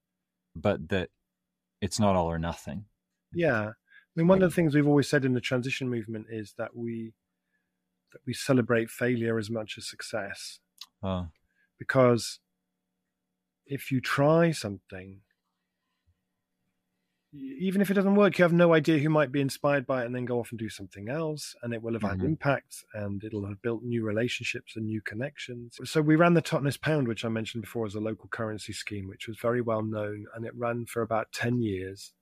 but 0.55 0.91
that 0.91 1.09
it's 1.81 2.01
not 2.01 2.17
all 2.17 2.27
or 2.27 2.39
nothing. 2.39 2.85
Yeah. 3.33 3.69
I 3.69 3.73
mean, 4.17 4.27
one 4.27 4.43
of 4.43 4.51
the 4.51 4.55
things 4.55 4.75
we've 4.75 4.87
always 4.89 5.09
said 5.09 5.25
in 5.25 5.35
the 5.35 5.41
transition 5.41 5.89
movement 5.89 6.27
is 6.31 6.55
that 6.59 6.75
we 6.75 7.15
that 8.13 8.21
we 8.27 8.33
celebrate 8.33 8.91
failure 8.91 9.39
as 9.39 9.51
much 9.51 9.77
as 9.77 9.89
success. 9.89 10.61
Uh, 11.03 11.25
Because 11.79 12.41
if 13.67 13.93
you 13.93 14.01
try 14.01 14.51
something, 14.51 15.21
even 17.33 17.83
if 17.83 17.91
it 17.91 17.95
doesn't 17.95 18.15
work, 18.15 18.39
you 18.39 18.43
have 18.43 18.53
no 18.53 18.73
idea 18.73 18.99
who 18.99 19.11
might 19.11 19.31
be 19.31 19.41
inspired 19.41 19.87
by 19.87 20.03
it 20.03 20.07
and 20.07 20.15
then 20.15 20.25
go 20.25 20.39
off 20.41 20.51
and 20.51 20.59
do 20.59 20.69
something 20.69 21.09
else. 21.09 21.55
And 21.63 21.75
it 21.75 21.83
will 21.83 21.93
have 21.93 22.03
had 22.03 22.21
Mhm. 22.21 22.25
impact 22.25 22.85
and 22.95 23.23
it'll 23.23 23.47
have 23.47 23.61
built 23.61 23.83
new 23.83 24.03
relationships 24.03 24.77
and 24.77 24.87
new 24.87 25.03
connections. 25.03 25.79
So 25.85 26.01
we 26.01 26.17
ran 26.17 26.35
the 26.35 26.43
Totnes 26.43 26.79
Pound, 26.81 27.07
which 27.07 27.25
I 27.25 27.29
mentioned 27.29 27.63
before, 27.63 27.87
as 27.87 27.95
a 27.95 28.01
local 28.01 28.29
currency 28.29 28.73
scheme, 28.73 29.09
which 29.09 29.29
was 29.29 29.39
very 29.39 29.61
well 29.61 29.83
known. 29.83 30.27
And 30.35 30.47
it 30.47 30.55
ran 30.55 30.87
for 30.87 31.03
about 31.03 31.33
10 31.33 31.61
years. 31.61 32.15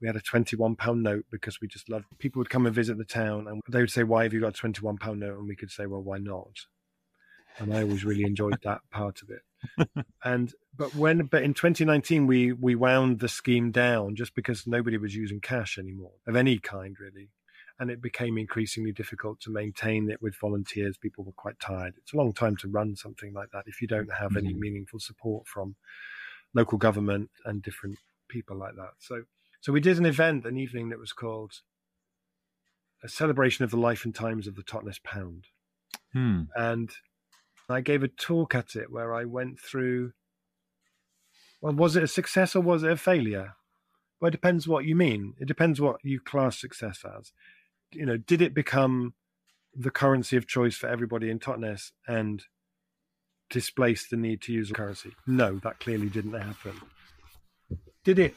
We 0.00 0.08
had 0.08 0.16
a 0.16 0.20
21 0.20 0.76
pound 0.76 1.02
note 1.02 1.26
because 1.30 1.60
we 1.60 1.68
just 1.68 1.88
loved 1.88 2.06
people 2.18 2.40
would 2.40 2.50
come 2.50 2.66
and 2.66 2.74
visit 2.74 2.98
the 2.98 3.04
town 3.04 3.48
and 3.48 3.62
they 3.68 3.80
would 3.80 3.90
say, 3.90 4.02
Why 4.02 4.24
have 4.24 4.34
you 4.34 4.40
got 4.40 4.48
a 4.48 4.52
21 4.60 4.98
pound 4.98 5.20
note? 5.20 5.38
And 5.38 5.48
we 5.48 5.56
could 5.56 5.70
say, 5.70 5.86
Well, 5.86 6.02
why 6.02 6.18
not? 6.18 6.66
And 7.58 7.72
I 7.72 7.82
always 7.82 8.04
really 8.04 8.24
enjoyed 8.24 8.60
that 8.62 8.82
part 8.90 9.22
of 9.22 9.30
it. 9.30 9.42
And 10.24 10.54
but 10.76 10.94
when 10.94 11.26
but 11.26 11.42
in 11.42 11.54
2019 11.54 12.26
we 12.26 12.52
we 12.52 12.74
wound 12.74 13.20
the 13.20 13.28
scheme 13.28 13.70
down 13.70 14.14
just 14.14 14.34
because 14.34 14.66
nobody 14.66 14.96
was 14.98 15.14
using 15.14 15.40
cash 15.40 15.78
anymore 15.78 16.12
of 16.26 16.36
any 16.36 16.58
kind 16.58 16.96
really. 17.00 17.30
And 17.78 17.90
it 17.90 18.00
became 18.00 18.38
increasingly 18.38 18.92
difficult 18.92 19.38
to 19.40 19.50
maintain 19.50 20.08
it 20.10 20.22
with 20.22 20.34
volunteers. 20.40 20.96
People 20.96 21.24
were 21.24 21.32
quite 21.32 21.60
tired. 21.60 21.92
It's 21.98 22.14
a 22.14 22.16
long 22.16 22.32
time 22.32 22.56
to 22.58 22.68
run 22.68 22.96
something 22.96 23.34
like 23.34 23.50
that 23.52 23.64
if 23.66 23.82
you 23.82 23.86
don't 23.86 24.10
have 24.14 24.34
any 24.34 24.54
Mhm. 24.54 24.60
meaningful 24.60 24.98
support 24.98 25.46
from 25.46 25.76
local 26.54 26.78
government 26.78 27.30
and 27.44 27.62
different 27.62 27.98
people 28.28 28.56
like 28.56 28.76
that. 28.76 28.94
So 28.98 29.24
so 29.60 29.72
we 29.72 29.80
did 29.80 29.98
an 29.98 30.06
event 30.06 30.46
an 30.46 30.56
evening 30.56 30.88
that 30.88 30.98
was 30.98 31.12
called 31.12 31.60
a 33.02 33.08
celebration 33.08 33.64
of 33.64 33.70
the 33.70 33.76
life 33.76 34.04
and 34.04 34.14
times 34.14 34.46
of 34.46 34.54
the 34.54 34.62
Totnes 34.62 34.98
Pound. 35.02 35.48
Hmm. 36.12 36.42
and 36.54 36.90
I 37.68 37.80
gave 37.80 38.02
a 38.02 38.08
talk 38.08 38.54
at 38.54 38.76
it 38.76 38.90
where 38.90 39.14
I 39.14 39.24
went 39.24 39.58
through. 39.58 40.12
Well, 41.60 41.74
was 41.74 41.96
it 41.96 42.02
a 42.02 42.08
success 42.08 42.54
or 42.54 42.60
was 42.60 42.82
it 42.82 42.92
a 42.92 42.96
failure? 42.96 43.54
Well, 44.20 44.28
it 44.28 44.32
depends 44.32 44.68
what 44.68 44.84
you 44.84 44.94
mean. 44.94 45.34
It 45.40 45.46
depends 45.46 45.80
what 45.80 45.96
you 46.02 46.20
class 46.20 46.60
success 46.60 47.04
as. 47.04 47.32
You 47.92 48.06
know, 48.06 48.16
did 48.16 48.40
it 48.40 48.54
become 48.54 49.14
the 49.74 49.90
currency 49.90 50.36
of 50.36 50.46
choice 50.46 50.76
for 50.76 50.88
everybody 50.88 51.30
in 51.30 51.38
Totnes 51.38 51.92
and 52.06 52.42
displace 53.50 54.08
the 54.08 54.16
need 54.16 54.42
to 54.42 54.52
use 54.52 54.70
a 54.70 54.74
currency? 54.74 55.12
No, 55.26 55.58
that 55.62 55.80
clearly 55.80 56.08
didn't 56.08 56.32
happen. 56.34 56.80
Did 58.04 58.18
it 58.18 58.36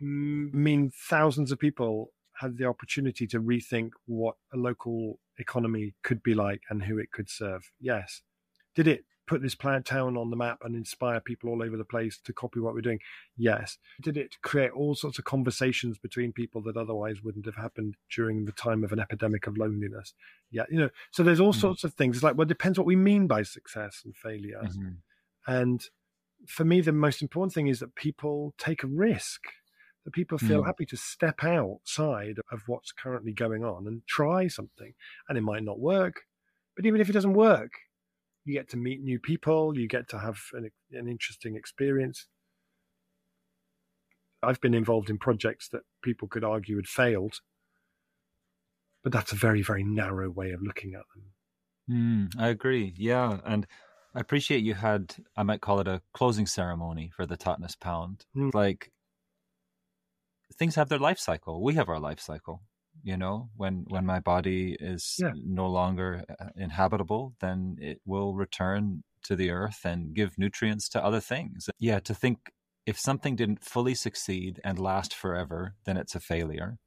mean 0.00 0.90
thousands 1.08 1.52
of 1.52 1.58
people 1.58 2.12
had 2.40 2.56
the 2.56 2.64
opportunity 2.64 3.26
to 3.26 3.40
rethink 3.40 3.90
what 4.06 4.36
a 4.54 4.56
local 4.56 5.18
economy 5.38 5.94
could 6.02 6.22
be 6.22 6.34
like 6.34 6.62
and 6.70 6.82
who 6.84 6.98
it 6.98 7.10
could 7.12 7.28
serve? 7.30 7.70
Yes. 7.80 8.22
Did 8.74 8.86
it 8.86 9.04
put 9.26 9.42
this 9.42 9.54
plant 9.54 9.84
town 9.84 10.16
on 10.16 10.30
the 10.30 10.36
map 10.36 10.58
and 10.64 10.74
inspire 10.74 11.20
people 11.20 11.50
all 11.50 11.62
over 11.62 11.76
the 11.76 11.84
place 11.84 12.18
to 12.24 12.32
copy 12.32 12.60
what 12.60 12.72
we're 12.74 12.80
doing? 12.80 13.00
Yes. 13.36 13.76
Did 14.00 14.16
it 14.16 14.40
create 14.42 14.70
all 14.70 14.94
sorts 14.94 15.18
of 15.18 15.24
conversations 15.26 15.98
between 15.98 16.32
people 16.32 16.62
that 16.62 16.76
otherwise 16.76 17.22
wouldn't 17.22 17.44
have 17.46 17.56
happened 17.56 17.96
during 18.10 18.46
the 18.46 18.52
time 18.52 18.84
of 18.84 18.92
an 18.92 18.98
epidemic 19.00 19.46
of 19.46 19.58
loneliness? 19.58 20.14
Yeah. 20.50 20.64
You 20.70 20.78
know, 20.78 20.90
so 21.10 21.22
there's 21.22 21.40
all 21.40 21.52
Mhm. 21.52 21.60
sorts 21.60 21.84
of 21.84 21.92
things. 21.94 22.16
It's 22.16 22.24
like, 22.24 22.36
well, 22.36 22.46
it 22.46 22.48
depends 22.48 22.78
what 22.78 22.86
we 22.86 22.96
mean 22.96 23.26
by 23.26 23.42
success 23.42 24.02
and 24.04 24.16
failure. 24.16 24.62
Mhm. 24.62 24.96
And 25.46 25.84
for 26.46 26.64
me, 26.64 26.80
the 26.80 26.92
most 26.92 27.20
important 27.20 27.52
thing 27.52 27.66
is 27.66 27.80
that 27.80 27.94
people 27.96 28.54
take 28.58 28.82
a 28.82 28.86
risk, 28.86 29.42
that 30.08 30.14
people 30.14 30.38
feel 30.38 30.62
Mm. 30.62 30.66
happy 30.66 30.86
to 30.86 30.96
step 30.96 31.44
outside 31.44 32.38
of 32.50 32.62
what's 32.66 32.92
currently 32.92 33.32
going 33.32 33.62
on 33.62 33.86
and 33.86 34.06
try 34.06 34.48
something. 34.48 34.94
And 35.28 35.36
it 35.36 35.42
might 35.42 35.62
not 35.62 35.78
work, 35.78 36.22
but 36.74 36.86
even 36.86 37.00
if 37.02 37.10
it 37.10 37.12
doesn't 37.12 37.34
work, 37.34 37.72
you 38.44 38.54
get 38.54 38.70
to 38.70 38.78
meet 38.78 39.02
new 39.02 39.20
people, 39.20 39.76
you 39.76 39.86
get 39.86 40.08
to 40.10 40.18
have 40.18 40.40
an, 40.54 40.70
an 40.92 41.08
interesting 41.08 41.56
experience. 41.56 42.26
I've 44.42 44.60
been 44.60 44.74
involved 44.74 45.10
in 45.10 45.18
projects 45.18 45.68
that 45.68 45.82
people 46.02 46.26
could 46.28 46.42
argue 46.44 46.76
had 46.76 46.88
failed, 46.88 47.40
but 49.02 49.12
that's 49.12 49.32
a 49.32 49.36
very, 49.36 49.62
very 49.62 49.84
narrow 49.84 50.30
way 50.30 50.52
of 50.52 50.62
looking 50.62 50.94
at 50.94 51.04
them. 51.14 51.34
Mm, 51.90 52.38
I 52.38 52.48
agree. 52.48 52.92
Yeah, 52.96 53.40
and 53.44 53.66
I 54.14 54.20
appreciate 54.20 54.64
you 54.64 54.74
had. 54.74 55.16
I 55.36 55.42
might 55.42 55.60
call 55.60 55.80
it 55.80 55.88
a 55.88 56.02
closing 56.12 56.46
ceremony 56.46 57.10
for 57.14 57.26
the 57.26 57.36
Totnes 57.36 57.76
Pound. 57.78 58.26
Mm. 58.36 58.54
Like 58.54 58.92
things 60.58 60.74
have 60.74 60.88
their 60.88 60.98
life 60.98 61.18
cycle. 61.18 61.62
We 61.62 61.74
have 61.74 61.88
our 61.88 62.00
life 62.00 62.20
cycle. 62.20 62.62
You 63.04 63.16
know, 63.16 63.50
when 63.56 63.84
when 63.88 64.04
my 64.04 64.18
body 64.18 64.76
is 64.80 65.16
Yeah. 65.18 65.32
no 65.34 65.68
longer 65.68 66.24
uh, 66.40 66.46
inhabitable, 66.56 67.34
then 67.40 67.76
it 67.80 68.00
will 68.04 68.34
return 68.34 69.04
to 69.22 69.36
the 69.36 69.50
earth 69.50 69.84
and 69.84 70.14
give 70.14 70.36
nutrients 70.36 70.88
to 70.90 71.04
other 71.04 71.20
things. 71.20 71.68
Yeah, 71.78 72.00
to 72.00 72.14
think 72.14 72.52
if 72.86 72.98
something 72.98 73.36
didn't 73.36 73.62
fully 73.64 73.94
succeed 73.94 74.60
and 74.64 74.78
last 74.78 75.14
forever, 75.14 75.76
then 75.84 75.96
it's 75.96 76.14
a 76.16 76.20
failure. 76.20 76.78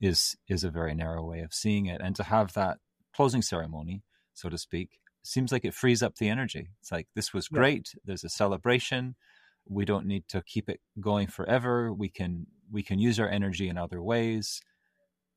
Is 0.00 0.34
is 0.48 0.64
a 0.64 0.70
very 0.70 0.94
narrow 0.94 1.24
way 1.24 1.40
of 1.40 1.54
seeing 1.54 1.86
it, 1.86 2.00
and 2.00 2.16
to 2.16 2.24
have 2.24 2.54
that 2.54 2.78
closing 3.14 3.42
ceremony 3.42 4.02
so 4.34 4.48
to 4.48 4.58
speak, 4.58 4.98
seems 5.22 5.52
like 5.52 5.64
it 5.64 5.74
frees 5.74 6.02
up 6.02 6.16
the 6.16 6.28
energy. 6.28 6.70
It's 6.80 6.90
like 6.90 7.06
this 7.14 7.32
was 7.32 7.48
great. 7.48 7.94
There's 8.04 8.24
a 8.24 8.28
celebration. 8.28 9.14
We 9.68 9.84
don't 9.84 10.06
need 10.06 10.26
to 10.28 10.42
keep 10.42 10.68
it 10.68 10.80
going 11.00 11.28
forever. 11.28 11.92
We 11.92 12.08
can 12.08 12.46
we 12.72 12.82
can 12.82 12.98
use 12.98 13.20
our 13.20 13.28
energy 13.28 13.68
in 13.68 13.76
other 13.78 14.02
ways, 14.02 14.60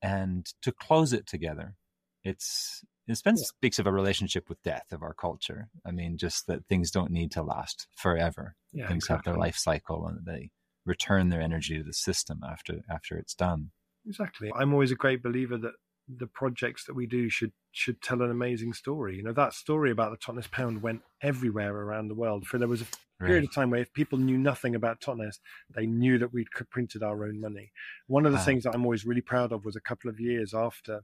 and 0.02 0.46
to 0.62 0.72
close 0.72 1.14
it 1.14 1.28
together. 1.28 1.76
It's 2.24 2.84
it 3.08 3.16
spends, 3.18 3.42
Yeah. 3.42 3.48
speaks 3.58 3.78
of 3.78 3.86
a 3.86 3.92
relationship 3.92 4.50
with 4.50 4.64
death 4.64 4.92
of 4.92 5.04
our 5.04 5.14
culture. 5.14 5.70
I 5.86 5.92
mean, 5.92 6.18
just 6.18 6.48
that 6.48 6.66
things 6.66 6.90
don't 6.90 7.12
need 7.12 7.32
to 7.34 7.44
last 7.44 7.88
forever. 7.96 8.56
Yeah, 8.74 8.88
things 8.88 9.08
have 9.08 9.24
their 9.24 9.38
life 9.38 9.58
cycle, 9.58 10.08
and 10.08 10.26
they 10.26 10.50
return 10.86 11.30
their 11.30 11.42
energy 11.42 11.78
to 11.78 11.84
the 11.84 11.94
system 11.94 12.42
after 12.44 12.82
after 12.90 13.18
it's 13.18 13.36
done. 13.36 13.72
Exactly. 14.08 14.52
I'm 14.56 14.72
always 14.74 14.92
a 14.92 14.96
great 14.96 15.22
believer 15.24 15.58
that 15.58 15.74
the 16.08 16.28
projects 16.28 16.86
that 16.86 16.94
we 16.94 17.06
do 17.08 17.30
should 17.30 17.52
should 17.72 18.02
tell 18.02 18.22
an 18.22 18.32
amazing 18.32 18.74
story. 18.74 19.18
You 19.18 19.24
know, 19.24 19.34
that 19.34 19.54
story 19.54 19.92
about 19.92 20.12
the 20.12 20.18
Totnes 20.18 20.50
pound 20.50 20.82
went 20.82 21.02
everywhere 21.22 21.76
around 21.76 22.08
the 22.08 22.16
world. 22.16 22.48
For 22.48 22.58
there 22.58 22.68
was 22.68 22.82
a 22.82 22.88
right. 23.20 23.28
period 23.28 23.44
of 23.44 23.54
time 23.54 23.70
where 23.70 23.82
if 23.82 23.92
people 23.94 24.18
knew 24.18 24.38
nothing 24.38 24.76
about 24.76 25.02
Totnes, 25.02 25.40
they 25.74 25.86
knew 25.86 26.18
that 26.18 26.32
we'd 26.32 26.48
printed 26.70 27.04
our 27.04 27.26
own 27.26 27.42
money. 27.42 27.72
One 28.08 28.26
of 28.26 28.32
the 28.32 28.38
wow. 28.38 28.46
things 28.46 28.64
that 28.64 28.74
I'm 28.74 28.86
always 28.86 29.06
really 29.06 29.22
proud 29.22 29.52
of 29.52 29.66
was 29.66 29.76
a 29.76 29.82
couple 29.82 30.10
of 30.10 30.20
years 30.20 30.54
after 30.54 31.02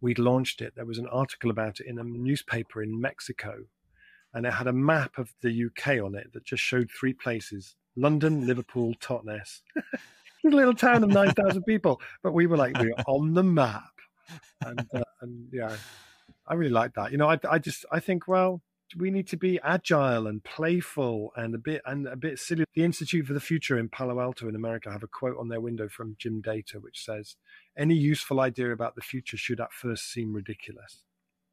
we'd 0.00 0.18
launched 0.18 0.60
it, 0.60 0.74
there 0.76 0.84
was 0.84 0.98
an 0.98 1.08
article 1.08 1.50
about 1.50 1.80
it 1.80 1.86
in 1.86 1.98
a 1.98 2.04
newspaper 2.04 2.82
in 2.82 3.00
Mexico, 3.00 3.64
and 4.34 4.44
it 4.44 4.52
had 4.52 4.66
a 4.66 4.72
map 4.72 5.16
of 5.16 5.32
the 5.40 5.64
UK 5.66 6.04
on 6.04 6.14
it 6.14 6.32
that 6.34 6.44
just 6.44 6.62
showed 6.62 6.90
three 6.90 7.14
places: 7.14 7.74
London, 7.96 8.46
Liverpool, 8.46 8.94
Totnes. 9.00 9.62
a 10.52 10.56
little 10.56 10.74
town 10.74 11.04
of 11.04 11.10
9,000 11.10 11.62
people. 11.64 12.00
But 12.22 12.32
we 12.32 12.46
were 12.46 12.56
like, 12.56 12.78
we 12.78 12.92
are 12.92 13.04
on 13.06 13.34
the 13.34 13.42
map. 13.42 13.90
And, 14.64 14.86
uh, 14.94 15.02
and 15.20 15.48
yeah, 15.52 15.76
I 16.46 16.54
really 16.54 16.70
like 16.70 16.94
that. 16.94 17.12
You 17.12 17.18
know, 17.18 17.28
I, 17.28 17.38
I 17.48 17.58
just, 17.58 17.84
I 17.90 18.00
think, 18.00 18.28
well, 18.28 18.62
we 18.96 19.10
need 19.10 19.26
to 19.28 19.36
be 19.36 19.60
agile 19.62 20.26
and 20.26 20.42
playful 20.44 21.32
and 21.36 21.54
a 21.54 21.58
bit 21.58 21.82
and 21.84 22.06
a 22.06 22.16
bit 22.16 22.38
silly. 22.38 22.64
The 22.74 22.84
Institute 22.84 23.26
for 23.26 23.32
the 23.32 23.40
Future 23.40 23.78
in 23.78 23.88
Palo 23.88 24.20
Alto 24.20 24.48
in 24.48 24.54
America 24.54 24.90
have 24.90 25.02
a 25.02 25.08
quote 25.08 25.36
on 25.38 25.48
their 25.48 25.60
window 25.60 25.88
from 25.88 26.16
Jim 26.18 26.42
Dator 26.42 26.80
which 26.80 27.04
says, 27.04 27.36
"Any 27.76 27.94
useful 27.94 28.40
idea 28.40 28.72
about 28.72 28.94
the 28.94 29.02
future 29.02 29.36
should 29.36 29.60
at 29.60 29.72
first 29.72 30.10
seem 30.12 30.32
ridiculous." 30.32 31.02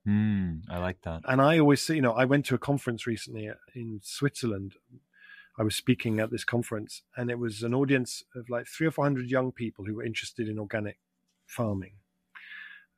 Mm, 0.08 0.64
I 0.70 0.80
like 0.80 1.02
that. 1.04 1.22
And 1.26 1.42
I 1.42 1.60
always 1.60 1.82
see, 1.82 1.96
you 1.96 2.02
know, 2.02 2.14
I 2.14 2.26
went 2.26 2.46
to 2.48 2.56
a 2.56 2.60
conference 2.60 3.06
recently 3.06 3.50
in 3.76 4.00
Switzerland 4.04 4.76
I 5.58 5.64
was 5.64 5.76
speaking 5.76 6.20
at 6.20 6.32
this 6.32 6.44
conference, 6.44 7.04
and 7.16 7.30
it 7.30 7.40
was 7.40 7.64
an 7.64 7.74
audience 7.74 8.24
of 8.36 8.50
like 8.50 8.68
three 8.68 8.88
or 8.88 8.92
four 8.92 9.06
hundred 9.06 9.30
young 9.30 9.52
people 9.52 9.86
who 9.86 9.96
were 9.96 10.06
interested 10.06 10.48
in 10.48 10.60
organic 10.60 10.98
farming. 11.46 11.94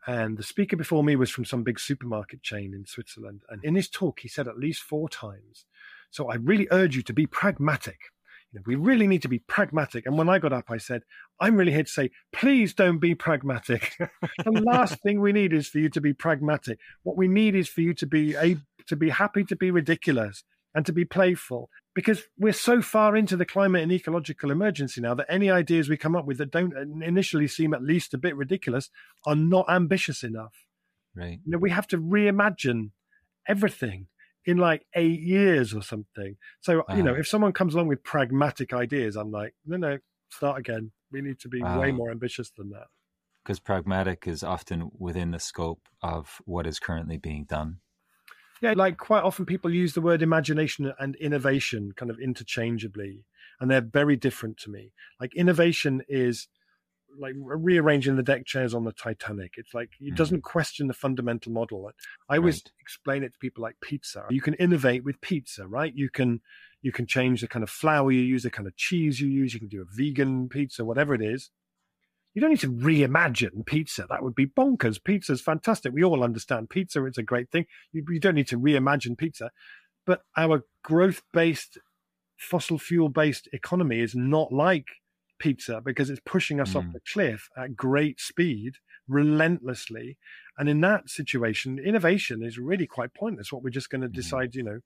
And 0.05 0.37
the 0.37 0.43
speaker 0.43 0.75
before 0.75 1.03
me 1.03 1.15
was 1.15 1.29
from 1.29 1.45
some 1.45 1.63
big 1.63 1.79
supermarket 1.79 2.43
chain 2.43 2.73
in 2.73 2.85
Switzerland. 2.85 3.43
And 3.49 3.63
in 3.63 3.75
his 3.75 3.89
talk, 3.89 4.19
he 4.19 4.27
said 4.27 4.47
at 4.47 4.59
least 4.59 4.81
four 4.81 5.07
times, 5.07 5.65
So 6.11 6.29
I 6.29 6.35
really 6.35 6.67
urge 6.71 6.95
you 6.95 7.01
to 7.03 7.13
be 7.13 7.25
pragmatic. 7.25 7.99
You 8.51 8.59
know, 8.59 8.63
we 8.67 8.75
really 8.75 9.07
need 9.07 9.21
to 9.21 9.29
be 9.29 9.39
pragmatic. 9.39 10.05
And 10.05 10.17
when 10.17 10.29
I 10.29 10.39
got 10.39 10.53
up, 10.53 10.69
I 10.69 10.77
said, 10.77 11.03
I'm 11.39 11.55
really 11.55 11.71
here 11.71 11.83
to 11.83 11.89
say, 11.89 12.11
please 12.33 12.73
don't 12.73 12.99
be 12.99 13.15
pragmatic. 13.15 13.93
the 14.45 14.51
last 14.51 15.01
thing 15.01 15.21
we 15.21 15.31
need 15.31 15.53
is 15.53 15.69
for 15.69 15.79
you 15.79 15.89
to 15.89 16.01
be 16.01 16.13
pragmatic. 16.13 16.79
What 17.03 17.17
we 17.17 17.27
need 17.27 17.55
is 17.55 17.69
for 17.69 17.81
you 17.81 17.93
to 17.95 18.05
be 18.05 18.35
a, 18.35 18.57
to 18.87 18.95
be 18.95 19.09
happy 19.09 19.45
to 19.45 19.55
be 19.55 19.71
ridiculous 19.71 20.43
and 20.75 20.85
to 20.85 20.93
be 20.93 21.05
playful 21.05 21.69
because 21.93 22.23
we're 22.37 22.53
so 22.53 22.81
far 22.81 23.15
into 23.15 23.37
the 23.37 23.45
climate 23.45 23.83
and 23.83 23.91
ecological 23.91 24.51
emergency 24.51 25.01
now 25.01 25.13
that 25.13 25.27
any 25.29 25.49
ideas 25.49 25.89
we 25.89 25.97
come 25.97 26.15
up 26.15 26.25
with 26.25 26.37
that 26.39 26.51
don't 26.51 26.73
initially 27.03 27.47
seem 27.47 27.73
at 27.73 27.83
least 27.83 28.13
a 28.13 28.17
bit 28.17 28.35
ridiculous 28.35 28.89
are 29.25 29.35
not 29.35 29.69
ambitious 29.69 30.23
enough. 30.23 30.65
Right. 31.15 31.39
You 31.45 31.51
know, 31.51 31.57
we 31.59 31.69
have 31.69 31.87
to 31.87 31.97
reimagine 31.97 32.91
everything 33.47 34.07
in 34.45 34.57
like 34.57 34.85
eight 34.95 35.21
years 35.21 35.73
or 35.73 35.81
something. 35.81 36.37
So, 36.61 36.81
uh-huh. 36.81 36.97
you 36.97 37.03
know, 37.03 37.13
if 37.13 37.27
someone 37.27 37.53
comes 37.53 37.75
along 37.75 37.87
with 37.87 38.03
pragmatic 38.03 38.73
ideas, 38.73 39.15
I'm 39.15 39.31
like, 39.31 39.53
no, 39.65 39.77
no, 39.77 39.97
start 40.29 40.59
again. 40.59 40.91
We 41.11 41.21
need 41.21 41.39
to 41.41 41.49
be 41.49 41.61
uh-huh. 41.61 41.79
way 41.79 41.91
more 41.91 42.11
ambitious 42.11 42.51
than 42.57 42.71
that. 42.71 42.87
Because 43.43 43.59
pragmatic 43.59 44.25
is 44.25 44.41
often 44.41 44.89
within 44.97 45.31
the 45.31 45.39
scope 45.39 45.81
of 46.01 46.41
what 46.45 46.65
is 46.65 46.79
currently 46.79 47.17
being 47.17 47.43
done 47.43 47.79
yeah, 48.61 48.73
like 48.75 48.97
quite 48.97 49.23
often 49.23 49.45
people 49.45 49.73
use 49.73 49.93
the 49.93 50.01
word 50.01 50.21
imagination 50.21 50.93
and 50.99 51.15
innovation 51.15 51.93
kind 51.95 52.09
of 52.09 52.19
interchangeably, 52.19 53.25
and 53.59 53.69
they're 53.69 53.81
very 53.81 54.15
different 54.15 54.57
to 54.59 54.69
me. 54.69 54.91
Like 55.19 55.35
innovation 55.35 56.01
is 56.07 56.47
like 57.19 57.35
rearranging 57.37 58.15
the 58.15 58.23
deck 58.23 58.45
chairs 58.45 58.73
on 58.73 58.83
the 58.83 58.91
Titanic. 58.91 59.53
It's 59.57 59.73
like 59.73 59.91
it 59.99 60.13
mm. 60.13 60.17
doesn't 60.17 60.43
question 60.43 60.87
the 60.87 60.93
fundamental 60.93 61.51
model. 61.51 61.91
I 62.29 62.37
always 62.37 62.57
right. 62.57 62.71
explain 62.79 63.23
it 63.23 63.33
to 63.33 63.39
people 63.39 63.61
like 63.61 63.75
pizza. 63.81 64.25
You 64.29 64.41
can 64.41 64.55
innovate 64.55 65.03
with 65.03 65.21
pizza, 65.21 65.67
right? 65.67 65.93
You 65.95 66.09
can 66.09 66.41
you 66.81 66.91
can 66.91 67.05
change 67.05 67.41
the 67.41 67.47
kind 67.47 67.63
of 67.63 67.69
flour 67.69 68.11
you 68.11 68.21
use, 68.21 68.43
the 68.43 68.49
kind 68.49 68.67
of 68.67 68.75
cheese 68.75 69.19
you 69.19 69.27
use. 69.27 69.53
You 69.53 69.59
can 69.59 69.69
do 69.69 69.81
a 69.81 69.85
vegan 69.85 70.49
pizza, 70.49 70.83
whatever 70.83 71.13
it 71.13 71.21
is. 71.21 71.49
You 72.33 72.41
don't 72.41 72.49
need 72.49 72.59
to 72.61 72.71
reimagine 72.71 73.65
pizza. 73.65 74.05
That 74.09 74.23
would 74.23 74.35
be 74.35 74.47
bonkers. 74.47 75.03
Pizza's 75.03 75.41
fantastic. 75.41 75.93
We 75.93 76.03
all 76.03 76.23
understand 76.23 76.69
pizza. 76.69 77.05
It's 77.05 77.17
a 77.17 77.23
great 77.23 77.51
thing. 77.51 77.65
You, 77.91 78.03
you 78.09 78.19
don't 78.19 78.35
need 78.35 78.47
to 78.47 78.59
reimagine 78.59 79.17
pizza. 79.17 79.51
But 80.05 80.23
our 80.35 80.63
growth 80.83 81.21
based, 81.31 81.77
fossil 82.37 82.79
fuel 82.79 83.09
based 83.09 83.47
economy 83.53 83.99
is 83.99 84.15
not 84.15 84.51
like 84.51 84.87
pizza 85.39 85.81
because 85.83 86.09
it's 86.09 86.21
pushing 86.25 86.59
us 86.59 86.73
mm. 86.73 86.77
off 86.77 86.85
the 86.93 87.01
cliff 87.11 87.49
at 87.57 87.75
great 87.75 88.19
speed, 88.19 88.75
relentlessly. 89.07 90.17
And 90.57 90.69
in 90.69 90.81
that 90.81 91.09
situation, 91.09 91.79
innovation 91.79 92.43
is 92.43 92.57
really 92.57 92.87
quite 92.87 93.13
pointless. 93.13 93.51
What 93.51 93.63
we're 93.63 93.69
just 93.69 93.89
going 93.89 94.01
to 94.01 94.09
mm. 94.09 94.13
decide, 94.13 94.55
you 94.55 94.63
know, 94.63 94.79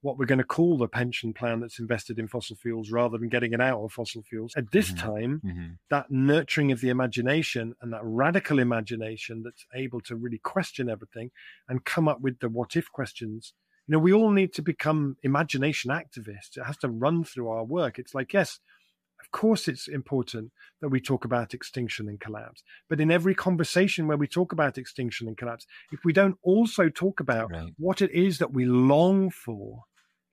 what 0.00 0.16
we're 0.16 0.26
going 0.26 0.38
to 0.38 0.44
call 0.44 0.78
the 0.78 0.86
pension 0.86 1.32
plan 1.32 1.60
that's 1.60 1.78
invested 1.78 2.18
in 2.18 2.28
fossil 2.28 2.56
fuels 2.56 2.90
rather 2.90 3.18
than 3.18 3.28
getting 3.28 3.52
it 3.52 3.60
out 3.60 3.80
of 3.80 3.92
fossil 3.92 4.22
fuels. 4.22 4.52
At 4.56 4.70
this 4.70 4.92
mm-hmm. 4.92 5.06
time, 5.06 5.42
mm-hmm. 5.44 5.66
that 5.90 6.06
nurturing 6.10 6.70
of 6.70 6.80
the 6.80 6.88
imagination 6.88 7.74
and 7.82 7.92
that 7.92 8.00
radical 8.02 8.58
imagination 8.58 9.42
that's 9.42 9.66
able 9.74 10.00
to 10.02 10.16
really 10.16 10.38
question 10.38 10.88
everything 10.88 11.30
and 11.68 11.84
come 11.84 12.06
up 12.08 12.20
with 12.20 12.38
the 12.38 12.48
what 12.48 12.76
if 12.76 12.90
questions. 12.92 13.54
You 13.86 13.92
know, 13.92 13.98
we 13.98 14.12
all 14.12 14.30
need 14.30 14.52
to 14.54 14.62
become 14.62 15.16
imagination 15.22 15.90
activists. 15.90 16.56
It 16.56 16.64
has 16.64 16.76
to 16.78 16.88
run 16.88 17.24
through 17.24 17.48
our 17.48 17.64
work. 17.64 17.98
It's 17.98 18.14
like, 18.14 18.32
yes, 18.32 18.60
of 19.20 19.30
course, 19.32 19.66
it's 19.66 19.88
important 19.88 20.52
that 20.80 20.90
we 20.90 21.00
talk 21.00 21.24
about 21.24 21.54
extinction 21.54 22.08
and 22.08 22.20
collapse. 22.20 22.62
But 22.88 23.00
in 23.00 23.10
every 23.10 23.34
conversation 23.34 24.06
where 24.06 24.16
we 24.16 24.28
talk 24.28 24.52
about 24.52 24.78
extinction 24.78 25.26
and 25.26 25.36
collapse, 25.36 25.66
if 25.90 26.00
we 26.04 26.12
don't 26.12 26.36
also 26.42 26.88
talk 26.88 27.18
about 27.18 27.50
right. 27.50 27.72
what 27.78 28.00
it 28.00 28.12
is 28.12 28.38
that 28.38 28.52
we 28.52 28.64
long 28.64 29.30
for 29.30 29.84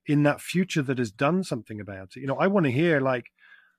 in 0.08 0.24
that 0.24 0.42
future 0.42 0.82
that 0.84 0.98
has 0.98 1.12
done 1.12 1.44
something 1.44 1.80
about 1.80 2.16
it, 2.16 2.22
you 2.22 2.28
know, 2.28 2.38
I 2.38 2.48
want 2.48 2.66
to 2.66 2.72
hear 2.72 3.00
like, 3.00 3.32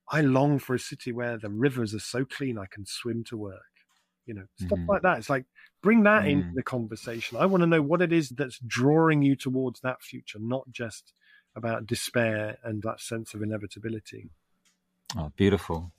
I 0.08 0.20
long 0.20 0.58
for 0.58 0.74
a 0.74 0.78
city 0.78 1.12
where 1.12 1.36
the 1.36 1.50
rivers 1.50 1.94
are 1.94 2.00
so 2.00 2.24
clean 2.24 2.58
I 2.58 2.66
can 2.66 2.86
swim 2.86 3.24
to 3.24 3.36
work. 3.36 3.60
You 4.24 4.34
know, 4.34 4.46
stuff 4.58 4.78
mm-hmm. 4.78 4.90
like 4.90 5.02
that. 5.02 5.18
It's 5.18 5.30
like 5.30 5.44
bring 5.82 6.02
that 6.02 6.24
mm. 6.24 6.30
into 6.30 6.48
the 6.54 6.62
conversation. 6.62 7.38
I 7.38 7.46
want 7.46 7.62
to 7.62 7.66
know 7.66 7.82
what 7.82 8.02
it 8.02 8.12
is 8.12 8.30
that's 8.30 8.58
drawing 8.58 9.22
you 9.22 9.36
towards 9.36 9.80
that 9.80 10.02
future, 10.02 10.38
not 10.40 10.68
just 10.70 11.12
about 11.54 11.86
despair 11.86 12.58
and 12.64 12.82
that 12.82 13.00
sense 13.00 13.34
of 13.34 13.42
inevitability. 13.42 14.30
Oh, 15.16 15.32
beautiful. 15.36 15.92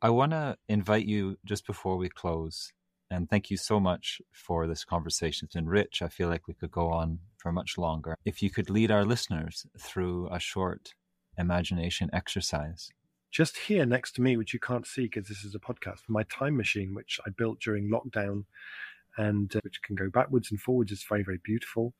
I 0.00 0.10
want 0.10 0.32
to 0.32 0.56
invite 0.68 1.06
you 1.06 1.36
just 1.44 1.66
before 1.66 1.96
we 1.96 2.08
close, 2.08 2.72
and 3.10 3.28
thank 3.30 3.50
you 3.50 3.56
so 3.56 3.78
much 3.78 4.20
for 4.32 4.66
this 4.66 4.84
conversation. 4.84 5.46
It's 5.46 5.54
been 5.54 5.68
rich. 5.68 6.02
I 6.02 6.08
feel 6.08 6.28
like 6.28 6.48
we 6.48 6.54
could 6.54 6.70
go 6.70 6.90
on 6.90 7.18
for 7.36 7.52
much 7.52 7.78
longer. 7.78 8.16
If 8.24 8.42
you 8.42 8.50
could 8.50 8.70
lead 8.70 8.90
our 8.90 9.04
listeners 9.04 9.66
through 9.78 10.28
a 10.32 10.40
short 10.40 10.94
imagination 11.38 12.10
exercise. 12.12 12.90
Just 13.30 13.56
here 13.56 13.84
next 13.84 14.12
to 14.12 14.22
me, 14.22 14.36
which 14.36 14.54
you 14.54 14.60
can't 14.60 14.86
see 14.86 15.02
because 15.02 15.28
this 15.28 15.44
is 15.44 15.54
a 15.54 15.58
podcast, 15.58 16.00
my 16.08 16.22
time 16.24 16.56
machine, 16.56 16.94
which 16.94 17.20
I 17.26 17.30
built 17.30 17.60
during 17.60 17.90
lockdown 17.90 18.44
and 19.18 19.54
uh, 19.54 19.60
which 19.62 19.82
can 19.82 19.94
go 19.94 20.08
backwards 20.10 20.50
and 20.50 20.60
forwards. 20.60 20.92
It's 20.92 21.06
very, 21.06 21.22
very 21.22 21.40
beautiful 21.44 21.94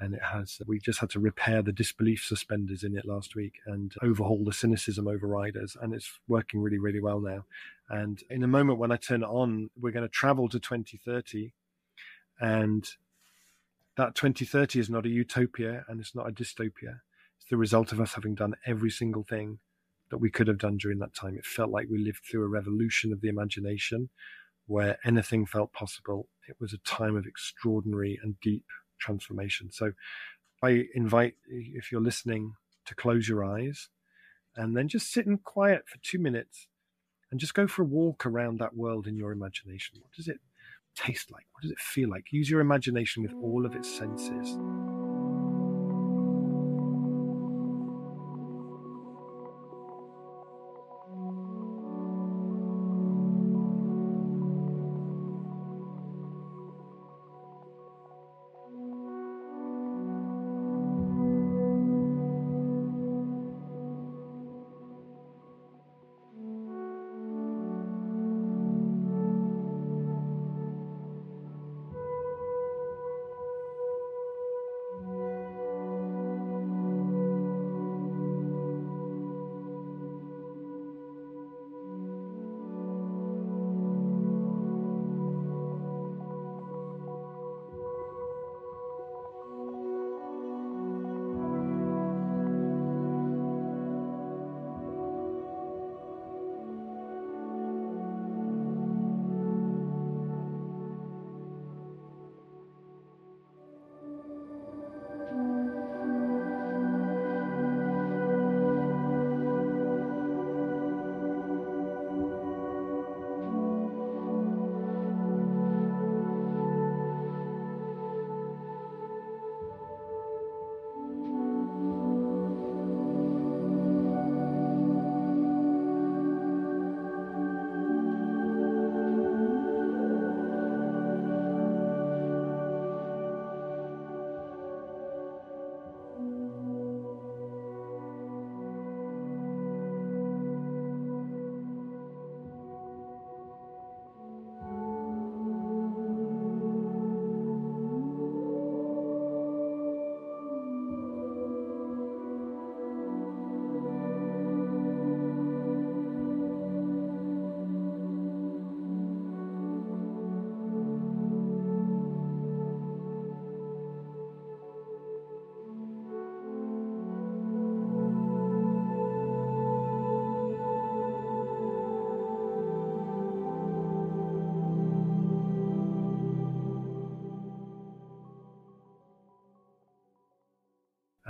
and 0.00 0.14
it 0.14 0.22
has 0.22 0.60
we 0.66 0.78
just 0.78 1.00
had 1.00 1.10
to 1.10 1.20
repair 1.20 1.62
the 1.62 1.72
disbelief 1.72 2.24
suspenders 2.24 2.84
in 2.84 2.96
it 2.96 3.04
last 3.04 3.34
week 3.34 3.54
and 3.66 3.94
overhaul 4.02 4.44
the 4.44 4.52
cynicism 4.52 5.06
overriders 5.06 5.76
and 5.80 5.94
it's 5.94 6.18
working 6.28 6.60
really 6.60 6.78
really 6.78 7.00
well 7.00 7.20
now. 7.20 7.44
And 7.90 8.22
in 8.30 8.42
a 8.42 8.48
moment 8.48 8.78
when 8.78 8.92
i 8.92 8.96
turn 8.96 9.22
it 9.22 9.26
on 9.26 9.70
we're 9.80 9.92
going 9.92 10.04
to 10.04 10.08
travel 10.08 10.48
to 10.48 10.60
2030 10.60 11.52
and 12.40 12.88
that 13.96 14.14
2030 14.14 14.78
is 14.78 14.88
not 14.88 15.06
a 15.06 15.08
utopia 15.08 15.84
and 15.88 16.00
it's 16.00 16.14
not 16.14 16.28
a 16.28 16.32
dystopia. 16.32 17.00
It's 17.36 17.50
the 17.50 17.56
result 17.56 17.90
of 17.90 18.00
us 18.00 18.14
having 18.14 18.36
done 18.36 18.54
every 18.64 18.90
single 18.90 19.24
thing 19.24 19.58
that 20.10 20.18
we 20.18 20.30
could 20.30 20.46
have 20.46 20.58
done 20.58 20.76
during 20.76 21.00
that 21.00 21.14
time. 21.14 21.36
It 21.36 21.44
felt 21.44 21.70
like 21.70 21.88
we 21.90 21.98
lived 21.98 22.20
through 22.24 22.44
a 22.44 22.48
revolution 22.48 23.12
of 23.12 23.20
the 23.20 23.28
imagination 23.28 24.08
where 24.68 24.98
anything 25.04 25.46
felt 25.46 25.72
possible. 25.72 26.28
It 26.48 26.56
was 26.60 26.72
a 26.72 26.78
time 26.78 27.16
of 27.16 27.26
extraordinary 27.26 28.18
and 28.22 28.38
deep 28.40 28.64
transformation. 28.98 29.70
So 29.70 29.92
I 30.62 30.86
invite, 30.94 31.34
if 31.48 31.92
you're 31.92 32.00
listening, 32.00 32.54
to 32.86 32.94
close 32.94 33.28
your 33.28 33.44
eyes 33.44 33.88
and 34.56 34.76
then 34.76 34.88
just 34.88 35.12
sit 35.12 35.26
in 35.26 35.38
quiet 35.38 35.82
for 35.86 35.98
two 36.02 36.18
minutes 36.18 36.66
and 37.30 37.38
just 37.38 37.54
go 37.54 37.66
for 37.66 37.82
a 37.82 37.84
walk 37.84 38.24
around 38.24 38.58
that 38.58 38.74
world 38.74 39.06
in 39.06 39.16
your 39.16 39.30
imagination. 39.30 39.98
What 40.00 40.12
does 40.12 40.28
it 40.28 40.40
taste 40.96 41.30
like? 41.30 41.46
What 41.52 41.62
does 41.62 41.70
it 41.70 41.78
feel 41.78 42.08
like? 42.08 42.32
Use 42.32 42.48
your 42.48 42.60
imagination 42.60 43.22
with 43.22 43.34
all 43.42 43.66
of 43.66 43.76
its 43.76 43.88
senses. 43.88 44.58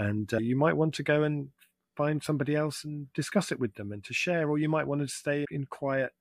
And 0.08 0.32
uh, 0.32 0.38
you 0.38 0.56
might 0.56 0.76
want 0.76 0.94
to 0.94 1.02
go 1.02 1.22
and 1.22 1.48
find 1.96 2.22
somebody 2.22 2.54
else 2.54 2.84
and 2.84 3.12
discuss 3.12 3.50
it 3.50 3.58
with 3.58 3.74
them 3.74 3.92
and 3.92 4.04
to 4.04 4.14
share, 4.14 4.48
or 4.48 4.58
you 4.58 4.68
might 4.68 4.86
want 4.86 5.00
to 5.00 5.08
stay 5.08 5.44
in 5.50 5.66
quiet 5.66 6.12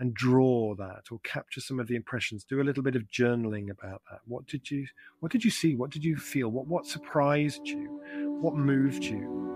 and 0.00 0.14
draw 0.14 0.74
that 0.74 1.04
or 1.10 1.18
capture 1.22 1.60
some 1.60 1.78
of 1.78 1.86
the 1.86 1.94
impressions. 1.94 2.42
Do 2.42 2.60
a 2.60 2.64
little 2.64 2.82
bit 2.82 2.96
of 2.96 3.02
journaling 3.02 3.70
about 3.70 4.02
that. 4.10 4.20
What 4.26 4.46
did 4.46 4.70
you 4.70 4.86
what 5.20 5.30
did 5.30 5.44
you 5.44 5.50
see? 5.50 5.76
What 5.76 5.90
did 5.90 6.04
you 6.04 6.16
feel? 6.16 6.48
What 6.48 6.66
what 6.66 6.86
surprised 6.86 7.66
you? 7.66 8.00
What 8.40 8.54
moved 8.54 9.04
you 9.04 9.49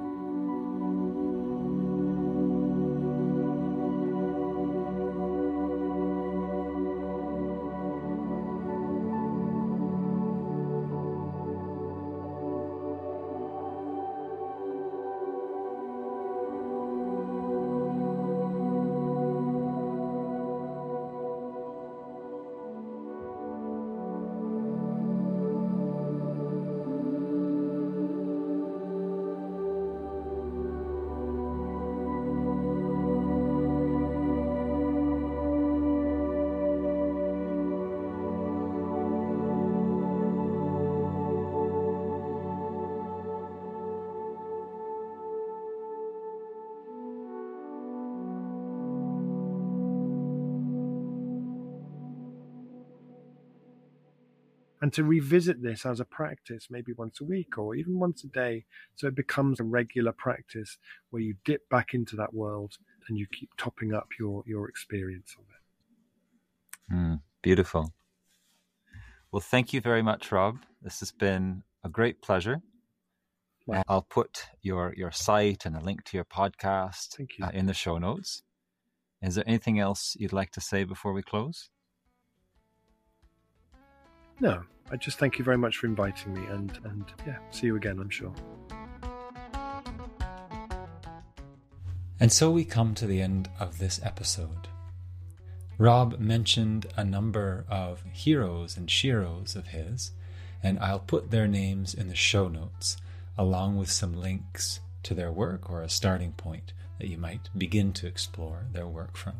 to 54.94 55.02
revisit 55.02 55.60
this 55.60 55.84
as 55.84 55.98
a 55.98 56.04
practice, 56.04 56.68
maybe 56.70 56.92
once 56.92 57.20
a 57.20 57.24
week 57.24 57.58
or 57.58 57.74
even 57.74 57.98
once 57.98 58.22
a 58.22 58.28
day. 58.28 58.64
So 58.94 59.08
it 59.08 59.16
becomes 59.16 59.58
a 59.58 59.64
regular 59.64 60.12
practice 60.12 60.78
where 61.10 61.20
you 61.20 61.34
dip 61.44 61.68
back 61.68 61.94
into 61.94 62.14
that 62.16 62.32
world 62.32 62.78
and 63.08 63.18
you 63.18 63.26
keep 63.26 63.50
topping 63.56 63.92
up 63.92 64.08
your, 64.18 64.44
your 64.46 64.68
experience 64.68 65.34
of 65.36 65.44
it. 65.44 66.94
Mm, 66.94 67.20
beautiful. 67.42 67.92
Well, 69.32 69.40
thank 69.40 69.72
you 69.72 69.80
very 69.80 70.02
much, 70.02 70.30
Rob. 70.30 70.58
This 70.80 71.00
has 71.00 71.10
been 71.10 71.64
a 71.82 71.88
great 71.88 72.22
pleasure. 72.22 72.62
Wow. 73.66 73.82
I'll 73.88 74.02
put 74.02 74.46
your, 74.62 74.94
your 74.96 75.10
site 75.10 75.66
and 75.66 75.76
a 75.76 75.80
link 75.80 76.04
to 76.04 76.16
your 76.16 76.24
podcast 76.24 77.18
you. 77.18 77.44
Uh, 77.44 77.50
in 77.52 77.66
the 77.66 77.74
show 77.74 77.98
notes. 77.98 78.42
Is 79.22 79.34
there 79.34 79.44
anything 79.46 79.80
else 79.80 80.14
you'd 80.18 80.34
like 80.34 80.52
to 80.52 80.60
say 80.60 80.84
before 80.84 81.12
we 81.12 81.22
close? 81.22 81.70
No, 84.40 84.62
I 84.90 84.96
just 84.96 85.18
thank 85.18 85.38
you 85.38 85.44
very 85.44 85.58
much 85.58 85.78
for 85.78 85.86
inviting 85.86 86.34
me, 86.34 86.44
and 86.46 86.78
and 86.84 87.04
yeah, 87.26 87.38
see 87.50 87.66
you 87.66 87.76
again. 87.76 87.98
I'm 87.98 88.10
sure. 88.10 88.34
And 92.20 92.32
so 92.32 92.50
we 92.50 92.64
come 92.64 92.94
to 92.94 93.06
the 93.06 93.20
end 93.20 93.48
of 93.58 93.78
this 93.78 94.00
episode. 94.02 94.68
Rob 95.78 96.18
mentioned 96.20 96.86
a 96.96 97.04
number 97.04 97.64
of 97.68 98.02
heroes 98.12 98.76
and 98.76 98.88
sheroes 98.88 99.56
of 99.56 99.68
his, 99.68 100.12
and 100.62 100.78
I'll 100.78 101.00
put 101.00 101.30
their 101.30 101.48
names 101.48 101.92
in 101.94 102.08
the 102.08 102.14
show 102.14 102.48
notes, 102.48 102.96
along 103.36 103.78
with 103.78 103.90
some 103.90 104.20
links 104.20 104.80
to 105.02 105.14
their 105.14 105.32
work 105.32 105.68
or 105.68 105.82
a 105.82 105.88
starting 105.88 106.32
point 106.32 106.72
that 106.98 107.08
you 107.08 107.18
might 107.18 107.50
begin 107.58 107.92
to 107.94 108.06
explore 108.06 108.66
their 108.72 108.86
work 108.86 109.16
from. 109.16 109.34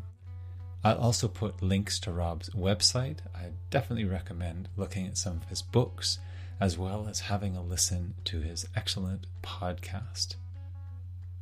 I'll 0.85 0.99
also 0.99 1.27
put 1.27 1.63
links 1.63 1.99
to 2.01 2.11
Rob's 2.11 2.51
website. 2.51 3.17
I 3.33 3.53
definitely 3.71 4.05
recommend 4.05 4.69
looking 4.77 5.07
at 5.07 5.17
some 5.17 5.37
of 5.37 5.49
his 5.49 5.63
books, 5.63 6.19
as 6.59 6.77
well 6.77 7.07
as 7.07 7.21
having 7.21 7.57
a 7.57 7.63
listen 7.63 8.13
to 8.25 8.41
his 8.41 8.67
excellent 8.75 9.25
podcast, 9.41 10.35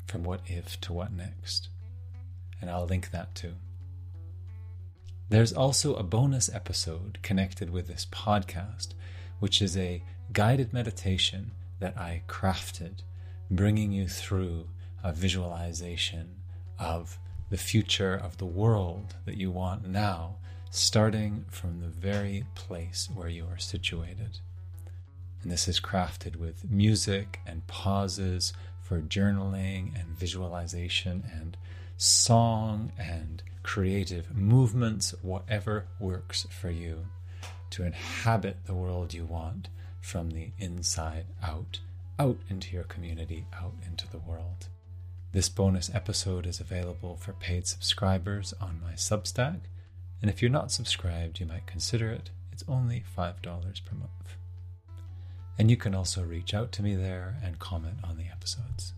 From 0.08 0.24
What 0.24 0.39
If 0.46 0.80
to 0.80 0.94
What 0.94 1.12
Next. 1.12 1.68
And 2.62 2.70
I'll 2.70 2.86
link 2.86 3.12
that 3.12 3.36
too. 3.36 3.56
There's 5.28 5.52
also 5.52 5.94
a 5.96 6.04
bonus 6.04 6.50
episode 6.54 7.20
connected 7.22 7.70
with 7.70 7.88
this 7.88 8.08
podcast, 8.10 8.94
which 9.39 9.62
is 9.62 9.76
a 9.76 10.02
guided 10.32 10.72
meditation 10.72 11.52
that 11.82 11.98
I 11.98 12.24
crafted, 12.30 13.02
bringing 13.52 13.91
you 13.91 14.08
through 14.08 14.70
a 15.04 15.12
visualization 15.12 16.36
of 16.80 17.20
the 17.54 17.58
future 17.60 18.16
of 18.16 18.39
the 18.39 18.47
world 18.47 19.14
that 19.26 19.38
you 19.38 19.51
want 19.51 19.88
now, 19.88 20.38
starting 20.72 21.45
from 21.51 21.82
the 21.82 21.88
very 21.88 22.43
place 22.56 23.08
where 23.14 23.28
you 23.28 23.45
are 23.45 23.60
situated. 23.60 24.39
And 25.43 25.51
this 25.51 25.68
is 25.68 25.80
crafted 25.80 26.38
with 26.38 26.68
music 26.68 27.41
and 27.45 27.68
pauses 27.68 28.54
for 28.82 29.01
journaling 29.01 29.93
and 29.93 30.18
visualization 30.18 31.26
and 31.32 31.56
song 31.95 32.91
and 32.97 33.43
creative 33.62 34.36
movements, 34.36 35.14
whatever 35.22 35.86
works 35.99 36.47
for 36.49 36.72
you, 36.72 37.06
to 37.70 37.84
inhabit 37.84 38.66
the 38.66 38.74
world 38.74 39.14
you 39.14 39.26
want 39.26 39.70
from 40.01 40.32
the 40.32 40.49
inside 40.58 41.28
out, 41.43 41.82
out 42.18 42.39
into 42.49 42.74
your 42.74 42.86
community, 42.86 43.45
out 43.54 43.76
into 43.86 44.10
the 44.10 44.18
world. 44.18 44.70
This 45.34 45.50
bonus 45.50 45.90
episode 45.92 46.46
is 46.46 46.60
available 46.60 47.16
for 47.16 47.34
paid 47.34 47.66
subscribers 47.66 48.54
on 48.62 48.80
my 48.80 48.92
Substack, 48.92 49.62
and 50.22 50.30
if 50.30 50.44
you're 50.44 50.52
not 50.52 50.72
subscribed, 50.72 51.40
you 51.40 51.48
might 51.48 51.66
consider 51.66 52.12
it. 52.12 52.30
It's 52.52 52.64
only 52.68 53.04
$5 53.18 53.42
per 53.42 53.96
month. 53.96 54.38
And 55.58 55.72
you 55.72 55.76
can 55.76 55.96
also 55.96 56.22
reach 56.22 56.54
out 56.54 56.72
to 56.74 56.84
me 56.84 56.94
there 56.94 57.38
and 57.44 57.58
comment 57.58 57.98
on 58.04 58.18
the 58.18 58.28
episodes. 58.32 58.94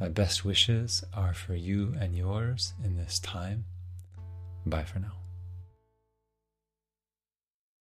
My 0.00 0.08
best 0.08 0.44
wishes 0.44 1.04
are 1.14 1.32
for 1.32 1.54
you 1.54 1.94
and 2.00 2.16
yours 2.16 2.74
in 2.82 2.96
this 2.96 3.20
time. 3.20 3.66
Bye 4.66 4.82
for 4.82 4.98
now. 4.98 5.21